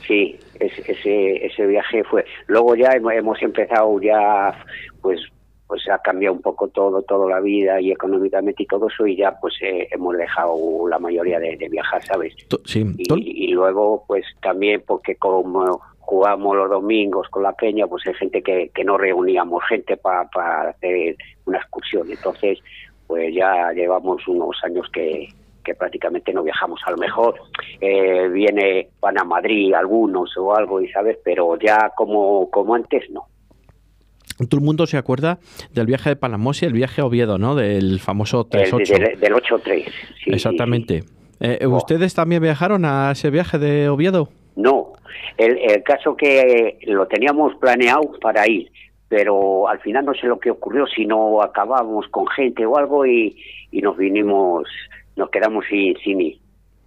Sí, 0.06 0.38
ese, 0.60 1.46
ese 1.46 1.66
viaje 1.66 2.04
fue. 2.04 2.24
Luego 2.46 2.74
ya 2.76 2.90
hemos 2.92 3.42
empezado 3.42 4.00
ya, 4.00 4.64
pues 5.02 5.20
pues 5.66 5.82
ha 5.88 5.98
cambiado 5.98 6.34
un 6.34 6.42
poco 6.42 6.68
todo, 6.68 7.02
toda 7.02 7.28
la 7.28 7.40
vida 7.40 7.80
y 7.80 7.90
económicamente 7.90 8.62
y 8.62 8.66
todo 8.66 8.88
eso 8.88 9.06
y 9.06 9.16
ya 9.16 9.36
pues 9.40 9.54
eh, 9.60 9.88
hemos 9.90 10.16
dejado 10.16 10.56
la 10.88 10.98
mayoría 10.98 11.40
de, 11.40 11.56
viajar, 11.68 12.04
¿sabes? 12.04 12.34
Sí. 12.64 12.86
Y, 12.96 13.46
y, 13.46 13.48
luego 13.48 14.04
pues 14.06 14.24
también 14.40 14.82
porque 14.86 15.16
como 15.16 15.80
jugamos 16.06 16.56
los 16.56 16.70
domingos 16.70 17.28
con 17.28 17.42
la 17.42 17.52
peña, 17.52 17.86
pues 17.86 18.06
hay 18.06 18.14
gente 18.14 18.42
que, 18.42 18.70
que 18.72 18.84
no 18.84 18.96
reuníamos 18.96 19.62
gente 19.68 19.96
para 19.96 20.70
hacer 20.70 21.16
una 21.44 21.58
excursión. 21.58 22.08
Entonces, 22.08 22.60
pues 23.06 23.34
ya 23.34 23.72
llevamos 23.72 24.26
unos 24.28 24.56
años 24.64 24.88
que, 24.92 25.28
que 25.64 25.74
prácticamente 25.74 26.32
no 26.32 26.44
viajamos. 26.44 26.80
A 26.86 26.92
lo 26.92 26.96
mejor 26.96 27.34
eh, 27.80 28.28
viene, 28.28 28.88
van 29.00 29.18
a 29.18 29.24
Madrid 29.24 29.74
algunos 29.74 30.36
o 30.36 30.54
algo, 30.54 30.80
y 30.80 30.88
sabes, 30.88 31.18
pero 31.24 31.58
ya 31.58 31.92
como, 31.96 32.48
como 32.50 32.74
antes 32.74 33.10
no. 33.10 33.26
Todo 34.48 34.60
el 34.60 34.64
mundo 34.64 34.86
se 34.86 34.96
acuerda 34.96 35.38
del 35.72 35.86
viaje 35.86 36.10
de 36.10 36.16
Palamos 36.16 36.62
y 36.62 36.66
el 36.66 36.72
viaje 36.72 37.00
a 37.00 37.06
Oviedo, 37.06 37.38
¿no? 37.38 37.54
Del 37.56 38.00
famoso 38.00 38.48
3-8. 38.48 38.98
Del, 38.98 39.20
del 39.20 39.32
8-3. 39.32 39.84
Sí, 40.22 40.30
Exactamente. 40.30 41.04
Eh, 41.40 41.66
oh. 41.66 41.76
¿Ustedes 41.76 42.14
también 42.14 42.42
viajaron 42.42 42.84
a 42.84 43.10
ese 43.10 43.30
viaje 43.30 43.58
de 43.58 43.88
Oviedo? 43.88 44.28
No, 44.54 44.92
el, 45.36 45.58
el 45.58 45.82
caso 45.82 46.16
que 46.16 46.78
lo 46.82 47.06
teníamos 47.06 47.54
planeado 47.56 48.18
para 48.20 48.48
ir, 48.48 48.70
pero 49.08 49.68
al 49.68 49.80
final 49.80 50.04
no 50.04 50.14
sé 50.14 50.26
lo 50.26 50.38
que 50.38 50.50
ocurrió, 50.50 50.86
si 50.86 51.06
no 51.06 51.42
acabamos 51.42 52.08
con 52.08 52.26
gente 52.28 52.66
o 52.66 52.76
algo 52.76 53.06
y, 53.06 53.36
y 53.70 53.80
nos 53.80 53.96
vinimos, 53.96 54.68
nos 55.16 55.30
quedamos 55.30 55.64
sin, 55.68 55.96
sin 55.98 56.20
ir. 56.20 56.38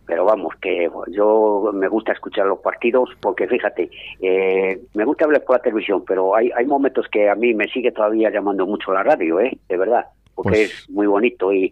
Pero 0.06 0.26
vamos, 0.26 0.56
que 0.60 0.90
yo 1.12 1.70
me 1.72 1.88
gusta 1.88 2.14
escuchar 2.14 2.48
los 2.48 2.60
partidos 2.60 3.12
porque 3.22 3.48
fíjate, 3.48 3.92
eh, 4.20 4.80
me 4.96 5.06
gusta 5.06 5.26
hablar 5.26 5.44
por 5.44 5.58
la 5.58 5.62
televisión, 5.62 6.04
pero 6.06 6.36
hay, 6.36 6.50
hay 6.56 6.66
momentos 6.66 7.08
que 7.10 7.30
a 7.30 7.36
mí 7.36 7.54
me 7.54 7.68
sigue 7.68 7.92
todavía 7.92 8.32
llamando 8.32 8.66
mucho 8.66 8.92
la 8.92 9.04
radio, 9.04 9.40
¿eh? 9.40 9.56
De 9.70 9.78
verdad, 9.78 10.08
porque 10.34 10.50
pues 10.50 10.72
es 10.72 10.90
muy 10.90 11.06
bonito 11.06 11.54
y, 11.54 11.72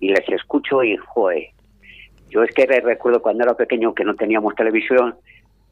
y 0.00 0.08
les 0.08 0.28
escucho 0.28 0.82
y, 0.82 0.96
joder, 0.96 1.44
yo 2.28 2.42
es 2.42 2.52
que 2.52 2.66
recuerdo 2.66 3.22
cuando 3.22 3.44
era 3.44 3.54
pequeño 3.54 3.94
que 3.94 4.04
no 4.04 4.16
teníamos 4.16 4.56
televisión 4.56 5.14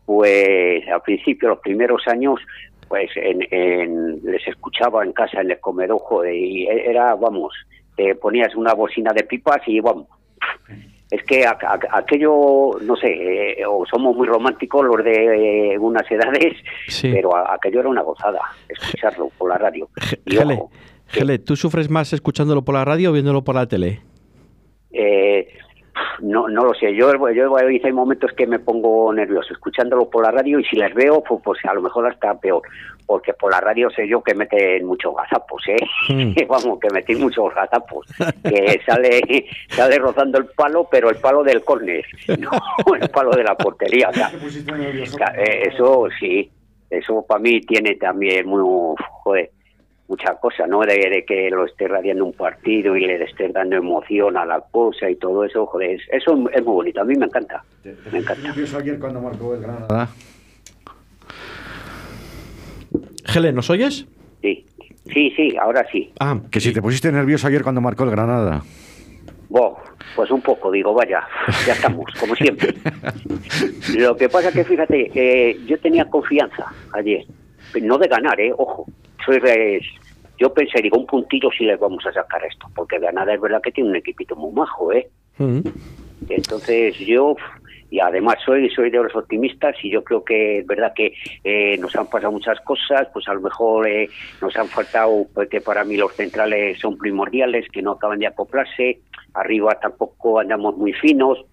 pues 0.04 0.86
al 0.88 1.02
principio, 1.02 1.50
los 1.50 1.58
primeros 1.60 2.06
años, 2.06 2.40
pues 2.88 3.10
en, 3.16 4.20
les 4.24 4.46
escuchaba 4.46 5.04
en 5.04 5.12
casa 5.12 5.40
en 5.40 5.50
el 5.50 5.60
comedor 5.60 6.00
y 6.28 6.66
era, 6.66 7.14
vamos, 7.14 7.54
te 7.96 8.14
ponías 8.14 8.54
una 8.54 8.74
bocina 8.74 9.12
de 9.12 9.24
pipas 9.24 9.60
y 9.66 9.80
vamos. 9.80 10.08
Es 11.10 11.22
que 11.24 11.44
aquello, 11.46 12.72
no 12.82 12.96
sé, 12.96 13.60
eh, 13.60 13.66
o 13.66 13.84
somos 13.86 14.16
muy 14.16 14.26
románticos 14.26 14.84
los 14.84 15.04
de 15.04 15.74
eh, 15.74 15.78
unas 15.78 16.10
edades, 16.10 16.56
pero 17.02 17.36
aquello 17.36 17.80
era 17.80 17.88
una 17.88 18.02
gozada, 18.02 18.40
escucharlo 18.68 19.30
por 19.38 19.50
la 19.50 19.58
radio. 19.58 19.88
Gele, 21.06 21.38
¿tú 21.38 21.54
sufres 21.54 21.90
más 21.90 22.12
escuchándolo 22.12 22.64
por 22.64 22.74
la 22.74 22.84
radio 22.84 23.10
o 23.10 23.12
viéndolo 23.12 23.44
por 23.44 23.54
la 23.54 23.66
tele? 23.66 24.00
Eh, 24.90 25.46
no, 26.20 26.48
no 26.48 26.64
lo 26.64 26.74
sé. 26.74 26.94
Yo, 26.94 27.12
yo 27.33 27.57
hay 27.57 27.92
momentos 27.92 28.33
que 28.33 28.46
me 28.46 28.59
pongo 28.59 29.12
nervioso 29.12 29.52
escuchándolo 29.52 30.09
por 30.09 30.25
la 30.25 30.31
radio 30.31 30.58
y 30.58 30.64
si 30.64 30.77
les 30.77 30.94
veo, 30.94 31.23
pues, 31.23 31.40
pues 31.44 31.58
a 31.64 31.75
lo 31.75 31.83
mejor 31.83 32.06
hasta 32.06 32.35
peor. 32.38 32.62
Porque 33.06 33.35
por 33.35 33.52
la 33.52 33.60
radio 33.60 33.90
sé 33.90 34.08
yo 34.08 34.23
que 34.23 34.35
meten 34.35 34.87
muchos 34.87 35.14
gazapos, 35.14 35.62
¿eh? 35.68 35.77
Hmm. 36.08 36.33
Vamos, 36.48 36.79
que 36.81 36.88
meten 36.90 37.21
muchos 37.21 37.54
gazapos. 37.54 38.06
que 38.42 38.81
sale, 38.87 39.46
sale 39.68 39.98
rozando 39.98 40.38
el 40.38 40.46
palo, 40.46 40.88
pero 40.90 41.10
el 41.10 41.16
palo 41.16 41.42
del 41.42 41.62
córner, 41.62 42.04
no 42.38 42.50
el 43.00 43.08
palo 43.10 43.33
de 43.33 43.44
la 43.44 43.56
portería. 43.56 44.10
Eh, 44.14 45.68
eso 45.68 46.08
sí, 46.18 46.50
eso 46.88 47.25
para 47.27 47.40
mí 47.40 47.60
tiene 47.60 47.96
también 47.96 48.46
muy. 48.46 48.62
Joder, 49.23 49.50
mucha 50.09 50.35
cosa, 50.35 50.67
¿no? 50.67 50.81
De, 50.81 51.25
que 51.27 51.50
lo 51.50 51.65
esté 51.65 51.88
radiando 51.88 52.25
un 52.25 52.33
partido 52.33 52.96
y 52.96 53.07
le 53.07 53.23
esté 53.25 53.48
dando 53.48 53.77
emoción 53.77 54.37
a 54.37 54.44
la 54.44 54.61
cosa 54.61 55.09
y 55.09 55.17
todo 55.17 55.44
eso, 55.44 55.67
joder, 55.67 56.00
eso 56.13 56.48
es 56.52 56.65
muy 56.65 56.75
bonito, 56.75 57.00
a 57.00 57.05
mí 57.05 57.15
me 57.17 57.27
encanta, 57.27 57.65
me 58.13 58.19
encanta. 58.19 58.55
ayer 58.79 58.98
cuando 58.98 59.21
marcó 59.21 59.55
el 59.55 59.63
Granada? 59.63 60.09
Helen, 63.35 63.55
¿nos 63.55 63.71
oyes? 63.71 64.07
Sí, 64.42 64.67
sí, 65.13 65.33
sí, 65.35 65.57
ahora 65.61 65.87
sí. 65.90 66.13
Ah, 66.21 66.38
que 66.50 66.61
si 66.61 66.73
te 66.73 66.83
pusiste 66.83 67.11
nervioso 67.11 67.46
ayer 67.46 67.63
cuando 67.63 67.81
marcó 67.81 68.05
el 68.05 68.11
Granada. 68.11 68.63
Bo, 69.48 69.79
pues 70.15 70.31
un 70.31 70.40
poco, 70.40 70.71
digo, 70.71 70.92
vaya, 70.92 71.23
ya 71.67 71.73
estamos, 71.73 72.13
como 72.19 72.35
siempre. 72.35 72.75
Lo 73.96 74.17
que 74.17 74.29
pasa 74.29 74.52
que, 74.52 74.65
fíjate, 74.65 75.11
eh, 75.15 75.59
yo 75.67 75.79
tenía 75.79 76.05
confianza 76.07 76.73
ayer, 76.92 77.25
no 77.81 77.98
de 77.98 78.09
ganar, 78.09 78.38
eh, 78.40 78.52
ojo, 78.57 78.87
soy 79.25 79.40
yo 80.38 80.52
pensé, 80.52 80.83
digo, 80.83 80.98
un 80.98 81.06
puntito 81.06 81.50
si 81.56 81.64
le 81.64 81.77
vamos 81.77 82.04
a 82.06 82.12
sacar 82.12 82.44
esto, 82.44 82.66
porque 82.75 82.98
Granada 82.98 83.35
es 83.35 83.40
verdad 83.40 83.62
que 83.62 83.70
tiene 83.70 83.90
un 83.90 83.96
equipito 83.96 84.35
muy 84.35 84.52
majo, 84.52 84.92
¿eh? 84.92 85.08
Mm. 85.38 85.60
Entonces 86.29 86.98
yo, 86.98 87.37
y 87.90 88.00
además 88.00 88.37
soy, 88.44 88.68
soy 88.70 88.90
de 88.90 89.02
los 89.02 89.14
optimistas 89.14 89.77
y 89.83 89.90
yo 89.90 90.02
creo 90.02 90.25
que 90.25 90.58
es 90.58 90.66
verdad 90.66 90.92
que 90.94 91.14
eh, 91.44 91.77
nos 91.79 91.94
han 91.94 92.08
pasado 92.08 92.33
muchas 92.33 92.60
cosas, 92.62 93.08
pues 93.12 93.29
a 93.29 93.35
lo 93.35 93.42
mejor 93.42 93.87
eh, 93.87 94.08
nos 94.40 94.56
han 94.56 94.66
faltado, 94.66 95.27
porque 95.33 95.60
para 95.60 95.85
mí 95.85 95.96
los 95.96 96.12
centrales 96.14 96.79
son 96.81 96.98
primordiales, 96.98 97.68
que 97.70 97.83
no 97.83 97.92
acaban 97.92 98.18
de 98.18 98.27
acoplarse, 98.27 99.00
arriba 99.35 99.79
tampoco 99.81 100.40
andamos 100.40 100.77
muy 100.77 100.92
finos, 100.94 101.44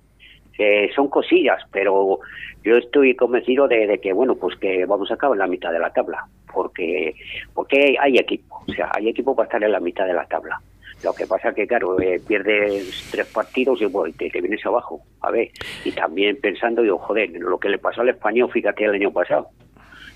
eh, 0.57 0.89
son 0.95 1.07
cosillas, 1.07 1.61
pero 1.71 2.19
yo 2.63 2.77
estoy 2.77 3.15
convencido 3.15 3.67
de, 3.67 3.99
que 4.01 4.13
bueno 4.13 4.35
pues 4.35 4.57
que 4.57 4.85
vamos 4.85 5.09
a 5.11 5.15
acabar 5.15 5.35
en 5.35 5.39
la 5.39 5.47
mitad 5.47 5.71
de 5.71 5.79
la 5.79 5.91
tabla 5.91 6.25
porque 6.51 7.15
porque 7.53 7.95
hay 7.99 8.17
equipo 8.17 8.63
o 8.67 8.71
sea 8.71 8.91
hay 8.93 9.09
equipo 9.09 9.35
para 9.35 9.47
estar 9.47 9.63
en 9.63 9.71
la 9.71 9.79
mitad 9.79 10.05
de 10.05 10.13
la 10.13 10.25
tabla. 10.25 10.59
Lo 11.03 11.13
que 11.13 11.25
pasa 11.25 11.53
que 11.53 11.65
claro 11.65 11.99
eh, 11.99 12.21
pierdes 12.27 13.09
tres 13.11 13.25
partidos 13.27 13.81
y 13.81 13.85
bueno, 13.85 14.13
te, 14.15 14.29
vienes 14.29 14.63
abajo 14.65 15.01
a 15.21 15.31
ver 15.31 15.49
y 15.83 15.91
también 15.91 16.37
pensando 16.39 16.83
digo 16.83 16.99
joder 16.99 17.31
lo 17.31 17.57
que 17.57 17.69
le 17.69 17.79
pasó 17.79 18.01
al 18.01 18.09
español 18.09 18.51
fíjate 18.51 18.85
el 18.85 18.91
año 18.91 19.11
pasado 19.11 19.47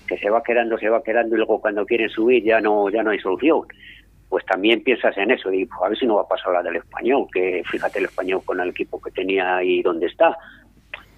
que 0.06 0.16
se 0.18 0.30
va 0.30 0.44
quedando 0.44 0.78
se 0.78 0.88
va 0.88 1.02
quedando 1.02 1.34
y 1.34 1.38
luego 1.38 1.60
cuando 1.60 1.84
quieren 1.84 2.08
subir 2.08 2.44
ya 2.44 2.60
no 2.60 2.88
ya 2.88 3.02
no 3.02 3.10
hay 3.10 3.18
solución 3.18 3.62
pues 4.28 4.44
también 4.44 4.82
piensas 4.82 5.16
en 5.18 5.30
eso 5.30 5.52
y 5.52 5.66
pues, 5.66 5.80
a 5.82 5.88
ver 5.88 5.98
si 5.98 6.06
no 6.06 6.16
va 6.16 6.22
a 6.22 6.28
pasar 6.28 6.52
la 6.52 6.62
del 6.62 6.76
español 6.76 7.26
que 7.32 7.62
fíjate 7.70 7.98
el 8.00 8.06
español 8.06 8.42
con 8.44 8.60
el 8.60 8.70
equipo 8.70 9.00
que 9.00 9.10
tenía 9.10 9.62
y 9.62 9.82
dónde 9.82 10.06
está 10.06 10.36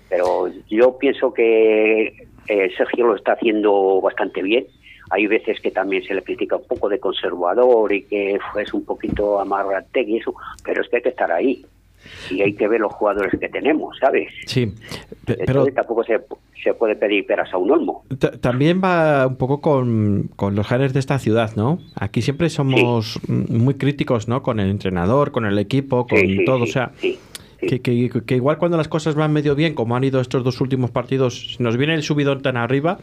pero 0.08 0.48
yo 0.68 0.96
pienso 0.98 1.32
que 1.32 2.28
eh, 2.48 2.70
Sergio 2.76 3.06
lo 3.06 3.16
está 3.16 3.32
haciendo 3.32 4.00
bastante 4.00 4.42
bien. 4.42 4.66
Hay 5.10 5.26
veces 5.26 5.60
que 5.60 5.70
también 5.70 6.02
se 6.04 6.14
le 6.14 6.22
critica 6.22 6.56
un 6.56 6.66
poco 6.66 6.88
de 6.88 6.98
conservador 6.98 7.92
y 7.92 8.02
que 8.02 8.38
es 8.56 8.74
un 8.74 8.84
poquito 8.84 9.40
amarrate 9.40 10.02
y 10.02 10.18
eso, 10.18 10.34
pero 10.64 10.82
es 10.82 10.88
que 10.88 10.96
hay 10.96 11.02
que 11.02 11.08
estar 11.10 11.30
ahí. 11.30 11.64
Y 12.30 12.42
hay 12.42 12.54
que 12.54 12.68
ver 12.68 12.80
los 12.80 12.92
jugadores 12.92 13.38
que 13.38 13.48
tenemos, 13.48 13.96
¿sabes? 13.98 14.28
Sí, 14.46 14.72
pero 15.24 15.66
tampoco 15.66 16.04
se, 16.04 16.20
se, 16.62 16.74
puede 16.74 16.96
pedir 16.96 17.26
peras 17.26 17.52
a 17.52 17.58
un 17.58 17.70
olmo. 17.70 18.04
También 18.40 18.80
va 18.82 19.26
un 19.26 19.36
poco 19.36 19.60
con, 19.60 20.30
con 20.36 20.54
los 20.54 20.66
genes 20.66 20.92
de 20.92 21.00
esta 21.00 21.18
ciudad, 21.18 21.56
¿no? 21.56 21.78
Aquí 21.94 22.22
siempre 22.22 22.50
somos 22.50 23.20
muy 23.28 23.74
críticos, 23.74 24.28
¿no? 24.28 24.42
Con 24.42 24.60
el 24.60 24.70
entrenador, 24.70 25.32
con 25.32 25.46
el 25.46 25.58
equipo, 25.58 26.06
con 26.06 26.20
todo. 26.44 26.64
o 26.64 26.66
sea, 26.66 26.92
que, 27.58 27.80
que, 27.80 28.34
igual 28.36 28.58
cuando 28.58 28.76
las 28.76 28.88
cosas 28.88 29.14
van 29.14 29.32
medio 29.32 29.54
bien, 29.54 29.74
como 29.74 29.96
han 29.96 30.04
ido 30.04 30.20
estos 30.20 30.44
dos 30.44 30.60
últimos 30.60 30.90
partidos, 30.90 31.56
nos 31.58 31.76
viene 31.76 31.94
el 31.94 32.02
subidón 32.02 32.40
tan 32.40 32.56
arriba 32.56 32.98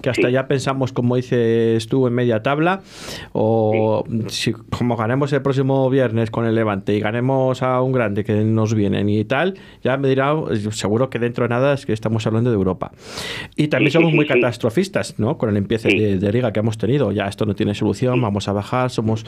que 0.00 0.10
hasta 0.10 0.30
ya 0.30 0.46
pensamos, 0.46 0.92
como 0.92 1.16
dices 1.16 1.86
tú, 1.88 2.06
en 2.06 2.14
media 2.14 2.42
tabla. 2.42 2.82
O 3.32 4.04
si 4.28 4.52
como 4.52 4.96
ganemos 4.96 5.32
el 5.32 5.42
próximo 5.42 5.90
viernes 5.90 6.30
con 6.30 6.46
el 6.46 6.54
Levante 6.54 6.94
y 6.94 7.00
ganemos 7.00 7.62
a 7.62 7.82
un 7.82 7.92
grande 7.92 8.24
que 8.24 8.34
nos 8.44 8.74
vienen 8.74 9.08
y 9.08 9.24
tal, 9.24 9.54
ya 9.82 9.96
me 9.96 10.08
dirá, 10.08 10.34
seguro 10.70 11.10
que 11.10 11.18
dentro 11.18 11.44
de 11.44 11.48
nada 11.48 11.74
es 11.74 11.84
que 11.84 11.92
estamos 11.92 12.26
hablando 12.26 12.50
de 12.50 12.56
Europa. 12.56 12.92
Y 13.56 13.68
también 13.68 13.90
somos 13.90 14.12
muy 14.12 14.26
catastrofistas, 14.26 15.18
¿no? 15.18 15.36
Con 15.36 15.50
el 15.50 15.56
empiece 15.56 15.88
de, 15.88 16.18
de 16.18 16.32
liga 16.32 16.52
que 16.52 16.60
hemos 16.60 16.78
tenido. 16.78 17.10
Ya 17.12 17.26
esto 17.26 17.44
no 17.44 17.54
tiene 17.54 17.74
solución, 17.74 18.20
vamos 18.20 18.48
a 18.48 18.52
bajar, 18.52 18.90
somos 18.90 19.26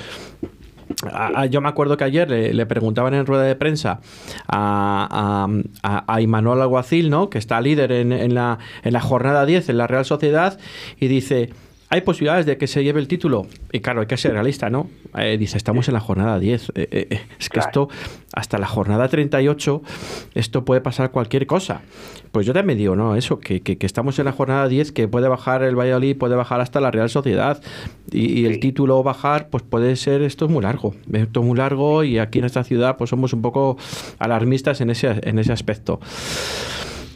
yo 1.50 1.60
me 1.60 1.68
acuerdo 1.68 1.96
que 1.96 2.04
ayer 2.04 2.30
le, 2.30 2.66
preguntaban 2.66 3.14
en 3.14 3.26
rueda 3.26 3.44
de 3.44 3.56
prensa 3.56 4.00
a, 4.48 5.48
a, 5.82 6.04
a 6.06 6.20
Imanuel 6.20 6.60
Alguacil, 6.60 7.10
¿no? 7.10 7.30
que 7.30 7.38
está 7.38 7.60
líder 7.60 7.92
en, 7.92 8.12
en, 8.12 8.34
la, 8.34 8.58
en 8.82 8.92
la 8.92 9.00
jornada 9.00 9.46
10 9.46 9.68
en 9.68 9.78
la 9.78 9.86
Real 9.86 10.04
Sociedad, 10.04 10.58
y 10.98 11.08
dice, 11.08 11.50
hay 11.90 12.02
posibilidades 12.02 12.44
de 12.44 12.58
que 12.58 12.66
se 12.66 12.84
lleve 12.84 13.00
el 13.00 13.08
título. 13.08 13.46
Y 13.72 13.80
claro, 13.80 14.00
hay 14.00 14.06
que 14.06 14.16
ser 14.18 14.32
realista, 14.32 14.68
¿no? 14.68 14.90
Eh, 15.16 15.38
dice, 15.38 15.56
estamos 15.56 15.88
en 15.88 15.94
la 15.94 16.00
jornada 16.00 16.38
10. 16.38 16.72
Eh, 16.74 16.88
eh, 16.90 17.20
es 17.38 17.48
que 17.48 17.60
esto, 17.60 17.88
hasta 18.34 18.58
la 18.58 18.66
jornada 18.66 19.08
38, 19.08 19.82
esto 20.34 20.64
puede 20.66 20.82
pasar 20.82 21.10
cualquier 21.10 21.46
cosa. 21.46 21.80
Pues 22.30 22.44
yo 22.44 22.52
también 22.52 22.78
digo, 22.78 22.94
¿no? 22.94 23.16
Eso, 23.16 23.40
que, 23.40 23.62
que, 23.62 23.78
estamos 23.86 24.18
en 24.18 24.26
la 24.26 24.32
jornada 24.32 24.68
10, 24.68 24.92
que 24.92 25.08
puede 25.08 25.28
bajar 25.28 25.62
el 25.62 25.76
Valladolid, 25.76 26.18
puede 26.18 26.36
bajar 26.36 26.60
hasta 26.60 26.78
la 26.80 26.90
Real 26.90 27.08
Sociedad. 27.08 27.62
Y, 28.12 28.44
el 28.44 28.60
título 28.60 29.02
bajar, 29.02 29.48
pues 29.48 29.62
puede 29.62 29.96
ser, 29.96 30.20
esto 30.20 30.44
es 30.44 30.50
muy 30.50 30.62
largo. 30.62 30.94
Esto 31.10 31.40
es 31.40 31.46
muy 31.46 31.56
largo 31.56 32.04
y 32.04 32.18
aquí 32.18 32.38
en 32.38 32.44
esta 32.44 32.64
ciudad, 32.64 32.98
pues 32.98 33.08
somos 33.08 33.32
un 33.32 33.40
poco 33.40 33.78
alarmistas 34.18 34.82
en 34.82 34.90
ese, 34.90 35.20
en 35.22 35.38
ese 35.38 35.52
aspecto. 35.52 36.00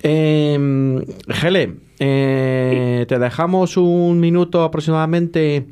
Eh, 0.02 1.04
Gele, 1.28 1.74
eh, 2.04 3.06
te 3.06 3.20
dejamos 3.20 3.76
un 3.76 4.18
minuto 4.18 4.64
aproximadamente 4.64 5.68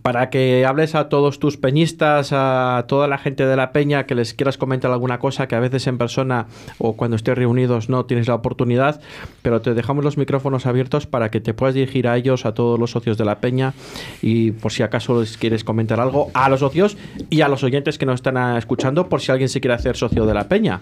para 0.00 0.30
que 0.30 0.64
hables 0.64 0.94
a 0.94 1.10
todos 1.10 1.38
tus 1.38 1.58
peñistas, 1.58 2.30
a 2.32 2.86
toda 2.88 3.08
la 3.08 3.18
gente 3.18 3.44
de 3.44 3.54
la 3.54 3.70
peña, 3.70 4.06
que 4.06 4.14
les 4.14 4.32
quieras 4.32 4.56
comentar 4.56 4.90
alguna 4.90 5.18
cosa 5.18 5.46
que 5.46 5.54
a 5.54 5.60
veces 5.60 5.86
en 5.86 5.98
persona 5.98 6.46
o 6.78 6.94
cuando 6.94 7.16
estés 7.16 7.36
reunidos 7.36 7.90
no 7.90 8.06
tienes 8.06 8.26
la 8.26 8.36
oportunidad, 8.36 9.02
pero 9.42 9.60
te 9.60 9.74
dejamos 9.74 10.02
los 10.02 10.16
micrófonos 10.16 10.64
abiertos 10.64 11.06
para 11.06 11.30
que 11.30 11.42
te 11.42 11.52
puedas 11.52 11.74
dirigir 11.74 12.08
a 12.08 12.16
ellos, 12.16 12.46
a 12.46 12.54
todos 12.54 12.80
los 12.80 12.92
socios 12.92 13.18
de 13.18 13.26
la 13.26 13.40
peña 13.40 13.74
y 14.22 14.52
por 14.52 14.72
si 14.72 14.82
acaso 14.82 15.20
les 15.20 15.36
quieres 15.36 15.62
comentar 15.62 16.00
algo 16.00 16.30
a 16.32 16.48
los 16.48 16.60
socios 16.60 16.96
y 17.28 17.42
a 17.42 17.48
los 17.48 17.62
oyentes 17.64 17.98
que 17.98 18.06
nos 18.06 18.14
están 18.14 18.56
escuchando 18.56 19.10
por 19.10 19.20
si 19.20 19.30
alguien 19.30 19.50
se 19.50 19.60
quiere 19.60 19.74
hacer 19.74 19.98
socio 19.98 20.24
de 20.24 20.32
la 20.32 20.48
peña. 20.48 20.80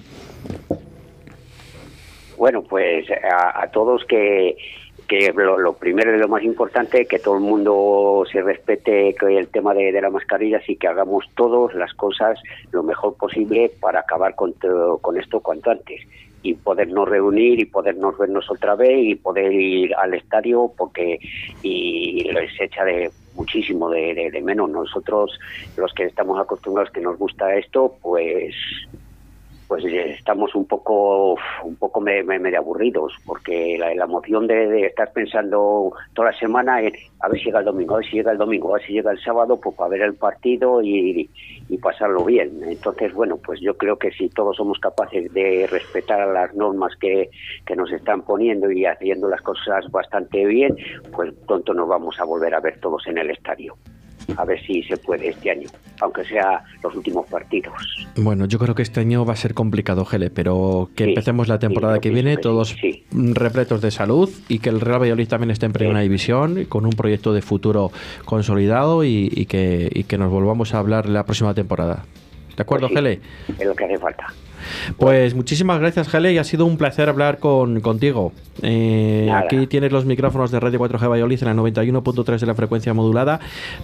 Bueno, 2.42 2.64
pues 2.64 3.06
a, 3.08 3.68
todos 3.68 4.04
que, 4.04 4.56
que 5.06 5.32
lo, 5.32 5.74
primero 5.74 6.12
y 6.12 6.18
lo 6.18 6.26
más 6.26 6.42
importante, 6.42 7.06
que 7.06 7.20
todo 7.20 7.36
el 7.36 7.40
mundo 7.40 8.24
se 8.32 8.42
respete 8.42 9.14
que 9.14 9.38
el 9.38 9.46
tema 9.46 9.72
de, 9.74 9.92
las 9.92 10.10
mascarillas 10.10 10.68
y 10.68 10.74
que 10.74 10.88
hagamos 10.88 11.24
todos 11.36 11.72
las 11.76 11.94
cosas 11.94 12.40
lo 12.72 12.82
mejor 12.82 13.16
posible 13.16 13.70
para 13.80 14.00
acabar 14.00 14.34
con, 14.34 14.54
con 15.00 15.20
esto 15.20 15.38
cuanto 15.38 15.70
antes. 15.70 16.00
Y 16.42 16.54
podernos 16.54 17.08
reunir 17.08 17.60
y 17.60 17.64
podernos 17.64 18.18
vernos 18.18 18.50
otra 18.50 18.74
vez 18.74 18.98
y 19.04 19.14
poder 19.14 19.52
ir 19.52 19.94
al 19.94 20.12
estadio 20.14 20.72
porque 20.76 21.20
y 21.62 22.24
les 22.24 22.60
echa 22.60 22.84
de 22.84 23.12
muchísimo 23.36 23.88
de, 23.88 24.30
de 24.32 24.42
menos. 24.42 24.68
Nosotros 24.68 25.38
los 25.76 25.94
que 25.94 26.06
estamos 26.06 26.40
acostumbrados 26.40 26.92
que 26.92 27.02
nos 27.02 27.16
gusta 27.18 27.54
esto 27.54 27.94
pues 28.02 28.52
pues 29.72 29.86
eh, 29.86 30.16
estamos 30.18 30.54
un 30.54 30.66
poco 30.66 31.34
un 31.64 31.76
poco 31.76 31.98
medio 32.02 32.58
aburridos 32.58 33.14
porque 33.24 33.78
la, 33.78 34.04
emoción 34.04 34.46
de, 34.46 34.84
estar 34.84 35.10
pensando 35.14 35.94
toda 36.12 36.30
la 36.30 36.38
semana 36.38 36.82
en 36.82 36.92
a 37.20 37.28
ver 37.30 37.38
si 37.38 37.46
llega 37.46 37.60
el 37.60 37.64
domingo, 37.64 37.94
a 37.94 37.98
ver 38.00 38.06
si 38.06 38.16
llega 38.16 38.32
el 38.32 38.36
domingo, 38.36 38.68
a 38.68 38.72
ver 38.74 38.86
si 38.86 38.92
llega 38.92 39.12
el 39.12 39.18
sábado, 39.24 39.58
pues 39.58 39.74
para 39.74 39.88
ver 39.88 40.02
el 40.02 40.14
partido 40.14 40.82
y, 40.82 41.30
pasarlo 41.80 42.22
bien. 42.22 42.60
Entonces, 42.64 43.14
bueno, 43.14 43.38
pues 43.38 43.60
yo 43.60 43.74
creo 43.78 43.96
que 43.96 44.10
si 44.12 44.28
todos 44.28 44.58
somos 44.58 44.78
capaces 44.78 45.32
de 45.32 45.66
respetar 45.70 46.28
las 46.28 46.54
normas 46.54 46.92
que, 47.00 47.30
que 47.64 47.74
nos 47.74 47.90
están 47.92 48.20
poniendo 48.22 48.70
y 48.70 48.84
haciendo 48.84 49.26
las 49.26 49.40
cosas 49.40 49.90
bastante 49.90 50.44
bien, 50.44 50.76
pues 51.12 51.32
pronto 51.46 51.72
nos 51.72 51.88
vamos 51.88 52.20
a 52.20 52.24
volver 52.24 52.54
a 52.54 52.60
ver 52.60 52.78
todos 52.78 53.06
en 53.06 53.16
el 53.16 53.30
estadio 53.30 53.74
a 54.36 54.44
ver 54.44 54.64
si 54.64 54.82
se 54.82 54.96
puede 54.96 55.28
este 55.28 55.50
año, 55.50 55.68
aunque 56.00 56.24
sea 56.24 56.62
los 56.82 56.94
últimos 56.94 57.26
partidos. 57.28 57.74
Bueno, 58.16 58.46
yo 58.46 58.58
creo 58.58 58.74
que 58.74 58.82
este 58.82 59.00
año 59.00 59.24
va 59.24 59.34
a 59.34 59.36
ser 59.36 59.54
complicado, 59.54 60.04
Gele, 60.04 60.30
pero 60.30 60.90
que 60.94 61.04
empecemos 61.04 61.48
la 61.48 61.58
temporada 61.58 62.00
que 62.00 62.10
viene 62.10 62.36
todos 62.36 62.76
repletos 63.10 63.80
de 63.80 63.90
salud 63.90 64.30
y 64.48 64.58
que 64.58 64.68
el 64.68 64.80
Real 64.80 65.00
Valladolid 65.00 65.28
también 65.28 65.50
esté 65.50 65.66
en 65.66 65.72
primera 65.72 66.00
división 66.00 66.64
con 66.66 66.86
un 66.86 66.92
proyecto 66.92 67.32
de 67.32 67.42
futuro 67.42 67.90
consolidado 68.24 69.04
y, 69.04 69.46
que, 69.46 69.90
y 69.92 70.04
que 70.04 70.18
nos 70.18 70.30
volvamos 70.30 70.74
a 70.74 70.78
hablar 70.78 71.08
la 71.08 71.24
próxima 71.24 71.54
temporada. 71.54 72.04
¿De 72.56 72.62
acuerdo, 72.62 72.88
pues 72.88 72.98
Gele? 72.98 73.20
Es 73.58 73.66
lo 73.66 73.74
que 73.74 73.84
hace 73.84 73.98
falta. 73.98 74.26
Pues 74.96 75.34
muchísimas 75.34 75.80
gracias, 75.80 76.08
Gele, 76.08 76.32
y 76.32 76.38
ha 76.38 76.44
sido 76.44 76.66
un 76.66 76.76
placer 76.76 77.08
hablar 77.08 77.38
con, 77.38 77.80
contigo. 77.80 78.32
Eh, 78.62 79.30
aquí 79.34 79.66
tienes 79.66 79.92
los 79.92 80.04
micrófonos 80.04 80.50
de 80.50 80.60
Radio 80.60 80.78
4G 80.78 81.08
Valladolid 81.08 81.42
en 81.42 81.48
la 81.48 81.62
91.3 81.62 82.38
de 82.38 82.46
la 82.46 82.54
frecuencia 82.54 82.94
modulada 82.94 83.40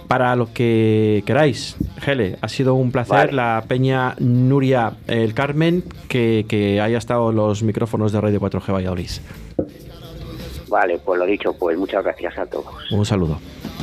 para 0.07 0.35
lo 0.35 0.53
que 0.53 1.23
queráis. 1.25 1.77
Gele, 1.99 2.37
ha 2.41 2.47
sido 2.47 2.75
un 2.75 2.91
placer. 2.91 3.33
La 3.33 3.63
peña 3.67 4.15
Nuria 4.19 4.93
El 5.07 5.33
Carmen, 5.33 5.83
que, 6.07 6.45
que 6.47 6.81
haya 6.81 6.97
estado 6.97 7.29
en 7.29 7.35
los 7.35 7.63
micrófonos 7.63 8.11
de 8.11 8.21
Radio 8.21 8.39
4G 8.39 8.73
Valladolid. 8.73 9.09
Vale, 10.69 10.99
pues 10.99 11.19
lo 11.19 11.25
dicho, 11.25 11.53
pues 11.53 11.77
muchas 11.77 12.03
gracias 12.03 12.37
a 12.37 12.45
todos. 12.45 12.73
Un 12.91 13.05
saludo. 13.05 13.39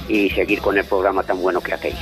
y 0.09 0.31
seguir 0.31 0.61
con 0.61 0.79
el 0.79 0.85
programa 0.85 1.23
tan 1.25 1.41
bueno 1.43 1.61
que 1.61 1.75
hacéis. 1.75 1.97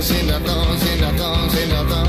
Sin 0.00 0.28
razón, 0.28 0.78
sin 0.78 1.00
razón, 1.00 1.50
sin 1.50 1.70
razón. 1.70 2.08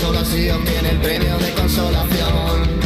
Solo 0.00 0.18
así 0.18 0.50
obtiene 0.50 0.90
el 0.90 0.98
premio 0.98 1.38
de 1.38 1.52
consolación. 1.54 2.78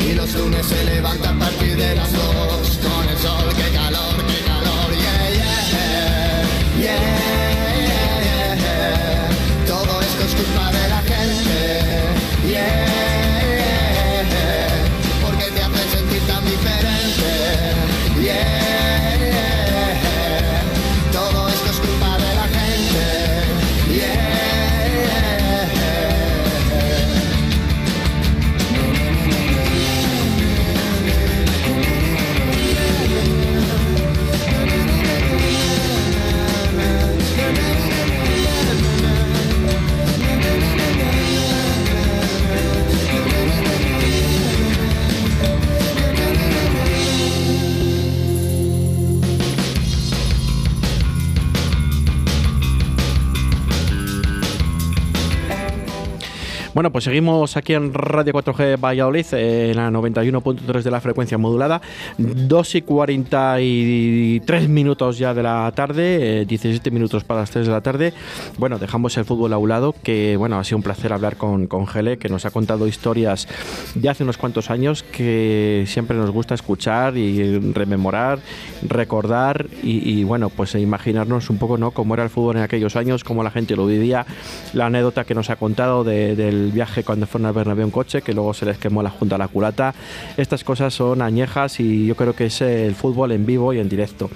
Y 0.00 0.14
los 0.14 0.34
lunes 0.34 0.66
se 0.66 0.84
levanta 0.84 1.30
a 1.30 1.38
partir 1.38 1.76
de 1.76 1.94
las 1.94 2.12
dos. 2.12 2.51
Pues 56.92 57.04
seguimos 57.04 57.56
aquí 57.56 57.72
en 57.72 57.94
Radio 57.94 58.34
4G 58.34 58.78
Valladolid, 58.78 59.24
en 59.32 59.76
la 59.76 59.90
91.3 59.90 60.82
de 60.82 60.90
la 60.90 61.00
frecuencia 61.00 61.38
modulada. 61.38 61.80
2 62.18 62.74
y 62.74 62.82
43 62.82 64.68
minutos 64.68 65.16
ya 65.16 65.32
de 65.32 65.42
la 65.42 65.72
tarde, 65.74 66.44
17 66.44 66.86
eh, 66.86 66.92
minutos 66.92 67.24
para 67.24 67.40
las 67.40 67.50
3 67.50 67.66
de 67.66 67.72
la 67.72 67.80
tarde. 67.80 68.12
Bueno, 68.58 68.78
dejamos 68.78 69.16
el 69.16 69.24
fútbol 69.24 69.54
a 69.54 69.58
un 69.58 69.70
lado, 69.70 69.94
que 70.02 70.36
bueno, 70.36 70.58
ha 70.58 70.64
sido 70.64 70.76
un 70.76 70.82
placer 70.82 71.14
hablar 71.14 71.38
con, 71.38 71.66
con 71.66 71.86
Gele, 71.86 72.18
que 72.18 72.28
nos 72.28 72.44
ha 72.44 72.50
contado 72.50 72.86
historias 72.86 73.48
de 73.94 74.10
hace 74.10 74.22
unos 74.24 74.36
cuantos 74.36 74.70
años 74.70 75.02
que 75.02 75.84
siempre 75.86 76.14
nos 76.14 76.30
gusta 76.30 76.54
escuchar 76.54 77.16
y 77.16 77.58
rememorar, 77.72 78.38
recordar 78.86 79.66
y, 79.82 80.24
bueno, 80.24 80.50
pues 80.50 80.74
imaginarnos 80.74 81.48
un 81.48 81.56
poco, 81.56 81.78
¿no? 81.78 81.92
Cómo 81.92 82.12
era 82.12 82.22
el 82.22 82.28
fútbol 82.28 82.58
en 82.58 82.62
aquellos 82.64 82.96
años, 82.96 83.24
cómo 83.24 83.42
la 83.42 83.50
gente 83.50 83.76
lo 83.76 83.86
vivía, 83.86 84.26
la 84.74 84.86
anécdota 84.86 85.24
que 85.24 85.34
nos 85.34 85.48
ha 85.48 85.56
contado 85.56 86.04
del 86.04 86.70
viaje 86.70 86.81
cuando 87.04 87.26
fueron 87.26 87.46
al 87.46 87.54
Bernabéu 87.54 87.84
en 87.84 87.90
coche, 87.90 88.22
que 88.22 88.32
luego 88.32 88.54
se 88.54 88.66
les 88.66 88.78
quemó 88.78 89.02
la 89.02 89.10
junta 89.10 89.36
a 89.36 89.38
la 89.38 89.48
culata. 89.48 89.94
Estas 90.36 90.64
cosas 90.64 90.94
son 90.94 91.22
añejas 91.22 91.80
y 91.80 92.06
yo 92.06 92.14
creo 92.16 92.34
que 92.34 92.46
es 92.46 92.60
el 92.60 92.94
fútbol 92.94 93.32
en 93.32 93.46
vivo 93.46 93.72
y 93.72 93.78
en 93.78 93.88
directo. 93.88 94.30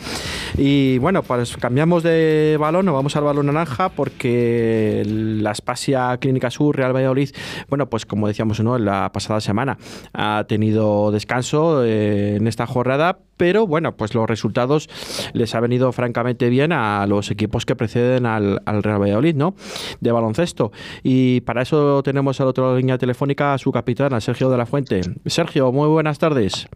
Y 0.56 0.98
bueno, 0.98 1.22
pues 1.22 1.56
cambiamos 1.56 2.02
de 2.02 2.56
balón, 2.58 2.86
nos 2.86 2.94
vamos 2.94 3.16
al 3.16 3.24
balón 3.24 3.46
naranja 3.46 3.88
porque 3.90 5.02
la 5.06 5.54
Spasia 5.54 6.16
Clínica 6.18 6.50
Sur 6.50 6.76
Real 6.76 6.94
Valladolid, 6.94 7.30
bueno, 7.68 7.88
pues 7.88 8.06
como 8.06 8.28
decíamos 8.28 8.60
¿no? 8.60 8.78
la 8.78 9.10
pasada 9.12 9.40
semana, 9.40 9.78
ha 10.12 10.44
tenido 10.48 11.10
descanso 11.10 11.84
eh, 11.84 12.36
en 12.36 12.46
esta 12.46 12.66
jornada, 12.66 13.18
pero 13.36 13.66
bueno, 13.66 13.96
pues 13.96 14.14
los 14.14 14.28
resultados 14.28 14.88
les 15.32 15.54
ha 15.54 15.60
venido 15.60 15.92
francamente 15.92 16.48
bien 16.48 16.72
a 16.72 17.06
los 17.06 17.30
equipos 17.30 17.66
que 17.66 17.76
preceden 17.76 18.26
al, 18.26 18.60
Real 18.64 19.00
Valladolid, 19.00 19.34
¿no? 19.34 19.54
De 20.00 20.12
baloncesto. 20.12 20.72
Y 21.02 21.40
para 21.42 21.62
eso 21.62 22.02
tenemos 22.02 22.40
al 22.40 22.48
otro 22.48 22.76
línea 22.76 22.98
telefónica 22.98 23.54
a 23.54 23.58
su 23.58 23.72
capitán, 23.72 24.14
a 24.14 24.20
Sergio 24.20 24.50
de 24.50 24.56
la 24.56 24.66
Fuente. 24.66 25.00
Sergio, 25.26 25.72
muy 25.72 25.88
buenas 25.88 26.18
tardes. 26.18 26.68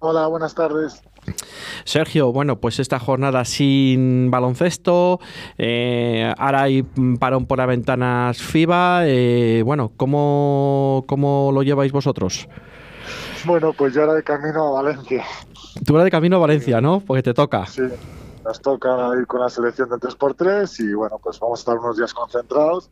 Hola, 0.00 0.26
buenas 0.26 0.54
tardes. 0.54 1.02
Sergio, 1.84 2.32
bueno, 2.32 2.60
pues 2.60 2.78
esta 2.78 2.98
jornada 2.98 3.44
sin 3.44 4.30
baloncesto, 4.30 5.20
eh, 5.56 6.32
ahora 6.36 6.62
hay 6.62 6.82
parón 7.18 7.46
por 7.46 7.58
las 7.58 7.68
ventanas 7.68 8.38
FIBA, 8.38 9.06
eh, 9.06 9.62
bueno, 9.64 9.92
¿cómo, 9.96 11.04
¿cómo 11.06 11.50
lo 11.54 11.62
lleváis 11.62 11.92
vosotros? 11.92 12.48
Bueno, 13.46 13.72
pues 13.72 13.94
yo 13.94 14.02
ahora 14.02 14.14
de 14.14 14.22
camino 14.22 14.68
a 14.68 14.82
Valencia. 14.82 15.24
Tú 15.84 15.94
eres 15.94 16.04
de 16.04 16.10
camino 16.10 16.36
a 16.36 16.40
Valencia, 16.40 16.80
¿no? 16.80 17.00
Porque 17.00 17.22
te 17.22 17.34
toca. 17.34 17.66
Sí, 17.66 17.82
nos 18.44 18.60
toca 18.60 18.88
ir 19.18 19.26
con 19.26 19.40
la 19.40 19.48
selección 19.48 19.88
de 19.88 19.96
3x3 19.96 20.80
y 20.80 20.94
bueno, 20.94 21.18
pues 21.22 21.38
vamos 21.40 21.58
a 21.58 21.60
estar 21.60 21.78
unos 21.78 21.96
días 21.96 22.14
concentrados 22.14 22.90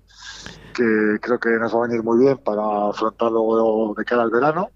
que 0.75 1.19
creo 1.21 1.39
que 1.39 1.51
nos 1.51 1.75
va 1.75 1.85
a 1.85 1.89
venir 1.89 2.03
muy 2.03 2.25
bien 2.25 2.39
para 2.39 2.89
afrontarlo 2.89 3.95
de 3.97 4.05
cara 4.05 4.23
al 4.23 4.31
verano. 4.31 4.71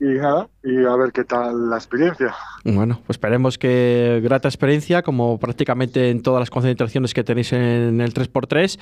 Y 0.00 0.06
nada, 0.06 0.48
y 0.64 0.84
a 0.84 0.96
ver 0.96 1.12
qué 1.12 1.22
tal 1.24 1.70
la 1.70 1.76
experiencia. 1.76 2.34
Bueno, 2.64 2.96
pues 3.06 3.14
esperemos 3.14 3.58
que 3.58 4.20
grata 4.24 4.48
experiencia, 4.48 5.02
como 5.02 5.38
prácticamente 5.38 6.10
en 6.10 6.20
todas 6.20 6.40
las 6.40 6.50
concentraciones 6.50 7.14
que 7.14 7.22
tenéis 7.22 7.52
en 7.52 8.00
el 8.00 8.12
3x3. 8.12 8.78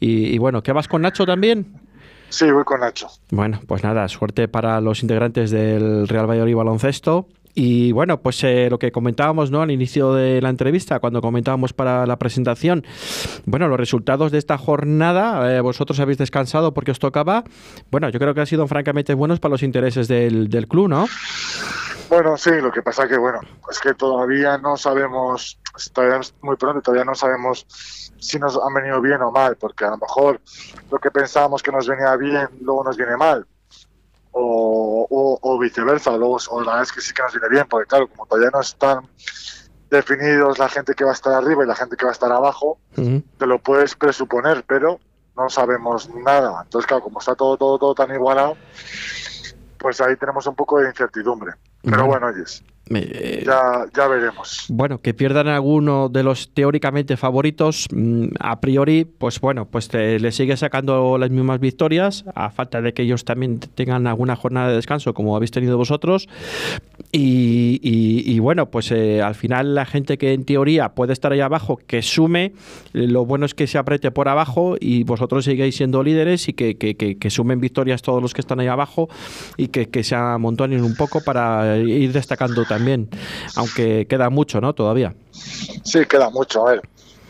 Y, 0.00 0.34
y 0.34 0.38
bueno, 0.38 0.64
¿qué 0.64 0.72
vas 0.72 0.88
con 0.88 1.02
Nacho 1.02 1.24
también? 1.24 1.85
Sí, 2.28 2.50
voy 2.50 2.64
con 2.64 2.80
Nacho. 2.80 3.08
Bueno, 3.30 3.60
pues 3.66 3.82
nada, 3.82 4.06
suerte 4.08 4.48
para 4.48 4.80
los 4.80 5.02
integrantes 5.02 5.50
del 5.50 6.08
Real 6.08 6.28
Valladolid 6.28 6.56
Baloncesto 6.56 7.28
y 7.58 7.90
bueno, 7.92 8.20
pues 8.20 8.44
eh, 8.44 8.68
lo 8.68 8.78
que 8.78 8.92
comentábamos 8.92 9.50
¿no? 9.50 9.62
al 9.62 9.70
inicio 9.70 10.12
de 10.12 10.42
la 10.42 10.50
entrevista, 10.50 11.00
cuando 11.00 11.22
comentábamos 11.22 11.72
para 11.72 12.04
la 12.04 12.18
presentación, 12.18 12.84
bueno, 13.46 13.66
los 13.66 13.78
resultados 13.78 14.30
de 14.30 14.36
esta 14.36 14.58
jornada, 14.58 15.56
eh, 15.56 15.62
vosotros 15.62 15.98
habéis 15.98 16.18
descansado 16.18 16.74
porque 16.74 16.90
os 16.90 16.98
tocaba, 16.98 17.44
bueno, 17.90 18.10
yo 18.10 18.18
creo 18.18 18.34
que 18.34 18.40
han 18.40 18.46
sido 18.46 18.66
francamente 18.66 19.14
buenos 19.14 19.40
para 19.40 19.52
los 19.52 19.62
intereses 19.62 20.06
del, 20.06 20.50
del 20.50 20.68
club, 20.68 20.88
¿no? 20.88 21.06
Bueno, 22.10 22.36
sí, 22.36 22.50
lo 22.60 22.70
que 22.70 22.82
pasa 22.82 23.08
que, 23.08 23.16
bueno, 23.16 23.40
es 23.70 23.80
que 23.80 23.94
todavía 23.94 24.58
no 24.58 24.76
sabemos, 24.76 25.58
todavía 25.94 26.18
es 26.18 26.34
muy 26.42 26.56
pronto, 26.56 26.82
todavía 26.82 27.06
no 27.06 27.14
sabemos 27.14 28.05
si 28.26 28.38
nos 28.38 28.58
han 28.60 28.74
venido 28.74 29.00
bien 29.00 29.22
o 29.22 29.30
mal, 29.30 29.56
porque 29.56 29.84
a 29.84 29.90
lo 29.90 29.98
mejor 29.98 30.40
lo 30.90 30.98
que 30.98 31.10
pensábamos 31.10 31.62
que 31.62 31.72
nos 31.72 31.86
venía 31.86 32.14
bien, 32.16 32.48
luego 32.60 32.84
nos 32.84 32.96
viene 32.96 33.16
mal 33.16 33.46
o, 34.38 35.58
viceversa, 35.58 36.16
luego, 36.16 36.38
o 36.50 36.60
la 36.60 36.72
verdad 36.72 36.82
es 36.82 36.92
que 36.92 37.00
sí 37.00 37.14
que 37.14 37.22
nos 37.22 37.32
viene 37.32 37.48
bien, 37.48 37.66
porque 37.68 37.86
claro, 37.86 38.08
como 38.08 38.26
todavía 38.26 38.50
no 38.52 38.60
están 38.60 39.08
definidos 39.90 40.58
la 40.58 40.68
gente 40.68 40.94
que 40.94 41.04
va 41.04 41.10
a 41.10 41.14
estar 41.14 41.32
arriba 41.32 41.64
y 41.64 41.66
la 41.66 41.74
gente 41.74 41.96
que 41.96 42.04
va 42.04 42.10
a 42.10 42.12
estar 42.12 42.30
abajo, 42.30 42.78
te 42.94 43.46
lo 43.46 43.58
puedes 43.62 43.94
presuponer, 43.94 44.64
pero 44.66 45.00
no 45.36 45.48
sabemos 45.48 46.10
nada. 46.14 46.62
Entonces, 46.64 46.86
claro, 46.86 47.04
como 47.04 47.20
está 47.20 47.34
todo, 47.34 47.56
todo, 47.56 47.78
todo 47.78 47.94
tan 47.94 48.14
igualado, 48.14 48.56
pues 49.78 50.00
ahí 50.00 50.16
tenemos 50.16 50.46
un 50.46 50.54
poco 50.54 50.80
de 50.80 50.88
incertidumbre. 50.88 51.52
Pero 51.82 52.06
bueno, 52.06 52.26
oyes, 52.26 52.62
eh, 52.94 53.42
ya, 53.44 53.86
ya, 53.94 54.06
veremos. 54.06 54.66
Bueno, 54.68 55.00
que 55.00 55.12
pierdan 55.12 55.48
alguno 55.48 56.08
de 56.08 56.22
los 56.22 56.50
teóricamente 56.54 57.16
favoritos, 57.16 57.88
mm, 57.90 58.26
a 58.38 58.60
priori, 58.60 59.04
pues 59.04 59.40
bueno, 59.40 59.66
pues 59.66 59.92
le 59.92 60.30
sigue 60.32 60.56
sacando 60.56 61.18
las 61.18 61.30
mismas 61.30 61.58
victorias, 61.58 62.24
a 62.34 62.50
falta 62.50 62.80
de 62.80 62.94
que 62.94 63.02
ellos 63.02 63.24
también 63.24 63.58
tengan 63.58 64.06
alguna 64.06 64.36
jornada 64.36 64.68
de 64.68 64.76
descanso 64.76 65.14
como 65.14 65.34
habéis 65.36 65.50
tenido 65.50 65.76
vosotros. 65.76 66.28
Y, 67.18 68.38
bueno, 68.38 68.70
pues 68.70 68.90
eh, 68.92 69.22
al 69.22 69.34
final 69.34 69.74
la 69.74 69.86
gente 69.86 70.18
que 70.18 70.32
en 70.32 70.44
teoría 70.44 70.90
puede 70.90 71.12
estar 71.12 71.32
ahí 71.32 71.40
abajo, 71.40 71.78
que 71.86 72.02
sume, 72.02 72.52
lo 72.92 73.24
bueno 73.24 73.46
es 73.46 73.54
que 73.54 73.66
se 73.66 73.78
apriete 73.78 74.10
por 74.10 74.28
abajo 74.28 74.76
y 74.78 75.04
vosotros 75.04 75.44
sigáis 75.44 75.76
siendo 75.76 76.02
líderes 76.02 76.48
y 76.48 76.52
que, 76.52 77.30
sumen 77.30 77.60
victorias 77.60 78.02
todos 78.02 78.22
los 78.22 78.32
que 78.32 78.40
están 78.40 78.60
ahí 78.60 78.68
abajo 78.68 79.08
y 79.56 79.68
que, 79.68 80.04
se 80.04 80.14
amontonen 80.14 80.84
un 80.84 80.94
poco 80.94 81.22
para 81.22 81.78
ir 81.78 82.12
destacando 82.12 82.64
también 82.64 82.76
también, 82.76 83.08
aunque 83.56 84.06
queda 84.06 84.28
mucho, 84.28 84.60
¿no? 84.60 84.74
Todavía. 84.74 85.14
Sí, 85.32 86.04
queda 86.04 86.28
mucho. 86.28 86.66
A 86.66 86.72
ver, 86.72 86.82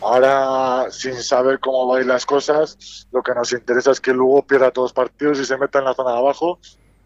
ahora 0.02 0.86
sin 0.90 1.14
saber 1.14 1.60
cómo 1.60 1.86
van 1.86 2.08
las 2.08 2.26
cosas, 2.26 3.06
lo 3.12 3.22
que 3.22 3.32
nos 3.32 3.52
interesa 3.52 3.92
es 3.92 4.00
que 4.00 4.12
luego 4.12 4.42
pierda 4.42 4.72
todos 4.72 4.86
los 4.86 4.92
partidos 4.92 5.38
y 5.38 5.44
se 5.44 5.56
meta 5.56 5.78
en 5.78 5.84
la 5.84 5.94
zona 5.94 6.12
de 6.12 6.18
abajo 6.18 6.58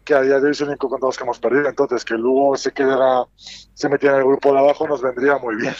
que 0.03 0.13
a 0.13 0.21
día 0.21 0.39
de 0.39 0.45
hoy 0.45 0.51
es 0.51 0.61
el 0.61 0.69
único 0.69 0.89
contra 0.89 1.07
los 1.07 1.17
que 1.17 1.23
hemos 1.23 1.39
perdido. 1.39 1.67
Entonces, 1.69 2.05
que 2.05 2.15
luego 2.15 2.55
se 2.57 2.71
quedara, 2.71 3.25
se 3.35 3.89
metiera 3.89 4.15
en 4.15 4.21
el 4.21 4.27
grupo 4.27 4.53
de 4.53 4.59
abajo 4.59 4.87
nos 4.87 5.01
vendría 5.01 5.37
muy 5.37 5.55
bien. 5.55 5.75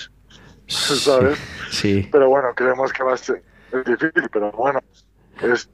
¿Sabes? 0.68 1.38
Sí. 1.70 2.08
Pero 2.12 2.30
bueno, 2.30 2.50
creemos 2.56 2.94
que 2.94 3.04
va 3.04 3.14
a 3.14 3.18
ser 3.18 3.44
difícil, 3.86 4.30
pero 4.32 4.52
bueno. 4.52 4.80
Es... 5.42 5.70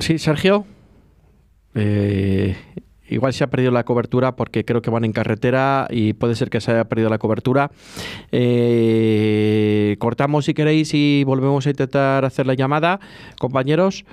Sí, 0.00 0.18
Sergio. 0.18 0.66
Eh, 1.74 2.56
igual 3.08 3.32
se 3.32 3.44
ha 3.44 3.48
perdido 3.48 3.70
la 3.70 3.84
cobertura 3.84 4.36
porque 4.36 4.64
creo 4.64 4.82
que 4.82 4.90
van 4.90 5.04
en 5.04 5.12
carretera 5.12 5.86
y 5.90 6.12
puede 6.14 6.34
ser 6.34 6.50
que 6.50 6.60
se 6.60 6.72
haya 6.72 6.84
perdido 6.84 7.08
la 7.08 7.18
cobertura. 7.18 7.70
Eh, 8.32 9.96
cortamos 9.98 10.46
si 10.46 10.54
queréis 10.54 10.92
y 10.94 11.24
volvemos 11.24 11.66
a 11.66 11.70
intentar 11.70 12.24
hacer 12.24 12.46
la 12.46 12.54
llamada, 12.54 13.00
compañeros. 13.38 14.04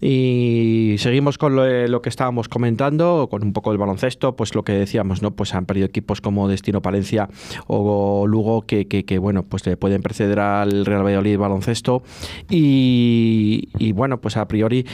Y 0.00 0.96
seguimos 0.98 1.36
con 1.36 1.56
lo, 1.56 2.02
que 2.02 2.08
estábamos 2.08 2.48
comentando, 2.48 3.28
con 3.30 3.42
un 3.42 3.52
poco 3.52 3.70
del 3.70 3.78
baloncesto, 3.78 4.34
pues 4.34 4.54
lo 4.54 4.62
que 4.62 4.72
decíamos, 4.72 5.20
¿no? 5.20 5.32
Pues 5.32 5.54
han 5.54 5.66
perdido 5.66 5.86
equipos 5.86 6.20
como 6.20 6.48
Destino 6.48 6.80
Palencia 6.80 7.28
o 7.66 8.26
Lugo 8.26 8.62
que, 8.62 8.86
que, 8.86 9.18
bueno, 9.18 9.42
pues 9.42 9.66
le 9.66 9.76
pueden 9.76 10.02
preceder 10.02 10.40
al 10.40 10.86
Real 10.86 11.04
Valladolid 11.04 11.38
baloncesto. 11.38 12.02
Y, 12.48 13.68
y 13.78 13.92
bueno, 13.92 14.20
pues 14.20 14.36
a 14.36 14.48
priori 14.48 14.86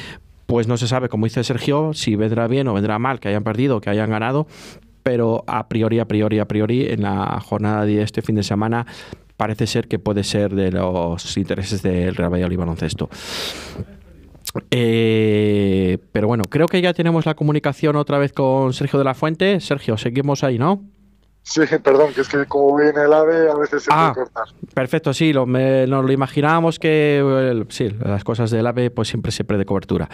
pues 0.47 0.69
no 0.69 0.77
se 0.77 0.87
sabe, 0.87 1.09
como 1.09 1.27
dice 1.27 1.43
Sergio, 1.43 1.93
si 1.93 2.15
vendrá 2.15 2.47
bien 2.47 2.69
o 2.69 2.75
vendrá 2.75 2.99
mal, 2.99 3.19
que 3.19 3.29
hayan 3.29 3.43
perdido, 3.43 3.81
que 3.81 3.91
hayan 3.91 4.11
ganado, 4.11 4.47
pero 5.03 5.45
a 5.47 5.69
priori, 5.69 5.99
a 5.99 6.07
priori, 6.07 6.39
a 6.39 6.47
priori, 6.47 6.87
en 6.87 7.03
la 7.03 7.41
jornada 7.41 7.85
de 7.85 8.03
este 8.03 8.23
fin 8.23 8.37
de 8.37 8.43
semana 8.43 8.87
parece 9.37 9.67
ser 9.67 9.89
que 9.89 9.99
puede 9.99 10.25
ser 10.25 10.55
de 10.55 10.73
los 10.73 11.37
intereses 11.37 11.83
del 11.83 12.15
Real 12.15 12.33
Valladolid 12.33 12.59
baloncesto. 12.59 13.11
Eh, 14.71 15.99
pero 16.13 16.27
bueno, 16.29 16.45
creo 16.49 16.67
que 16.67 16.81
ya 16.81 16.93
tenemos 16.93 17.27
la 17.27 17.35
comunicación 17.35 17.97
otra 17.97 18.19
vez 18.19 18.33
con 18.33 18.73
Sergio 18.73 18.99
de 18.99 19.05
la 19.05 19.15
Fuente. 19.15 19.61
Sergio, 19.61 19.97
seguimos 19.97 20.45
ahí, 20.45 20.59
¿no? 20.59 20.83
Sí, 21.49 21.61
perdón, 21.81 22.13
que 22.13 22.23
es 22.23 22.29
que 22.29 22.45
como 22.47 22.77
viene 22.77 23.05
el 23.05 23.13
ave 23.13 23.49
a 23.49 23.55
veces 23.55 23.85
se 23.85 23.91
ah, 23.93 24.11
puede 24.13 24.27
cortar. 24.27 24.53
Perfecto, 24.75 25.15
sí, 25.15 25.33
lo, 25.33 25.47
nos 25.47 26.05
lo 26.05 26.11
imaginábamos 26.11 26.81
que 26.81 27.65
sí, 27.69 27.89
las 28.05 28.25
cosas 28.25 28.51
del 28.51 28.67
ave 28.67 28.91
pues 28.91 29.07
siempre 29.07 29.31
se 29.31 29.45
de 29.45 29.65
cobertura. 29.65 30.09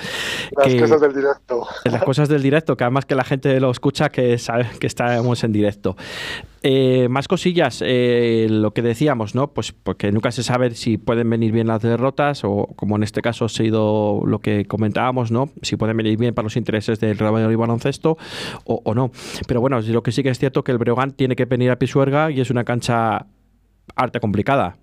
Las 0.54 0.74
cosas 0.74 1.00
del 1.00 1.14
directo. 1.14 1.66
Las 1.86 2.04
cosas 2.04 2.28
del 2.28 2.42
directo, 2.42 2.76
que 2.76 2.84
además 2.84 3.06
que 3.06 3.14
la 3.14 3.24
gente 3.24 3.58
lo 3.60 3.70
escucha 3.70 4.10
que 4.10 4.36
sabe 4.36 4.68
que 4.78 4.86
estamos 4.86 5.42
en 5.42 5.52
directo. 5.52 5.96
Eh, 6.64 7.08
más 7.08 7.26
cosillas, 7.26 7.82
eh, 7.84 8.46
lo 8.48 8.72
que 8.72 8.82
decíamos, 8.82 9.34
¿no? 9.34 9.52
Pues 9.52 9.72
porque 9.72 10.12
nunca 10.12 10.30
se 10.30 10.44
sabe 10.44 10.72
si 10.76 10.96
pueden 10.96 11.28
venir 11.28 11.50
bien 11.50 11.66
las 11.66 11.82
derrotas 11.82 12.44
o 12.44 12.68
como 12.76 12.94
en 12.94 13.02
este 13.02 13.20
caso 13.20 13.46
ha 13.46 13.48
sido 13.48 14.22
lo 14.24 14.38
que 14.38 14.64
comentábamos, 14.66 15.32
¿no? 15.32 15.50
Si 15.62 15.76
pueden 15.76 15.96
venir 15.96 16.16
bien 16.16 16.34
para 16.34 16.44
los 16.44 16.56
intereses 16.56 17.00
del 17.00 17.18
Real 17.18 17.34
Valladolid 17.34 17.56
baloncesto 17.56 18.16
o, 18.64 18.80
o, 18.84 18.94
no. 18.94 19.10
Pero 19.48 19.60
bueno, 19.60 19.80
lo 19.80 20.04
que 20.04 20.12
sí 20.12 20.22
que 20.22 20.28
es 20.28 20.38
cierto 20.38 20.62
que 20.62 20.70
el 20.70 20.78
Breogán 20.78 21.10
tiene 21.10 21.34
que 21.34 21.46
venir 21.46 21.70
a 21.72 21.80
Pisuerga 21.80 22.30
y 22.30 22.40
es 22.40 22.50
una 22.50 22.62
cancha 22.62 23.26
arte 23.96 24.20
complicada. 24.20 24.76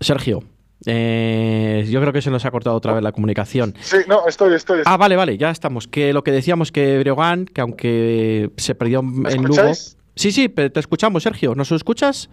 Sergio. 0.00 0.44
Eh, 0.90 1.86
yo 1.90 2.00
creo 2.00 2.14
que 2.14 2.22
se 2.22 2.30
nos 2.30 2.46
ha 2.46 2.50
cortado 2.50 2.74
otra 2.74 2.94
vez 2.94 3.02
la 3.02 3.12
comunicación. 3.12 3.74
Sí, 3.78 3.98
no, 4.08 4.26
estoy, 4.26 4.54
estoy. 4.54 4.80
Ah, 4.86 4.96
vale, 4.96 5.16
vale, 5.16 5.36
ya 5.36 5.50
estamos. 5.50 5.86
Que 5.86 6.14
lo 6.14 6.24
que 6.24 6.32
decíamos 6.32 6.72
que 6.72 6.98
Breogán, 7.00 7.44
que 7.44 7.60
aunque 7.60 8.50
se 8.56 8.74
perdió 8.74 9.00
en 9.00 9.42
Lugo. 9.44 9.74
Sí, 10.14 10.32
sí, 10.32 10.48
te 10.48 10.80
escuchamos, 10.80 11.24
Sergio. 11.24 11.54
¿Nos 11.54 11.70
escuchas? 11.72 12.30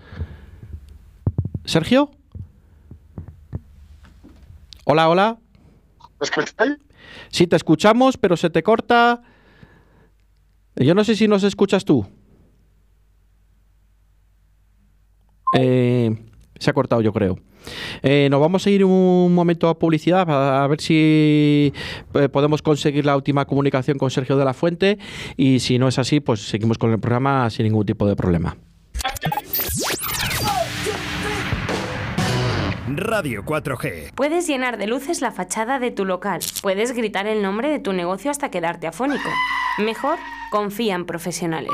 ¿Sergio? 1.66 2.12
Hola, 4.86 5.10
hola. 5.10 5.38
¿Me 6.22 6.24
escucháis? 6.24 6.78
Sí, 7.28 7.48
te 7.48 7.58
escuchamos, 7.58 8.16
pero 8.16 8.38
se 8.38 8.50
te 8.50 8.64
corta. 8.64 9.22
Yo 10.78 10.96
no 10.96 11.04
sé 11.04 11.18
si 11.18 11.28
nos 11.28 11.44
escuchas 11.44 11.84
tú. 11.84 12.08
Eh, 15.58 16.16
se 16.60 16.70
ha 16.70 16.74
cortado, 16.74 17.02
yo 17.02 17.14
creo. 17.14 17.38
Eh, 18.04 18.28
nos 18.30 18.40
vamos 18.40 18.66
a 18.66 18.70
ir 18.70 18.86
un 18.86 19.34
momento 19.34 19.68
a 19.68 19.80
publicidad 19.80 20.30
a, 20.30 20.68
ver 20.68 20.82
si 20.82 21.74
eh, 22.14 22.30
podemos 22.30 22.62
conseguir 22.62 23.06
la 23.06 23.16
última 23.16 23.46
comunicación 23.46 23.98
con 23.98 24.12
Sergio 24.12 24.38
de 24.38 24.46
la 24.46 24.54
Fuente 24.54 24.98
y 25.36 25.60
si 25.60 25.80
no 25.80 25.88
es 25.88 25.98
así, 26.00 26.20
pues 26.20 26.48
seguimos 26.48 26.78
con 26.78 26.92
el 26.92 27.00
programa 27.00 27.50
sin 27.50 27.66
ningún 27.66 27.86
tipo 27.86 28.08
de 28.08 28.16
problema. 28.16 28.56
Radio 32.88 33.44
4G. 33.44 34.14
Puedes 34.16 34.48
llenar 34.48 34.78
de 34.78 34.88
luces 34.88 35.22
la 35.22 35.32
fachada 35.32 35.80
de 35.80 35.92
tu 35.92 36.06
local. 36.06 36.40
Puedes 36.62 36.94
gritar 36.94 37.28
el 37.28 37.42
nombre 37.42 37.70
de 37.70 37.80
tu 37.80 37.94
negocio 37.94 38.32
hasta 38.32 38.50
quedarte 38.50 38.88
afónico. 38.88 39.30
Mejor, 39.80 40.18
confía 40.52 40.96
en 40.96 41.06
profesionales. 41.06 41.74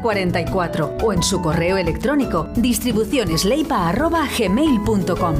44 0.00 0.96
o 1.02 1.12
en 1.12 1.22
su 1.22 1.40
correo 1.40 1.76
electrónico 1.76 2.48
distribucionesleipa.gmail.com. 2.56 5.36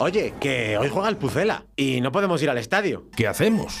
Oye, 0.00 0.34
que 0.38 0.78
hoy 0.78 0.88
juega 0.88 1.08
el 1.08 1.16
Pucela 1.16 1.64
y 1.74 2.00
no 2.00 2.12
podemos 2.12 2.40
ir 2.42 2.50
al 2.50 2.58
estadio. 2.58 3.06
¿Qué 3.16 3.26
hacemos? 3.26 3.80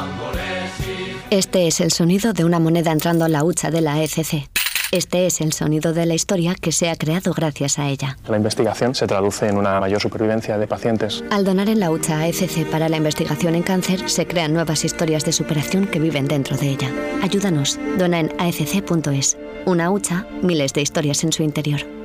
Este 1.31 1.65
es 1.65 1.79
el 1.79 1.93
sonido 1.93 2.33
de 2.33 2.43
una 2.43 2.59
moneda 2.59 2.91
entrando 2.91 3.23
a 3.23 3.29
la 3.29 3.45
hucha 3.45 3.71
de 3.71 3.79
la 3.79 4.03
ECC. 4.03 4.49
Este 4.91 5.25
es 5.27 5.39
el 5.39 5.53
sonido 5.53 5.93
de 5.93 6.05
la 6.05 6.13
historia 6.13 6.55
que 6.55 6.73
se 6.73 6.89
ha 6.89 6.97
creado 6.97 7.31
gracias 7.31 7.79
a 7.79 7.87
ella. 7.87 8.17
La 8.27 8.35
investigación 8.35 8.95
se 8.95 9.07
traduce 9.07 9.47
en 9.47 9.55
una 9.55 9.79
mayor 9.79 10.01
supervivencia 10.01 10.57
de 10.57 10.67
pacientes. 10.67 11.23
Al 11.31 11.45
donar 11.45 11.69
en 11.69 11.79
la 11.79 11.89
hucha 11.89 12.19
AECC 12.19 12.69
para 12.69 12.89
la 12.89 12.97
investigación 12.97 13.55
en 13.55 13.63
cáncer, 13.63 14.09
se 14.09 14.27
crean 14.27 14.51
nuevas 14.51 14.83
historias 14.83 15.23
de 15.23 15.31
superación 15.31 15.87
que 15.87 16.01
viven 16.01 16.27
dentro 16.27 16.57
de 16.57 16.67
ella. 16.67 16.91
Ayúdanos. 17.21 17.79
Dona 17.97 18.19
en 18.19 18.33
aecc.es. 18.37 19.37
Una 19.65 19.89
hucha, 19.89 20.27
miles 20.41 20.73
de 20.73 20.81
historias 20.81 21.23
en 21.23 21.31
su 21.31 21.43
interior. 21.43 22.00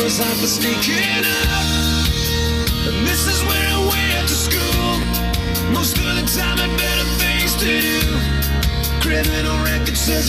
Floor 0.00 0.06
is 0.06 0.40
for 0.40 0.46
sneaking 0.46 1.24
up. 1.24 2.06
And 2.88 3.06
this 3.06 3.26
is 3.26 3.42
where 3.44 3.68
I 3.68 3.80
went 3.92 4.28
to 4.28 4.34
school. 4.34 4.92
Most 5.72 5.98
of 5.98 6.04
the 6.04 6.24
time 6.38 6.58
I 6.58 6.68
better 6.76 7.08
things 7.20 7.54
to 7.56 7.80
do. 7.80 8.00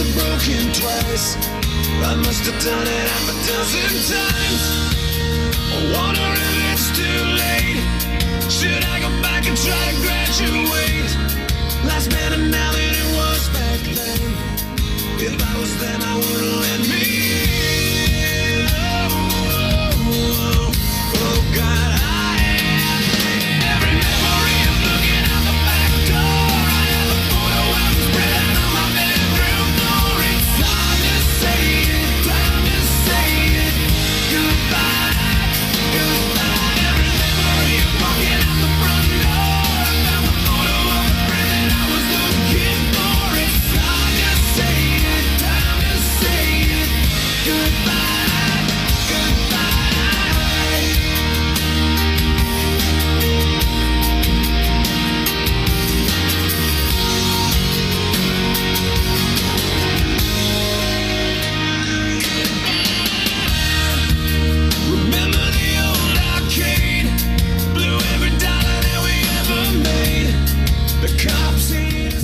are 0.02 0.14
broken 0.14 0.74
twice. 0.74 1.38
I 2.04 2.16
must 2.16 2.44
have 2.50 2.60
done 2.64 2.88
it 2.88 3.08
half 3.14 3.28
a 3.30 3.36
dozen 3.48 3.92
times. 4.12 4.64
I 5.72 5.80
wonder 5.96 6.28
if 6.36 6.56
it's 6.72 6.88
too 6.92 7.22
late. 7.42 7.82
Should 8.52 8.84
I 8.84 9.00
go 9.00 9.10
back 9.22 9.48
and 9.48 9.56
try 9.56 9.84
to 9.90 9.98
graduate? 10.02 11.12
Life's 11.86 12.08
better 12.08 12.38
now 12.38 12.81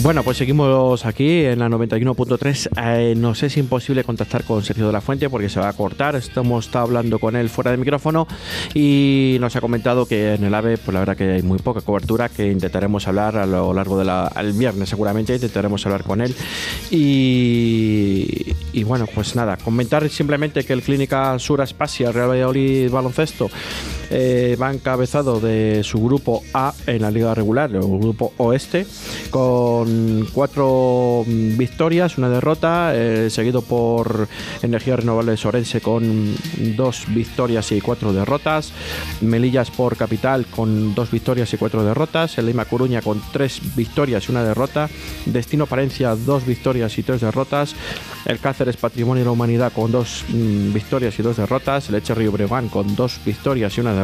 Bueno, 0.08 0.24
pues 0.24 0.38
seguimos 0.38 1.06
aquí 1.06 1.44
en 1.44 1.60
la 1.60 1.68
91.3. 1.68 2.70
Eh, 2.82 3.14
nos 3.18 3.44
es 3.44 3.58
imposible 3.58 4.06
contactar 4.06 4.46
con 4.46 4.64
Sergio 4.64 4.88
de 4.88 4.94
la 4.94 5.02
Fuente 5.02 5.30
porque 5.30 5.50
se 5.50 5.60
va 5.60 5.68
a 5.68 5.74
cortar. 5.74 6.16
Estamos 6.16 6.68
está 6.68 6.80
hablando 6.80 7.20
con 7.20 7.36
él 7.36 7.50
fuera 7.50 7.72
de 7.72 7.78
micrófono 7.78 8.26
y 8.74 9.36
nos 9.42 9.58
ha 9.58 9.60
comentado 9.60 10.06
que 10.06 10.36
en 10.36 10.46
el 10.46 10.56
AVE, 10.56 10.78
pues 10.78 10.94
la 10.94 11.02
verdad 11.02 11.18
que 11.18 11.30
hay 11.30 11.42
muy 11.42 11.60
poca 11.60 11.82
cobertura, 11.82 12.30
que 12.30 12.50
intentaremos 12.50 13.06
hablar 13.06 13.36
a 13.36 13.46
lo 13.46 13.74
largo 13.74 14.00
del 14.00 14.54
viernes 14.54 14.88
seguramente, 14.88 15.36
intentaremos 15.36 15.86
hablar 15.86 16.04
con 16.04 16.22
él. 16.22 16.34
Y, 16.90 18.56
y 18.72 18.84
bueno, 18.86 19.08
pues 19.14 19.36
nada, 19.36 19.58
comentar 19.58 20.08
simplemente 20.08 20.64
que 20.64 20.72
el 20.72 20.84
Clínica 20.84 21.38
Sur 21.38 21.62
Aspasia 21.62 22.14
Real 22.14 22.30
Valladolid 22.30 22.90
Baloncesto 22.90 23.50
eh, 24.10 24.58
va 24.62 24.74
encabezado 24.74 25.40
de 25.40 25.82
su 25.84 26.04
grupo 26.04 26.44
A 26.54 26.74
en 26.86 27.02
la 27.02 27.12
liga 27.12 27.34
regular, 27.34 27.70
el 27.72 27.82
grupo 27.82 28.34
Oeste, 28.38 28.86
con 29.30 30.28
cuatro 30.34 31.24
mm, 31.26 31.58
victorias, 31.58 32.18
una 32.18 32.30
derrota, 32.30 32.92
eh, 32.96 33.30
seguido 33.30 33.62
por 33.62 34.28
Energía 34.62 34.96
Renovable 34.96 35.38
Sorense 35.38 35.82
con 35.82 36.36
dos 36.76 37.06
victorias 37.10 37.72
y 37.72 37.82
cuatro 37.82 38.14
derrotas, 38.14 38.72
Melillas 39.22 39.72
por 39.72 39.98
Capital 39.98 40.46
con 40.46 40.96
dos 40.96 41.12
victorias 41.12 41.54
y 41.54 41.58
cuatro 41.58 41.84
derrotas, 41.84 42.38
el 42.38 42.48
Lima 42.48 42.66
Coruña 42.66 43.02
con 43.02 43.22
tres 43.32 43.62
victorias 43.76 44.28
y 44.28 44.32
una 44.32 44.44
derrota, 44.44 44.90
Destino 45.26 45.66
Palencia 45.66 46.16
dos 46.16 46.46
victorias 46.46 46.98
y 46.98 47.04
tres 47.04 47.22
derrotas, 47.22 47.76
el 48.26 48.40
Cáceres 48.40 48.78
Patrimonio 48.78 49.22
de 49.22 49.26
la 49.26 49.32
Humanidad 49.32 49.72
con 49.74 49.92
dos 49.92 50.24
mm, 50.30 50.74
victorias 50.74 51.18
y 51.20 51.24
dos 51.24 51.38
derrotas, 51.38 51.90
el 51.90 51.96
Eche 51.96 52.14
Río 52.16 52.32
Breogán 52.32 52.70
con 52.70 52.96
dos 52.96 53.20
victorias 53.26 53.78
y 53.78 53.82
una 53.82 53.94
derrota, 53.94 53.97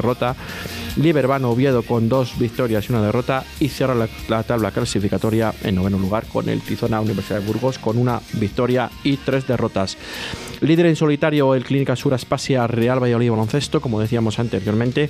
Liberbano 0.96 1.50
Oviedo 1.50 1.84
con 1.84 2.10
dos 2.10 2.38
victorias 2.38 2.88
y 2.88 2.92
una 2.92 3.02
derrota 3.02 3.44
y 3.60 3.70
cierra 3.70 3.96
la, 3.96 4.08
la 4.28 4.44
tabla 4.44 4.72
clasificatoria 4.72 5.54
en 5.64 5.76
noveno 5.76 5.98
lugar 5.98 6.26
con 6.26 6.50
el 6.50 6.62
Tizona 6.62 7.02
Universidad 7.02 7.40
de 7.40 7.48
Burgos 7.48 7.80
con 7.80 7.98
una 7.98 8.22
victoria 8.34 8.90
y 9.04 9.18
tres 9.18 9.48
derrotas. 9.48 9.98
Líder 10.62 10.86
en 10.86 10.96
solitario 10.96 11.56
el 11.56 11.66
Clínica 11.66 11.96
Sur 11.96 12.14
Aspasia 12.14 12.68
Real 12.68 13.02
Valladolid 13.02 13.32
Baloncesto, 13.32 13.82
como 13.82 14.00
decíamos 14.00 14.40
anteriormente, 14.40 15.10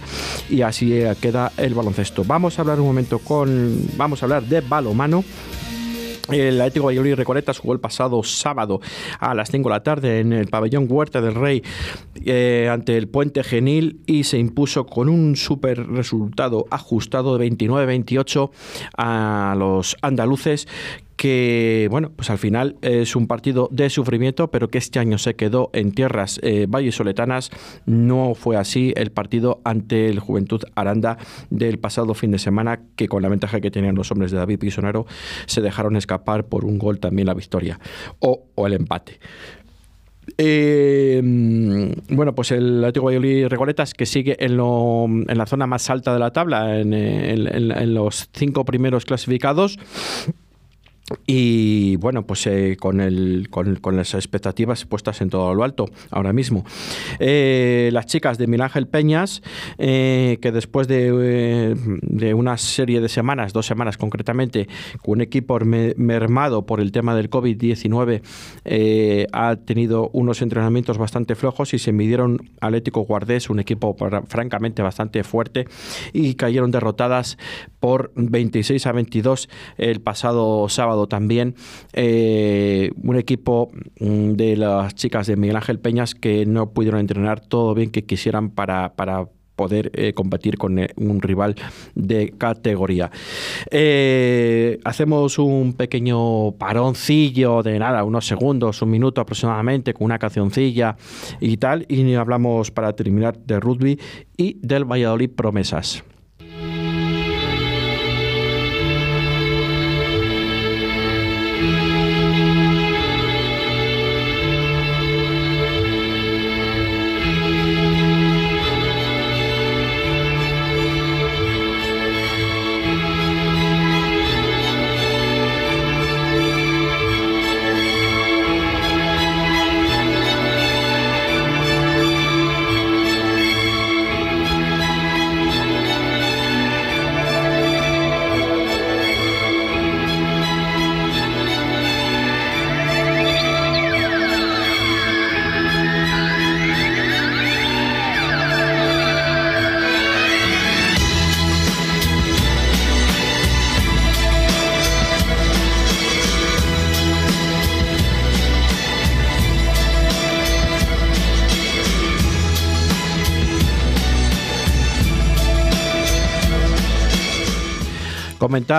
y 0.50 0.62
así 0.62 1.04
queda 1.22 1.52
el 1.58 1.74
baloncesto. 1.74 2.24
Vamos 2.24 2.58
a 2.58 2.64
hablar 2.64 2.80
un 2.80 2.88
momento 2.88 3.20
con, 3.20 3.78
vamos 3.96 4.24
a 4.24 4.26
hablar 4.26 4.44
de 4.44 4.62
balomano. 4.62 5.24
El 6.30 6.62
Atlético 6.62 6.86
Valladolid 6.86 7.16
Recoletas 7.16 7.60
jugó 7.60 7.74
el 7.74 7.82
pasado 7.82 8.24
sábado 8.24 8.80
a 9.20 9.34
las 9.34 9.52
5 9.52 9.68
de 9.68 9.76
la 9.76 9.84
tarde 9.84 10.20
en 10.22 10.32
el 10.32 10.48
pabellón 10.48 10.88
Huerta 10.90 11.20
del 11.20 11.36
Rey 11.36 11.62
eh, 12.24 12.70
ante 12.72 12.96
el 12.96 13.10
Puente 13.10 13.44
Genil 13.44 14.00
y 14.06 14.24
se 14.24 14.38
impuso 14.38 14.86
con 14.86 15.10
un 15.10 15.36
super 15.36 15.86
resultado 15.86 16.66
ajustado 16.72 17.38
de 17.38 17.50
29-28 17.50 18.52
a 18.98 19.56
los 19.58 19.98
andaluces 20.02 20.68
que 21.16 21.88
bueno, 21.92 22.12
pues 22.16 22.30
al 22.30 22.38
final 22.38 22.76
es 22.82 23.16
un 23.16 23.28
partido 23.28 23.70
de 23.72 23.90
sufrimiento, 23.90 24.50
pero 24.50 24.68
que 24.70 24.78
este 24.78 25.00
año 25.00 25.18
se 25.18 25.36
quedó 25.36 25.70
en 25.74 25.92
tierras 25.92 26.40
eh, 26.44 26.66
vallesoletanas. 26.68 27.52
No 27.86 28.34
fue 28.36 28.58
así 28.58 28.94
el 28.96 29.12
partido 29.12 29.62
ante 29.64 30.08
el 30.10 30.20
Juventud 30.20 30.62
Aranda 30.76 31.18
del 31.50 31.80
pasado 31.80 32.14
fin 32.14 32.32
de 32.32 32.40
semana, 32.40 32.82
que 32.96 33.08
con 33.08 33.22
la 33.22 33.30
ventaja 33.30 33.62
que 33.62 33.72
tenían 33.72 33.96
los 33.96 34.12
hombres 34.12 34.32
de 34.32 34.38
David 34.38 34.60
Pisonero 34.60 35.06
se 35.46 35.62
dejaron 35.62 35.96
escapar 35.96 36.46
por 36.46 36.66
un 36.66 36.80
gol 36.80 37.00
también 37.00 37.28
la 37.28 37.34
victoria 37.34 37.80
o, 38.20 38.44
el 38.66 38.74
empate. 38.74 39.20
Eh, 40.38 41.22
bueno, 42.10 42.34
pues 42.34 42.52
el 42.52 42.80
Atlético 42.80 43.08
Valladolid 43.08 43.48
Recoletas 43.48 43.94
que 43.94 44.06
sigue 44.06 44.38
en, 44.44 44.56
lo- 44.56 45.06
en 45.06 45.38
la 45.38 45.46
zona 45.46 45.68
más 45.68 45.90
alta 45.90 46.14
de 46.14 46.20
la 46.20 46.32
tabla, 46.32 46.80
en, 46.80 46.94
en 46.94 47.94
los 47.94 48.30
cinco 48.34 48.64
primeros 48.64 49.04
clasificados. 49.04 49.78
Y 51.28 51.98
bueno, 51.98 52.26
pues 52.26 52.48
eh, 52.48 52.78
con, 52.80 53.02
el, 53.02 53.48
con, 53.50 53.76
con 53.76 53.98
las 53.98 54.14
expectativas 54.14 54.86
puestas 54.86 55.20
en 55.22 55.30
todo 55.30 55.54
lo 55.54 55.64
alto 55.66 55.86
ahora 56.12 56.32
mismo. 56.32 56.64
Eh, 57.20 57.90
las 57.92 58.06
chicas 58.06 58.38
de 58.38 58.48
Miguel 58.48 58.62
Ángel 58.62 58.88
Peñas, 58.88 59.42
eh, 59.78 60.38
que 60.42 60.52
después 60.54 60.88
de, 60.88 61.12
eh, 61.14 61.76
de 62.04 62.34
una 62.34 62.58
serie 62.58 63.02
de 63.02 63.10
semanas, 63.10 63.52
dos 63.52 63.66
semanas 63.66 63.98
concretamente, 63.98 64.68
con 65.02 65.16
un 65.18 65.22
equipo 65.22 65.60
me- 65.60 65.94
mermado 65.98 66.66
por 66.66 66.80
el 66.80 66.92
tema 66.94 67.16
del 67.16 67.30
COVID-19, 67.30 68.22
eh, 68.64 69.28
ha 69.34 69.58
tenido 69.58 70.10
unos 70.14 70.42
entrenamientos 70.42 70.98
bastante 70.98 71.36
flojos 71.36 71.74
y 71.74 71.80
se 71.80 71.92
midieron 71.92 72.50
Atlético 72.62 73.02
Guardés, 73.02 73.50
un 73.50 73.60
equipo 73.60 73.96
para- 73.98 74.22
francamente 74.24 74.82
bastante 74.82 75.24
fuerte, 75.26 75.68
y 76.14 76.36
cayeron 76.36 76.72
derrotadas 76.72 77.38
por 77.82 78.14
26 78.16 78.88
a 78.88 78.94
22 78.94 79.50
el 79.78 80.00
pasado 80.00 80.70
sábado 80.70 80.93
también. 81.08 81.56
Eh, 81.94 82.92
un 83.02 83.16
equipo 83.16 83.72
mm, 84.00 84.32
de 84.32 84.58
las 84.58 84.96
chicas 84.96 85.28
de 85.28 85.36
Miguel 85.36 85.58
Ángel 85.58 85.80
Peñas 85.80 86.16
que 86.16 86.46
no 86.46 86.72
pudieron 86.72 87.00
entrenar 87.00 87.40
todo 87.42 87.74
bien 87.74 87.92
que 87.92 88.06
quisieran 88.06 88.50
para, 88.50 88.94
para 88.96 89.28
poder 89.56 89.92
eh, 89.94 90.14
competir 90.14 90.58
con 90.58 90.80
eh, 90.80 90.90
un 90.96 91.22
rival 91.22 91.56
de 91.96 92.34
categoría. 92.38 93.12
Eh, 93.70 94.80
hacemos 94.84 95.38
un 95.40 95.74
pequeño 95.74 96.54
paroncillo 96.54 97.64
de 97.64 97.80
nada, 97.80 98.04
unos 98.04 98.26
segundos, 98.26 98.82
un 98.82 98.90
minuto 98.90 99.22
aproximadamente, 99.22 99.94
con 99.94 100.06
una 100.06 100.20
cancioncilla 100.20 100.96
y 101.40 101.58
tal, 101.58 101.86
y 101.90 102.14
hablamos 102.16 102.72
para 102.72 102.94
terminar 102.94 103.38
de 103.38 103.60
rugby 103.60 104.00
y 104.38 104.58
del 104.62 104.86
Valladolid 104.86 105.30
Promesas. 105.30 106.04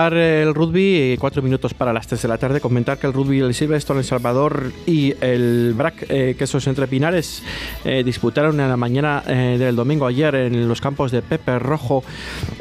Comentar 0.05 0.21
el 0.21 0.53
rugby, 0.53 0.95
eh, 1.13 1.17
cuatro 1.19 1.41
minutos 1.41 1.73
para 1.73 1.91
las 1.91 2.05
3 2.05 2.21
de 2.21 2.27
la 2.27 2.37
tarde. 2.37 2.61
Comentar 2.61 2.99
que 2.99 3.07
el 3.07 3.13
rugby 3.13 3.39
el 3.39 3.55
Silverstone, 3.55 4.01
El 4.01 4.05
Salvador 4.05 4.71
y 4.85 5.15
el 5.19 5.73
BRAC, 5.75 6.05
eh, 6.09 6.35
Quesos 6.37 6.67
Entre 6.67 6.85
Pinares, 6.85 7.41
eh, 7.83 8.03
disputaron 8.05 8.59
en 8.59 8.69
la 8.69 8.77
mañana 8.77 9.23
eh, 9.27 9.55
del 9.57 9.75
domingo 9.75 10.05
ayer 10.05 10.35
en 10.35 10.67
los 10.67 10.79
campos 10.79 11.11
de 11.11 11.23
Pepe 11.23 11.57
Rojo 11.57 12.03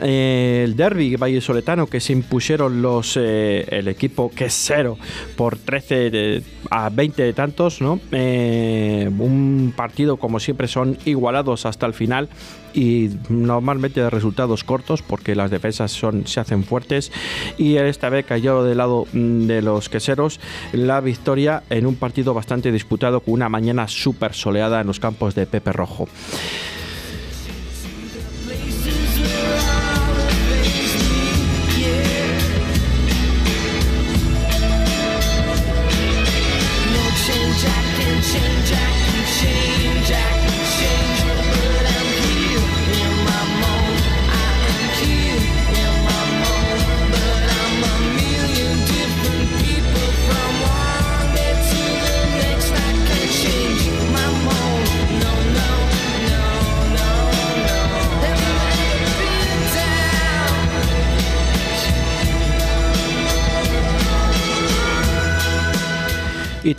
eh, 0.00 0.62
el 0.64 0.74
derby 0.74 1.16
Valle 1.16 1.42
Soletano, 1.42 1.86
que 1.86 2.00
se 2.00 2.14
impusieron 2.14 2.80
los 2.80 3.18
eh, 3.20 3.66
el 3.68 3.88
equipo 3.88 4.30
quesero 4.30 4.96
por 5.36 5.58
13 5.58 6.10
de- 6.10 6.42
a 6.70 6.88
20 6.88 7.22
de 7.24 7.32
tantos, 7.34 7.82
¿no? 7.82 8.00
Eh, 8.10 9.10
un 9.18 9.74
partido, 9.76 10.16
como 10.16 10.40
siempre, 10.40 10.66
son 10.66 10.96
igualados 11.04 11.66
hasta 11.66 11.84
el 11.84 11.92
final 11.92 12.30
y 12.72 13.10
normalmente 13.28 14.00
de 14.00 14.10
resultados 14.10 14.64
cortos 14.64 15.00
porque 15.02 15.36
las 15.36 15.50
defensas 15.50 15.92
son, 15.92 16.26
se 16.26 16.40
hacen 16.40 16.64
fuertes 16.64 17.12
y 17.58 17.76
esta 17.76 18.08
vez 18.08 18.26
cayó 18.26 18.62
del 18.62 18.78
lado 18.78 19.06
mm, 19.12 19.46
de 19.46 19.62
los 19.62 19.88
queseros 19.88 20.40
la 20.72 21.00
victoria 21.00 21.62
en 21.70 21.86
un 21.86 21.96
partido 21.96 22.34
bastante 22.34 22.72
disputado 22.72 23.20
con 23.20 23.34
una 23.34 23.48
mañana 23.48 23.88
súper 23.88 24.34
soleada 24.34 24.80
en 24.80 24.86
los 24.86 25.00
campos 25.00 25.34
de 25.34 25.46
Pepe 25.46 25.72
Rojo. 25.72 26.08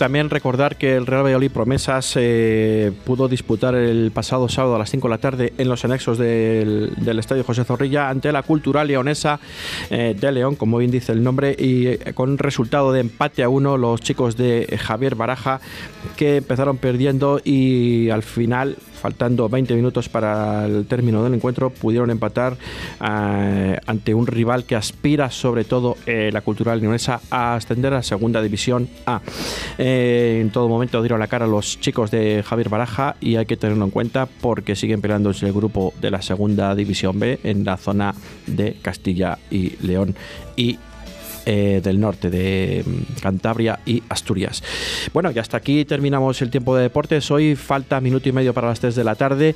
También 0.05 0.29
recordar 0.29 0.75
que 0.75 0.95
el 0.95 1.07
Real 1.07 1.23
Valladolid 1.23 1.49
Promesas 1.49 2.13
eh, 2.15 2.91
pudo 3.05 3.27
disputar 3.27 3.73
el 3.73 4.11
pasado 4.11 4.47
sábado 4.47 4.75
a 4.75 4.77
las 4.77 4.91
5 4.91 5.07
de 5.07 5.09
la 5.09 5.17
tarde 5.17 5.53
en 5.57 5.67
los 5.67 5.83
anexos 5.83 6.19
del, 6.19 6.93
del 6.97 7.17
Estadio 7.17 7.43
José 7.43 7.63
Zorrilla 7.63 8.07
ante 8.09 8.31
la 8.31 8.43
Cultural 8.43 8.87
Leonesa 8.87 9.39
eh, 9.89 10.15
de 10.15 10.31
León, 10.31 10.57
como 10.57 10.77
bien 10.77 10.91
dice 10.91 11.11
el 11.11 11.23
nombre, 11.23 11.55
y 11.57 11.87
eh, 11.87 11.99
con 12.13 12.37
resultado 12.37 12.91
de 12.91 12.99
empate 12.99 13.41
a 13.41 13.49
uno 13.49 13.77
los 13.77 13.99
chicos 13.99 14.37
de 14.37 14.77
Javier 14.79 15.15
Baraja 15.15 15.59
que 16.15 16.37
empezaron 16.37 16.77
perdiendo 16.77 17.41
y 17.43 18.11
al 18.11 18.21
final 18.21 18.77
faltando 19.05 19.47
20 19.47 19.75
minutos 19.75 20.09
para 20.09 20.65
el 20.65 20.87
término 20.87 21.23
del 21.23 21.35
encuentro, 21.35 21.69
pudieron 21.69 22.09
empatar 22.09 22.57
eh, 23.07 23.77
ante 23.85 24.15
un 24.15 24.25
rival 24.25 24.63
que 24.63 24.75
aspira 24.75 25.29
sobre 25.29 25.63
todo 25.63 25.95
eh, 26.07 26.31
la 26.33 26.41
cultural 26.41 26.81
leonesa 26.81 27.21
a 27.29 27.53
ascender 27.53 27.93
a 27.93 28.01
segunda 28.01 28.41
división 28.41 28.89
A. 29.05 29.21
Eh, 29.77 30.39
en 30.41 30.49
todo 30.49 30.67
momento 30.67 31.03
dieron 31.03 31.19
la 31.19 31.27
cara 31.27 31.45
a 31.45 31.47
los 31.47 31.79
chicos 31.79 32.09
de 32.09 32.41
Javier 32.43 32.69
Baraja 32.69 33.15
y 33.21 33.35
hay 33.35 33.45
que 33.45 33.57
tenerlo 33.57 33.85
en 33.85 33.91
cuenta 33.91 34.25
porque 34.25 34.75
siguen 34.75 35.01
peleando 35.01 35.29
en 35.29 35.47
el 35.47 35.53
grupo 35.53 35.93
de 36.01 36.09
la 36.09 36.23
segunda 36.23 36.73
división 36.73 37.19
B 37.19 37.39
en 37.43 37.63
la 37.63 37.77
zona 37.77 38.15
de 38.47 38.75
Castilla 38.81 39.37
y 39.51 39.75
León 39.85 40.15
y 40.55 40.79
eh, 41.45 41.81
del 41.83 41.99
norte 41.99 42.29
de 42.29 42.83
mm, 42.85 43.21
Cantabria 43.21 43.79
y 43.85 44.03
Asturias. 44.09 44.63
Bueno, 45.13 45.31
y 45.31 45.39
hasta 45.39 45.57
aquí 45.57 45.85
terminamos 45.85 46.41
el 46.41 46.49
tiempo 46.49 46.75
de 46.75 46.83
deportes. 46.83 47.29
Hoy 47.31 47.55
falta 47.55 48.01
minuto 48.01 48.29
y 48.29 48.31
medio 48.31 48.53
para 48.53 48.67
las 48.67 48.79
3 48.79 48.95
de 48.95 49.03
la 49.03 49.15
tarde. 49.15 49.55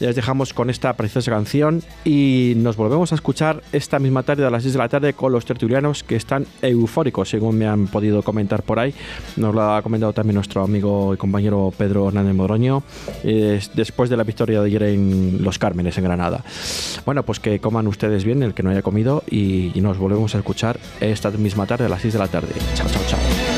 Les 0.00 0.14
dejamos 0.14 0.52
con 0.52 0.70
esta 0.70 0.92
preciosa 0.94 1.30
canción 1.30 1.82
y 2.04 2.54
nos 2.56 2.76
volvemos 2.76 3.12
a 3.12 3.14
escuchar 3.14 3.62
esta 3.72 3.98
misma 3.98 4.22
tarde 4.22 4.44
a 4.46 4.50
las 4.50 4.62
6 4.62 4.74
de 4.74 4.78
la 4.78 4.88
tarde 4.88 5.12
con 5.12 5.32
los 5.32 5.44
tertulianos 5.44 6.02
que 6.02 6.16
están 6.16 6.46
eufóricos, 6.62 7.28
según 7.28 7.58
me 7.58 7.66
han 7.66 7.86
podido 7.86 8.22
comentar 8.22 8.62
por 8.62 8.78
ahí. 8.78 8.94
Nos 9.36 9.54
lo 9.54 9.62
ha 9.74 9.82
comentado 9.82 10.12
también 10.12 10.34
nuestro 10.34 10.62
amigo 10.62 11.14
y 11.14 11.16
compañero 11.16 11.72
Pedro 11.76 12.08
Hernández 12.08 12.34
Moroño 12.34 12.82
eh, 13.24 13.60
después 13.74 14.10
de 14.10 14.16
la 14.16 14.24
victoria 14.24 14.60
de 14.60 14.66
ayer 14.66 14.82
en 14.82 15.38
Los 15.42 15.58
Cármenes, 15.58 15.96
en 15.98 16.04
Granada. 16.04 16.44
Bueno, 17.04 17.22
pues 17.22 17.40
que 17.40 17.60
coman 17.60 17.86
ustedes 17.86 18.24
bien, 18.24 18.42
el 18.42 18.54
que 18.54 18.62
no 18.62 18.70
haya 18.70 18.82
comido, 18.82 19.22
y, 19.30 19.72
y 19.74 19.80
nos 19.80 19.98
volvemos 19.98 20.34
a 20.34 20.38
escuchar 20.38 20.78
misma 21.38 21.66
tarde 21.66 21.86
a 21.86 21.88
las 21.88 22.02
6 22.02 22.12
de 22.14 22.18
la 22.18 22.28
tarde. 22.28 22.54
Chao, 22.74 22.88
chao, 22.88 23.02
chao. 23.08 23.49